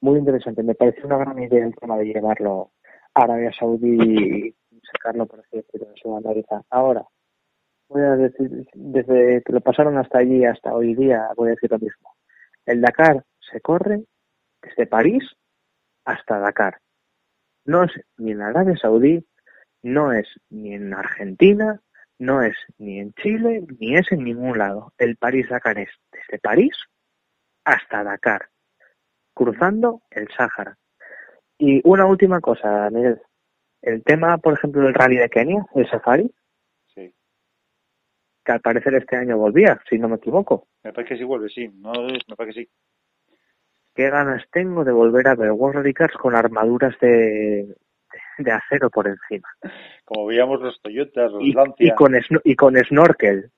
Muy 0.01 0.19
interesante. 0.19 0.63
Me 0.63 0.75
pareció 0.75 1.07
una 1.07 1.19
gran 1.19 1.43
idea 1.43 1.65
el 1.65 1.75
tema 1.75 1.97
de 1.97 2.05
llevarlo 2.05 2.73
a 3.15 3.23
Arabia 3.23 3.53
Saudí 3.53 4.55
y 4.71 4.83
sacarlo, 4.93 5.27
por 5.27 5.41
así 5.41 5.57
decirlo, 5.57 5.89
en 5.89 5.97
Sudamérica. 5.97 6.63
Ahora, 6.71 7.05
voy 7.89 8.03
a 8.03 8.17
decir, 8.17 8.67
desde 8.75 9.43
que 9.43 9.53
lo 9.53 9.61
pasaron 9.61 9.97
hasta 9.97 10.19
allí, 10.19 10.45
hasta 10.45 10.75
hoy 10.75 10.95
día, 10.95 11.29
voy 11.37 11.49
a 11.49 11.51
decir 11.53 11.71
lo 11.71 11.79
mismo. 11.79 12.15
El 12.67 12.81
Dakar 12.81 13.25
se 13.41 13.61
corre 13.61 14.05
desde 14.63 14.87
París 14.87 15.25
hasta 16.05 16.39
Dakar. 16.39 16.79
No 17.65 17.85
es 17.85 17.93
ni 18.19 18.33
en 18.33 18.43
Arabia 18.43 18.77
Saudí, 18.77 19.27
no 19.83 20.13
es 20.13 20.29
ni 20.51 20.75
en 20.75 20.93
Argentina, 20.95 21.81
no 22.19 22.43
es 22.43 22.57
ni 22.79 22.99
en 23.01 23.13
Chile, 23.15 23.65
ni 23.79 23.97
es 23.97 24.11
en 24.13 24.25
ningún 24.25 24.59
lado. 24.59 24.93
El 24.99 25.17
París-Dakar 25.17 25.79
es 25.79 25.91
desde 26.13 26.39
París 26.39 26.75
hasta 27.65 28.03
Dakar, 28.03 28.49
cruzando 29.35 30.03
el 30.11 30.29
Sáhara. 30.37 30.77
Y 31.59 31.81
una 31.89 32.07
última 32.07 32.41
cosa, 32.41 32.89
Miguel. 32.91 33.21
El 33.83 34.03
tema, 34.03 34.39
por 34.39 34.55
ejemplo, 34.55 34.83
del 34.83 34.95
rally 34.95 35.17
de 35.17 35.29
Kenia, 35.29 35.65
el 35.75 35.89
safari, 35.89 36.33
Sí. 36.95 37.15
que 38.45 38.53
al 38.53 38.61
parecer 38.61 38.95
este 38.95 39.17
año 39.17 39.37
volvía, 39.39 39.81
si 39.89 39.99
no 39.99 40.09
me 40.09 40.17
equivoco. 40.17 40.67
Me 40.83 40.93
parece 40.93 41.15
que 41.15 41.19
sí 41.19 41.25
vuelve, 41.25 41.49
sí. 41.49 41.69
No, 41.69 41.93
me 41.93 42.37
parece 42.37 42.61
que 42.61 42.65
sí. 42.65 42.71
Qué 43.95 44.11
ganas 44.11 44.45
tengo 44.51 44.85
de 44.85 44.93
volver 44.93 45.29
a 45.29 45.35
ver 45.35 45.51
World 45.53 45.77
Rally 45.79 45.95
Cars 45.95 46.15
con 46.17 46.35
armaduras 46.37 46.99
de, 47.01 47.75
de 48.39 48.53
acero 48.53 48.89
por 48.91 49.07
encima. 49.09 49.49
Como 50.05 50.27
veíamos 50.27 50.61
los 50.61 50.81
Toyotas, 50.81 51.33
los 51.33 51.43
Y, 51.43 51.53
Lancia. 51.53 51.87
y 51.87 51.95
con, 51.95 52.13
sno- 52.15 52.41
y 52.45 52.55
con 52.57 52.77
snorkel. 52.77 53.51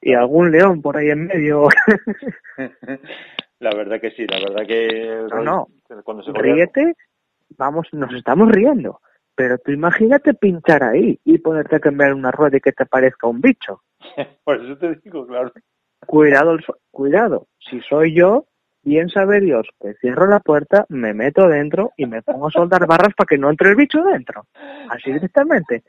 Y 0.00 0.14
algún 0.14 0.50
león 0.52 0.82
por 0.82 0.96
ahí 0.96 1.10
en 1.10 1.26
medio. 1.26 1.68
la 3.60 3.70
verdad 3.74 4.00
que 4.00 4.10
sí, 4.12 4.26
la 4.26 4.38
verdad 4.38 4.66
que... 4.66 5.26
No, 5.30 5.42
no. 5.42 5.68
Cuando 6.04 6.22
se 6.22 6.32
Ríete, 6.32 6.94
vamos, 7.56 7.88
nos 7.92 8.12
estamos 8.14 8.50
riendo. 8.50 9.00
Pero 9.34 9.58
tú 9.58 9.70
imagínate 9.72 10.34
pinchar 10.34 10.82
ahí 10.82 11.18
y 11.24 11.38
ponerte 11.38 11.76
a 11.76 11.80
cambiar 11.80 12.14
una 12.14 12.30
rueda 12.30 12.56
y 12.56 12.60
que 12.60 12.72
te 12.72 12.86
parezca 12.86 13.26
un 13.26 13.40
bicho. 13.40 13.82
Por 14.44 14.64
eso 14.64 14.76
te 14.78 14.94
digo, 14.96 15.26
claro. 15.26 15.52
Cuidado, 16.06 16.52
el 16.52 16.64
so- 16.64 16.78
cuidado. 16.90 17.48
Si 17.58 17.80
soy 17.82 18.14
yo, 18.14 18.46
bien 18.86 19.08
sabe 19.10 19.40
Dios 19.40 19.66
que 19.80 19.94
cierro 19.94 20.26
la 20.26 20.40
puerta, 20.40 20.86
me 20.88 21.12
meto 21.12 21.48
dentro 21.48 21.92
y 21.96 22.06
me 22.06 22.22
pongo 22.22 22.46
a 22.46 22.50
soldar 22.50 22.86
barras 22.86 23.12
para 23.16 23.26
que 23.26 23.36
no 23.36 23.50
entre 23.50 23.70
el 23.70 23.76
bicho 23.76 24.02
dentro. 24.02 24.46
Así 24.88 25.12
directamente. 25.12 25.82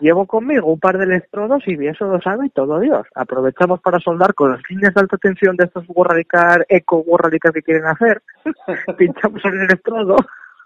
Llevo 0.00 0.26
conmigo 0.26 0.72
un 0.72 0.80
par 0.80 0.98
de 0.98 1.04
electrodos 1.04 1.62
y 1.66 1.86
eso 1.86 2.06
lo 2.06 2.20
sabe 2.20 2.50
todo 2.50 2.80
Dios. 2.80 3.06
Aprovechamos 3.14 3.80
para 3.80 4.00
soldar 4.00 4.34
con 4.34 4.50
las 4.50 4.60
líneas 4.68 4.92
de 4.94 5.00
alta 5.00 5.16
tensión 5.16 5.56
de 5.56 5.66
estos 5.66 5.84
Warradicar, 5.88 6.66
eco 6.68 6.98
Warradicar 7.06 7.52
que 7.52 7.62
quieren 7.62 7.86
hacer. 7.86 8.20
Pinchamos 8.98 9.44
el 9.44 9.60
electrodo 9.60 10.16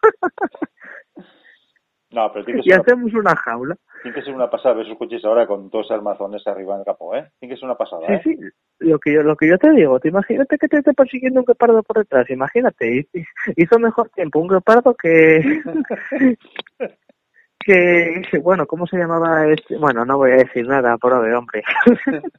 No, 2.15 2.33
pero 2.33 2.45
tiene 2.45 2.61
que 2.63 2.69
y 2.69 2.71
ser, 2.71 2.81
una, 2.81 2.83
hacemos 2.83 3.15
una 3.15 3.37
jaula. 3.37 3.77
tiene 4.03 4.15
que 4.15 4.23
ser 4.23 4.35
una 4.35 4.49
pasada 4.49 4.77
ver 4.77 4.87
esos 4.87 4.97
coches 4.99 5.25
ahora 5.25 5.47
con 5.47 5.69
dos 5.69 5.91
armazones 5.91 6.47
arriba 6.47 6.75
en 6.75 6.81
el 6.81 6.85
capó, 6.87 7.15
¿eh? 7.17 7.29
Tiene 7.41 7.55
que 7.55 7.59
ser 7.59 7.67
una 7.67 7.77
pasada, 7.77 8.07
Sí, 8.07 8.13
¿eh? 8.15 8.21
sí. 8.23 8.39
Lo 8.81 8.99
que 8.99 9.13
yo, 9.15 9.23
lo 9.23 9.35
que 9.37 9.49
yo 9.49 9.59
te 9.59 9.71
digo, 9.73 9.99
te 9.99 10.09
imagínate 10.09 10.57
que 10.59 10.69
te 10.69 10.79
esté 10.79 10.93
persiguiendo 10.95 11.41
un 11.41 11.47
guepardo 11.47 11.83
por 11.83 11.99
detrás, 11.99 12.29
imagínate, 12.31 12.87
hi- 12.99 13.09
hi- 13.13 13.25
hizo 13.57 13.79
mejor 13.79 14.11
tiempo 14.11 14.39
un 14.39 14.49
guepardo 14.49 14.95
que, 15.03 15.43
que, 17.61 18.39
bueno, 18.43 18.67
¿cómo 18.67 18.87
se 18.87 18.97
llamaba 18.99 19.47
este? 19.49 19.77
Bueno, 19.79 20.05
no 20.05 20.17
voy 20.19 20.33
a 20.33 20.37
decir 20.37 20.67
nada, 20.67 20.97
pobre 20.99 21.35
hombre. 21.35 21.63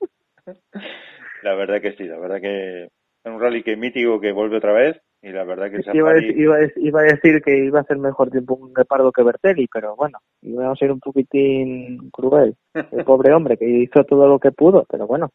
La 1.42 1.54
verdad 1.56 1.82
que 1.82 1.94
sí, 1.94 2.04
la 2.06 2.18
verdad 2.18 2.42
que 2.42 2.84
es 2.86 2.92
un 3.26 3.40
rally 3.40 3.62
que 3.64 3.76
mítico 3.76 4.20
que 4.20 4.32
vuelve 4.32 4.58
otra 4.58 4.74
vez 4.74 5.00
y 5.26 5.32
la 5.32 5.44
verdad 5.44 5.72
que 5.72 5.78
iba, 5.78 6.12
a 6.12 6.14
Safari... 6.14 6.28
decir, 6.28 6.40
iba, 6.40 6.56
a 6.56 6.60
decir, 6.60 6.86
iba 6.86 7.00
a 7.02 7.04
decir 7.04 7.42
que 7.42 7.58
iba 7.58 7.80
a 7.80 7.82
hacer 7.82 7.98
mejor 7.98 8.30
tiempo 8.30 8.54
un 8.54 8.72
guepardo 8.72 9.12
que 9.12 9.24
Bertelli, 9.24 9.68
pero 9.74 9.96
bueno, 9.96 10.20
iba 10.44 10.72
a 10.72 10.76
ser 10.76 10.92
un 10.92 11.00
poquitín 11.00 12.12
cruel. 12.12 12.56
El 12.76 13.04
pobre 13.06 13.34
hombre 13.34 13.58
que 13.58 13.68
hizo 13.68 14.04
todo 14.04 14.28
lo 14.28 14.38
que 14.38 14.52
pudo, 14.52 14.86
pero 14.88 15.08
bueno, 15.08 15.32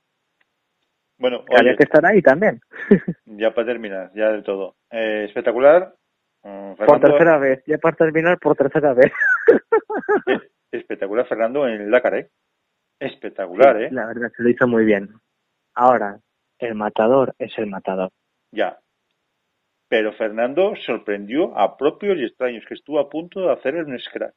Bueno, 1.18 1.44
que 1.44 1.56
había 1.56 1.72
oye, 1.72 1.78
que 1.78 1.82
estar 1.82 2.06
ahí 2.06 2.22
también. 2.22 2.60
ya 3.26 3.52
para 3.52 3.66
terminar, 3.66 4.12
ya 4.14 4.30
del 4.30 4.44
todo. 4.44 4.76
Eh, 4.92 5.24
espectacular. 5.26 5.92
Mm, 6.44 6.74
por 6.74 6.86
Fernando, 6.86 7.08
tercera 7.08 7.38
vez, 7.38 7.64
ya 7.66 7.78
para 7.78 7.96
terminar 7.96 8.38
por 8.38 8.54
tercera 8.54 8.94
vez. 8.94 9.12
espectacular 10.70 11.26
Fernando 11.26 11.66
en 11.66 11.90
Dakar, 11.90 12.14
¿eh? 12.14 12.30
Espectacular, 13.00 13.76
Sí, 13.76 13.82
¿eh? 13.82 13.88
La 13.90 14.06
verdad 14.06 14.30
que 14.36 14.44
lo 14.44 14.50
hizo 14.50 14.68
muy 14.68 14.84
bien. 14.84 15.08
Ahora, 15.74 16.20
el 16.60 16.76
matador 16.76 17.34
es 17.40 17.58
el 17.58 17.66
matador. 17.66 18.10
Ya. 18.52 18.78
Pero 19.90 20.12
Fernando 20.12 20.72
sorprendió 20.86 21.58
a 21.58 21.76
propios 21.76 22.16
y 22.16 22.24
extraños, 22.24 22.64
que 22.68 22.74
estuvo 22.74 23.00
a 23.00 23.10
punto 23.10 23.40
de 23.40 23.52
hacer 23.52 23.74
un 23.74 23.98
scratch. 23.98 24.32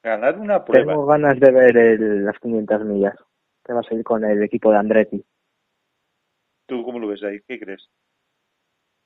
Ganar 0.00 0.38
una 0.38 0.64
prueba. 0.64 0.92
Tengo 0.92 1.06
ganas 1.06 1.40
de 1.40 1.50
ver 1.50 1.76
el- 1.76 2.24
las 2.24 2.38
500 2.38 2.84
millas 2.84 3.16
que 3.64 3.72
va 3.72 3.80
a 3.80 3.82
salir 3.82 4.04
con 4.04 4.24
el 4.24 4.40
equipo 4.44 4.70
de 4.70 4.78
Andretti. 4.78 5.24
¿Tú 6.66 6.84
cómo 6.84 7.00
lo 7.00 7.08
ves 7.08 7.22
ahí? 7.24 7.40
¿Qué 7.48 7.58
crees? 7.58 7.84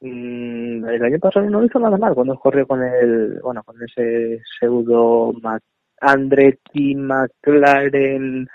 Mm, 0.01 0.87
el 0.87 1.03
año 1.03 1.19
pasado 1.19 1.49
no 1.49 1.65
hizo 1.65 1.79
nada 1.79 1.97
mal 1.97 2.15
cuando 2.15 2.39
corrió 2.39 2.67
con 2.67 2.83
el, 2.83 3.41
bueno, 3.41 3.63
con 3.65 3.83
ese 3.83 4.43
pseudo 4.45 5.33
Andretti 6.03 6.95
McLaren 6.95 8.47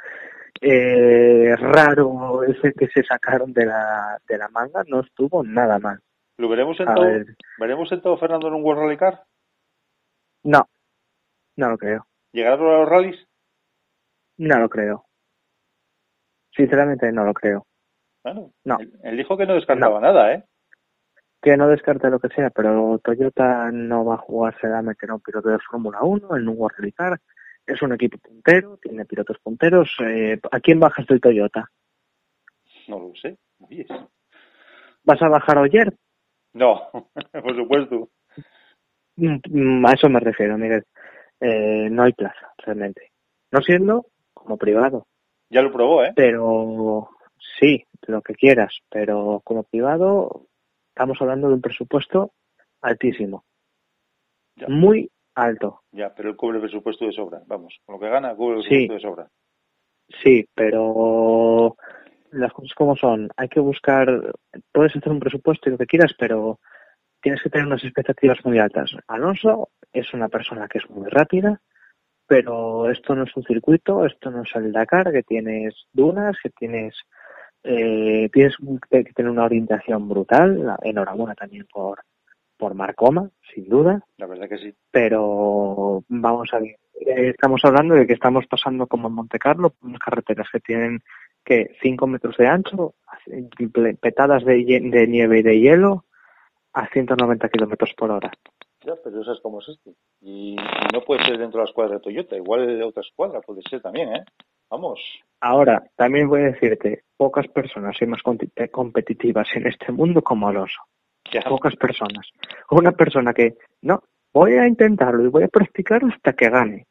eh, 0.62 1.56
raro 1.58 2.44
ese 2.44 2.72
que 2.74 2.88
se 2.90 3.04
sacaron 3.04 3.52
de 3.52 3.66
la 3.66 4.20
de 4.28 4.38
la 4.38 4.48
manga 4.50 4.84
no 4.88 5.00
estuvo 5.00 5.44
nada 5.44 5.80
mal. 5.80 6.00
¿Lo 6.42 6.50
veremos 6.50 6.76
sentado, 6.76 7.02
ver, 7.02 7.26
veremos 7.60 7.88
sentado 7.88 8.18
Fernando 8.18 8.48
en 8.48 8.56
un 8.56 8.64
World 8.64 8.82
Rally 8.82 8.98
Car? 8.98 9.24
no, 10.44 10.68
no 11.56 11.70
lo 11.70 11.78
creo, 11.78 12.08
¿Llegará 12.32 12.56
a 12.56 12.58
los 12.58 12.90
rallies? 12.90 13.28
no 14.38 14.58
lo 14.58 14.68
creo. 14.70 15.06
Sinceramente 16.56 17.12
no 17.12 17.24
lo 17.26 17.34
creo. 17.34 17.68
Bueno, 18.24 18.52
No. 18.66 18.80
él, 18.80 18.92
él 19.04 19.18
dijo 19.18 19.38
que 19.38 19.46
no 19.46 19.54
descartaba 19.54 20.00
nada, 20.02 20.34
¿eh? 20.34 20.44
Que 21.42 21.58
no 21.58 21.68
descarte 21.68 22.10
lo 22.10 22.20
que 22.20 22.30
sea, 22.30 22.50
pero 22.50 23.00
Toyota 23.04 23.70
no 23.72 24.04
va 24.06 24.16
a 24.16 24.20
jugarse 24.20 24.66
a 24.68 24.82
meter 24.82 25.12
a 25.12 25.16
un 25.16 25.22
piloto 25.22 25.50
de 25.50 25.60
Fórmula 25.60 26.00
1 26.02 26.38
en 26.38 26.48
un 26.48 26.56
World 26.58 26.78
Rally 26.80 26.92
Car. 26.92 27.20
Es 27.68 27.82
un 27.84 27.94
equipo 27.94 28.18
puntero, 28.18 28.78
tiene 28.78 29.06
pilotos 29.06 29.38
punteros. 29.40 29.96
Eh, 30.04 30.40
¿A 30.52 30.60
quién 30.60 30.80
bajas 30.80 31.06
del 31.06 31.22
Toyota? 31.22 31.70
No 32.88 33.00
lo 33.00 33.14
sé. 33.16 33.38
¿Vas 35.04 35.22
a 35.22 35.30
bajar 35.30 35.58
a 35.60 35.62
Oyer? 35.62 35.94
No, 36.54 36.90
por 37.32 37.56
supuesto. 37.56 38.10
Mm, 39.18 39.38
mm, 39.50 39.86
A 39.86 39.94
eso 39.94 40.10
me 40.10 40.20
refiero, 40.20 40.58
Miguel. 40.58 40.84
Eh, 41.40 41.90
no 41.90 42.04
hay 42.04 42.14
plaza, 42.14 42.54
realmente. 42.58 43.12
No 43.52 43.62
siendo 43.62 44.06
como 44.34 44.58
privado, 44.58 45.08
Ya 45.50 45.62
lo 45.62 45.72
probó, 45.72 46.04
¿eh? 46.04 46.14
pero 46.16 47.10
sí, 47.60 47.84
lo 48.08 48.22
que 48.22 48.34
quieras, 48.36 48.78
pero 48.90 49.42
como 49.44 49.64
privado 49.64 50.48
estamos 50.90 51.18
hablando 51.22 51.48
de 51.50 51.56
un 51.56 51.62
presupuesto 51.62 52.32
altísimo, 52.82 53.44
Ya. 54.56 54.68
muy 54.68 55.10
alto. 55.36 55.82
Ya, 55.92 56.14
pero 56.16 56.30
él 56.30 56.36
cubre 56.36 56.58
el 56.58 56.62
presupuesto 56.64 57.06
de 57.06 57.12
sobra. 57.12 57.42
Vamos, 57.48 57.78
con 57.86 57.94
lo 57.96 58.00
que 58.00 58.10
gana, 58.10 58.36
cubre 58.36 58.58
el 58.58 58.64
Sí. 58.64 58.70
presupuesto 58.70 58.94
de 58.94 59.00
sobra. 59.00 59.28
Sí, 60.24 60.46
pero 60.56 61.76
las 62.32 62.54
cosas 62.54 62.74
como 62.74 62.96
son, 62.96 63.30
hay 63.38 63.50
que 63.50 63.60
buscar, 63.60 64.34
puedes 64.72 64.96
hacer 64.96 65.12
un 65.12 65.20
presupuesto 65.20 65.70
y 65.70 65.74
lo 65.74 65.78
que 65.78 65.86
quieras, 65.86 66.14
pero 66.18 66.60
tienes 67.22 67.42
que 67.42 67.50
tener 67.50 67.68
unas 67.68 67.84
expectativas 67.84 68.44
muy 68.44 68.60
altas. 68.60 68.92
Alonso 69.08 69.70
es 69.94 70.14
una 70.14 70.30
persona 70.30 70.68
que 70.68 70.80
es 70.80 70.90
muy 70.90 71.08
rápida, 71.10 71.62
pero 72.26 72.90
esto 72.90 73.16
no 73.16 73.24
es 73.24 73.36
un 73.36 73.44
circuito, 73.44 74.06
esto 74.06 74.32
no 74.32 74.44
es 74.44 74.50
el 74.56 74.72
Dakar, 74.72 75.12
que 75.12 75.24
tienes 75.24 75.76
dunas, 75.94 76.38
que 76.42 76.50
tienes 76.50 76.96
eh, 77.64 78.30
tienes 78.34 78.56
que 78.90 79.04
tener 79.14 79.32
una 79.32 79.46
orientación 79.46 80.08
brutal. 80.10 80.76
Enhorabuena 80.82 81.36
también 81.36 81.68
por 81.72 82.00
por 82.62 82.76
Marcoma, 82.76 83.28
sin 83.56 83.68
duda 83.68 84.06
La 84.18 84.28
verdad 84.28 84.48
que 84.48 84.60
sí. 84.60 84.72
pero 84.92 86.04
vamos 86.08 86.48
a 86.54 86.60
ver, 86.60 86.76
eh, 87.08 87.30
estamos 87.30 87.60
hablando 87.64 87.96
de 87.96 88.06
que 88.06 88.14
estamos 88.14 88.46
pasando 88.46 88.86
como 88.86 89.08
en 89.08 89.16
Monte 89.16 89.40
Carlo, 89.40 89.74
unas 89.82 90.00
carreteras 90.00 90.48
que 90.52 90.60
tienen 90.60 91.02
que 91.44 91.76
5 91.82 92.06
metros 92.06 92.38
de 92.38 92.48
ancho, 92.48 92.94
petadas 94.00 94.46
de, 94.46 95.08
nieve 95.08 95.40
y 95.40 95.42
de 95.42 95.60
hielo 95.60 96.06
a 96.74 96.86
190 96.86 97.50
kilómetros 97.50 97.94
por 97.98 98.12
hora. 98.12 98.32
Ya, 98.86 98.94
pero 99.04 99.22
eso 99.22 99.34
es 99.34 99.42
como 99.42 99.60
es 99.60 99.70
este. 99.70 99.96
Y, 100.22 100.56
no 100.94 101.02
puede 101.02 101.26
ser 101.26 101.40
dentro 101.40 101.58
de 101.58 101.66
la 101.66 101.70
escuadra 101.70 101.96
de 101.96 102.02
Toyota. 102.02 102.36
Igual 102.36 102.78
de 102.78 102.84
otra 102.84 103.02
escuadra 103.02 103.42
puede 103.42 103.64
ser 103.68 103.82
también, 103.82 104.16
¿eh? 104.16 104.24
Vamos. 104.70 105.00
Ahora, 105.40 105.84
también 105.96 106.30
voy 106.30 106.42
a 106.42 106.52
decirte, 106.52 107.06
pocas 107.18 107.48
personas 107.48 107.98
son 107.98 108.12
más 108.12 108.22
eh, 108.56 108.70
competitivas 108.70 109.48
en 109.56 109.66
este 109.66 109.92
mundo 109.92 110.22
como 110.22 110.48
Alonso. 110.48 110.80
Ya. 111.32 111.42
Pocas 111.42 111.76
personas. 111.76 112.28
Una 112.70 112.92
persona 112.92 113.34
que, 113.34 113.56
no, 113.82 114.04
voy 114.34 114.54
a 114.54 114.68
intentarlo 114.68 115.24
y 115.24 115.28
voy 115.28 115.44
a 115.44 115.48
practicar 115.48 116.04
hasta 116.06 116.34
que 116.34 116.50
gane. 116.50 116.88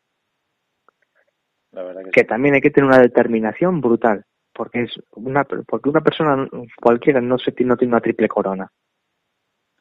La 1.73 1.83
verdad 1.83 2.05
que, 2.05 2.11
que 2.11 2.21
sí. 2.23 2.27
también 2.27 2.55
hay 2.55 2.61
que 2.61 2.71
tener 2.71 2.89
una 2.89 2.99
determinación 2.99 3.81
brutal 3.81 4.25
porque 4.53 4.83
es 4.83 5.01
una 5.13 5.45
porque 5.45 5.89
una 5.89 6.01
persona 6.01 6.49
cualquiera 6.81 7.21
no 7.21 7.39
se 7.39 7.53
no 7.65 7.77
tiene 7.77 7.93
una 7.93 8.01
triple 8.01 8.29
corona 8.29 8.71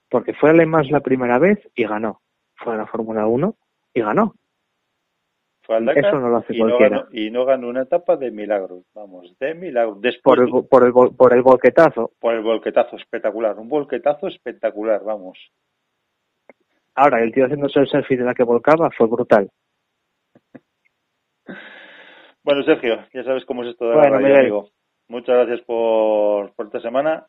porque 0.10 0.34
fue 0.34 0.52
además 0.52 0.90
la 0.92 1.00
primera 1.02 1.40
vez 1.40 1.60
y 1.76 1.86
ganó 1.86 2.22
fue 2.56 2.74
a 2.74 2.78
la 2.78 2.88
Fórmula 2.88 3.26
1 3.26 3.56
y 3.94 4.02
ganó 4.02 4.36
Fue 5.70 5.78
al 5.78 5.86
Dakar 5.86 6.08
eso 6.08 6.20
no 6.20 6.30
lo 6.30 6.38
hace 6.38 6.56
y 6.56 6.58
no, 6.58 6.66
cualquiera. 6.66 6.98
ganó, 6.98 7.10
y 7.12 7.30
no 7.30 7.46
ganó 7.46 7.68
una 7.70 7.84
etapa 7.84 8.16
de 8.16 8.32
milagros. 8.32 8.86
Vamos, 8.96 9.38
de 9.38 9.54
milagros. 9.54 10.02
Después, 10.02 10.40
por 10.40 10.40
el, 10.40 10.50
por 10.68 10.84
el 10.84 10.92
por 11.16 11.32
el 11.32 11.44
volquetazo 11.44 12.12
por 12.20 12.34
el 12.34 12.42
volquetazo 12.42 12.96
espectacular. 12.96 13.56
Un 13.60 13.70
volquetazo 13.70 14.26
espectacular, 14.26 15.04
vamos. 15.04 15.38
ahora 16.96 17.22
el 17.22 17.32
tío 17.32 17.46
haciéndose 17.46 17.82
el 17.82 17.88
selfie 17.88 18.18
de 18.18 18.24
la 18.24 18.34
que 18.34 18.42
volcaba 18.42 18.90
fue 18.90 19.06
brutal 19.06 19.48
Bueno, 22.44 22.64
Sergio, 22.64 23.06
ya 23.14 23.24
sabes 23.24 23.46
cómo 23.46 23.62
es 23.62 23.70
esto 23.70 23.92
de 23.92 23.96
la 23.96 24.10
radio, 24.10 24.38
amigo. 24.38 24.70
Muchas 25.08 25.36
gracias 25.36 25.62
por, 25.68 26.52
por 26.56 26.66
esta 26.66 26.82
semana. 26.82 27.28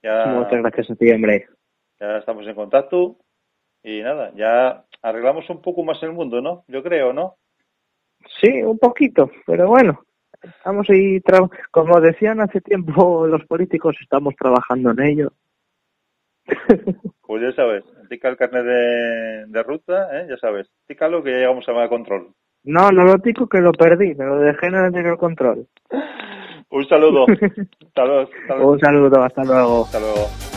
Ya, 0.00 0.26
muchas 0.26 0.62
gracias 0.62 0.92
a 0.92 0.94
ti 0.94 1.10
hombre 1.10 1.48
ya 1.98 2.18
estamos 2.18 2.46
en 2.46 2.54
contacto. 2.54 3.16
Y 3.82 4.00
nada, 4.02 4.30
ya 4.36 4.84
arreglamos 5.02 5.48
un 5.50 5.62
poco 5.62 5.82
más 5.82 6.02
el 6.02 6.12
mundo, 6.12 6.40
¿no? 6.40 6.64
Yo 6.68 6.82
creo, 6.82 7.12
¿no? 7.12 7.36
sí 8.38 8.62
un 8.62 8.78
poquito 8.78 9.30
pero 9.46 9.66
bueno 9.68 10.02
estamos 10.42 10.86
ahí 10.90 11.20
tra- 11.20 11.50
como 11.70 11.98
decían 12.02 12.38
hace 12.42 12.60
tiempo 12.60 13.26
los 13.26 13.42
políticos 13.46 13.96
estamos 14.02 14.34
trabajando 14.36 14.90
en 14.90 15.00
ello 15.00 15.32
Pues 17.22 17.42
ya 17.42 17.52
sabes, 17.52 17.84
tica 18.08 18.28
el 18.28 18.36
carnet 18.36 18.64
de, 18.64 19.46
de 19.46 19.62
ruta, 19.62 20.08
¿eh? 20.20 20.26
ya 20.28 20.36
sabes. 20.38 20.68
Tícalo 20.88 21.22
que 21.22 21.30
ya 21.30 21.36
llegamos 21.38 21.64
a 21.68 21.88
control. 21.88 22.32
No, 22.64 22.90
no 22.90 23.04
lo 23.04 23.18
digo 23.18 23.48
que 23.48 23.60
lo 23.60 23.70
perdí, 23.70 24.16
me 24.16 24.24
lo 24.24 24.40
dejé 24.40 24.66
en 24.66 24.74
el 24.74 24.84
anterior 24.86 25.16
control. 25.16 25.68
Un 26.70 26.88
saludo. 26.88 27.26
hasta 27.86 28.04
luego. 28.04 28.30
Hasta 28.42 28.54
luego. 28.56 28.72
Un 28.72 28.80
saludo, 28.80 29.22
hasta 29.22 29.44
luego. 29.44 29.84
Hasta 29.84 30.00
luego. 30.00 30.49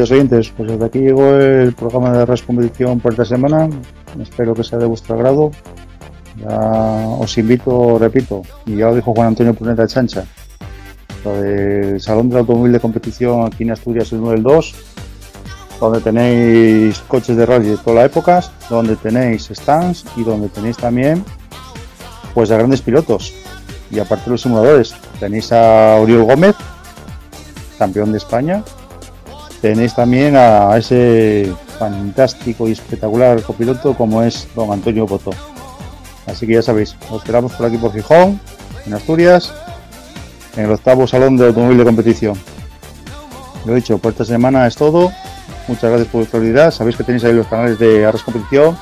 Queridos 0.00 0.12
oyentes, 0.12 0.52
pues 0.56 0.70
hasta 0.70 0.86
aquí 0.86 0.98
llegó 1.00 1.34
el 1.34 1.74
programa 1.74 2.10
de 2.10 2.24
Ras 2.24 2.40
Competición 2.40 3.00
por 3.00 3.12
esta 3.12 3.26
semana. 3.26 3.68
Espero 4.18 4.54
que 4.54 4.64
sea 4.64 4.78
de 4.78 4.86
vuestro 4.86 5.14
agrado. 5.14 5.50
Ya 6.38 6.48
os 6.48 7.36
invito, 7.36 7.98
repito, 7.98 8.40
y 8.64 8.76
ya 8.76 8.86
lo 8.86 8.94
dijo 8.94 9.12
Juan 9.12 9.28
Antonio 9.28 9.52
Puneta 9.52 9.86
Chancha, 9.86 10.24
lo 11.22 11.42
del 11.42 12.00
Salón 12.00 12.30
del 12.30 12.38
Automóvil 12.38 12.72
de 12.72 12.80
Competición 12.80 13.44
aquí 13.44 13.64
en 13.64 13.72
Asturias, 13.72 14.10
el 14.12 14.20
1 14.20 14.30
del 14.30 14.42
2, 14.42 14.74
donde 15.78 16.00
tenéis 16.00 16.98
coches 17.00 17.36
de 17.36 17.44
rally 17.44 17.68
de 17.68 17.76
todas 17.76 17.96
las 17.96 18.06
épocas, 18.06 18.52
donde 18.70 18.96
tenéis 18.96 19.50
stands 19.52 20.06
y 20.16 20.24
donde 20.24 20.48
tenéis 20.48 20.78
también 20.78 21.22
pues 22.32 22.50
a 22.50 22.56
grandes 22.56 22.80
pilotos. 22.80 23.34
Y 23.90 23.98
aparte 23.98 24.30
los 24.30 24.40
simuladores, 24.40 24.94
tenéis 25.18 25.52
a 25.52 25.96
Oriol 25.96 26.24
Gómez, 26.24 26.56
campeón 27.78 28.12
de 28.12 28.16
España, 28.16 28.64
tenéis 29.60 29.94
también 29.94 30.36
a 30.36 30.76
ese 30.76 31.52
fantástico 31.78 32.68
y 32.68 32.72
espectacular 32.72 33.42
copiloto 33.42 33.94
como 33.94 34.22
es 34.22 34.48
don 34.54 34.72
Antonio 34.72 35.06
Boto. 35.06 35.30
Así 36.26 36.46
que 36.46 36.54
ya 36.54 36.62
sabéis, 36.62 36.96
os 37.10 37.18
esperamos 37.18 37.52
por 37.52 37.66
aquí 37.66 37.76
por 37.76 37.92
Gijón, 37.92 38.40
en 38.86 38.94
Asturias, 38.94 39.52
en 40.56 40.64
el 40.64 40.72
octavo 40.72 41.06
salón 41.06 41.36
de 41.36 41.48
automóvil 41.48 41.78
de 41.78 41.84
competición. 41.84 42.38
Lo 43.64 43.74
dicho, 43.74 43.98
por 43.98 44.12
esta 44.12 44.24
semana 44.24 44.66
es 44.66 44.76
todo. 44.76 45.12
Muchas 45.68 45.90
gracias 45.90 46.08
por 46.08 46.20
vuestra 46.20 46.38
habilidad. 46.38 46.70
Sabéis 46.70 46.96
que 46.96 47.04
tenéis 47.04 47.24
ahí 47.24 47.32
los 47.32 47.46
canales 47.46 47.78
de 47.78 48.06
Arras 48.06 48.22
Competición, 48.22 48.76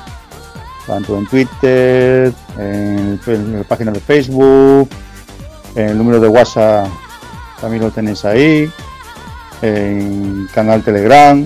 tanto 0.87 1.17
en 1.17 1.27
Twitter, 1.27 2.33
en, 2.57 3.19
en 3.25 3.57
la 3.57 3.63
página 3.63 3.91
de 3.91 3.99
Facebook, 3.99 4.89
en 5.75 5.89
el 5.89 5.97
número 5.97 6.19
de 6.19 6.27
WhatsApp 6.27 6.87
también 7.59 7.83
lo 7.83 7.91
tenéis 7.91 8.23
ahí 8.25 8.71
en 9.61 10.47
canal 10.53 10.83
Telegram. 10.83 11.43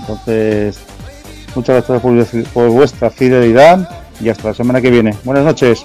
Entonces, 0.00 0.78
muchas 1.54 1.86
gracias 1.86 2.00
por, 2.00 2.44
por 2.52 2.70
vuestra 2.70 3.10
fidelidad 3.10 3.88
y 4.20 4.28
hasta 4.28 4.48
la 4.48 4.54
semana 4.54 4.80
que 4.80 4.90
viene. 4.90 5.16
Buenas 5.24 5.44
noches. 5.44 5.84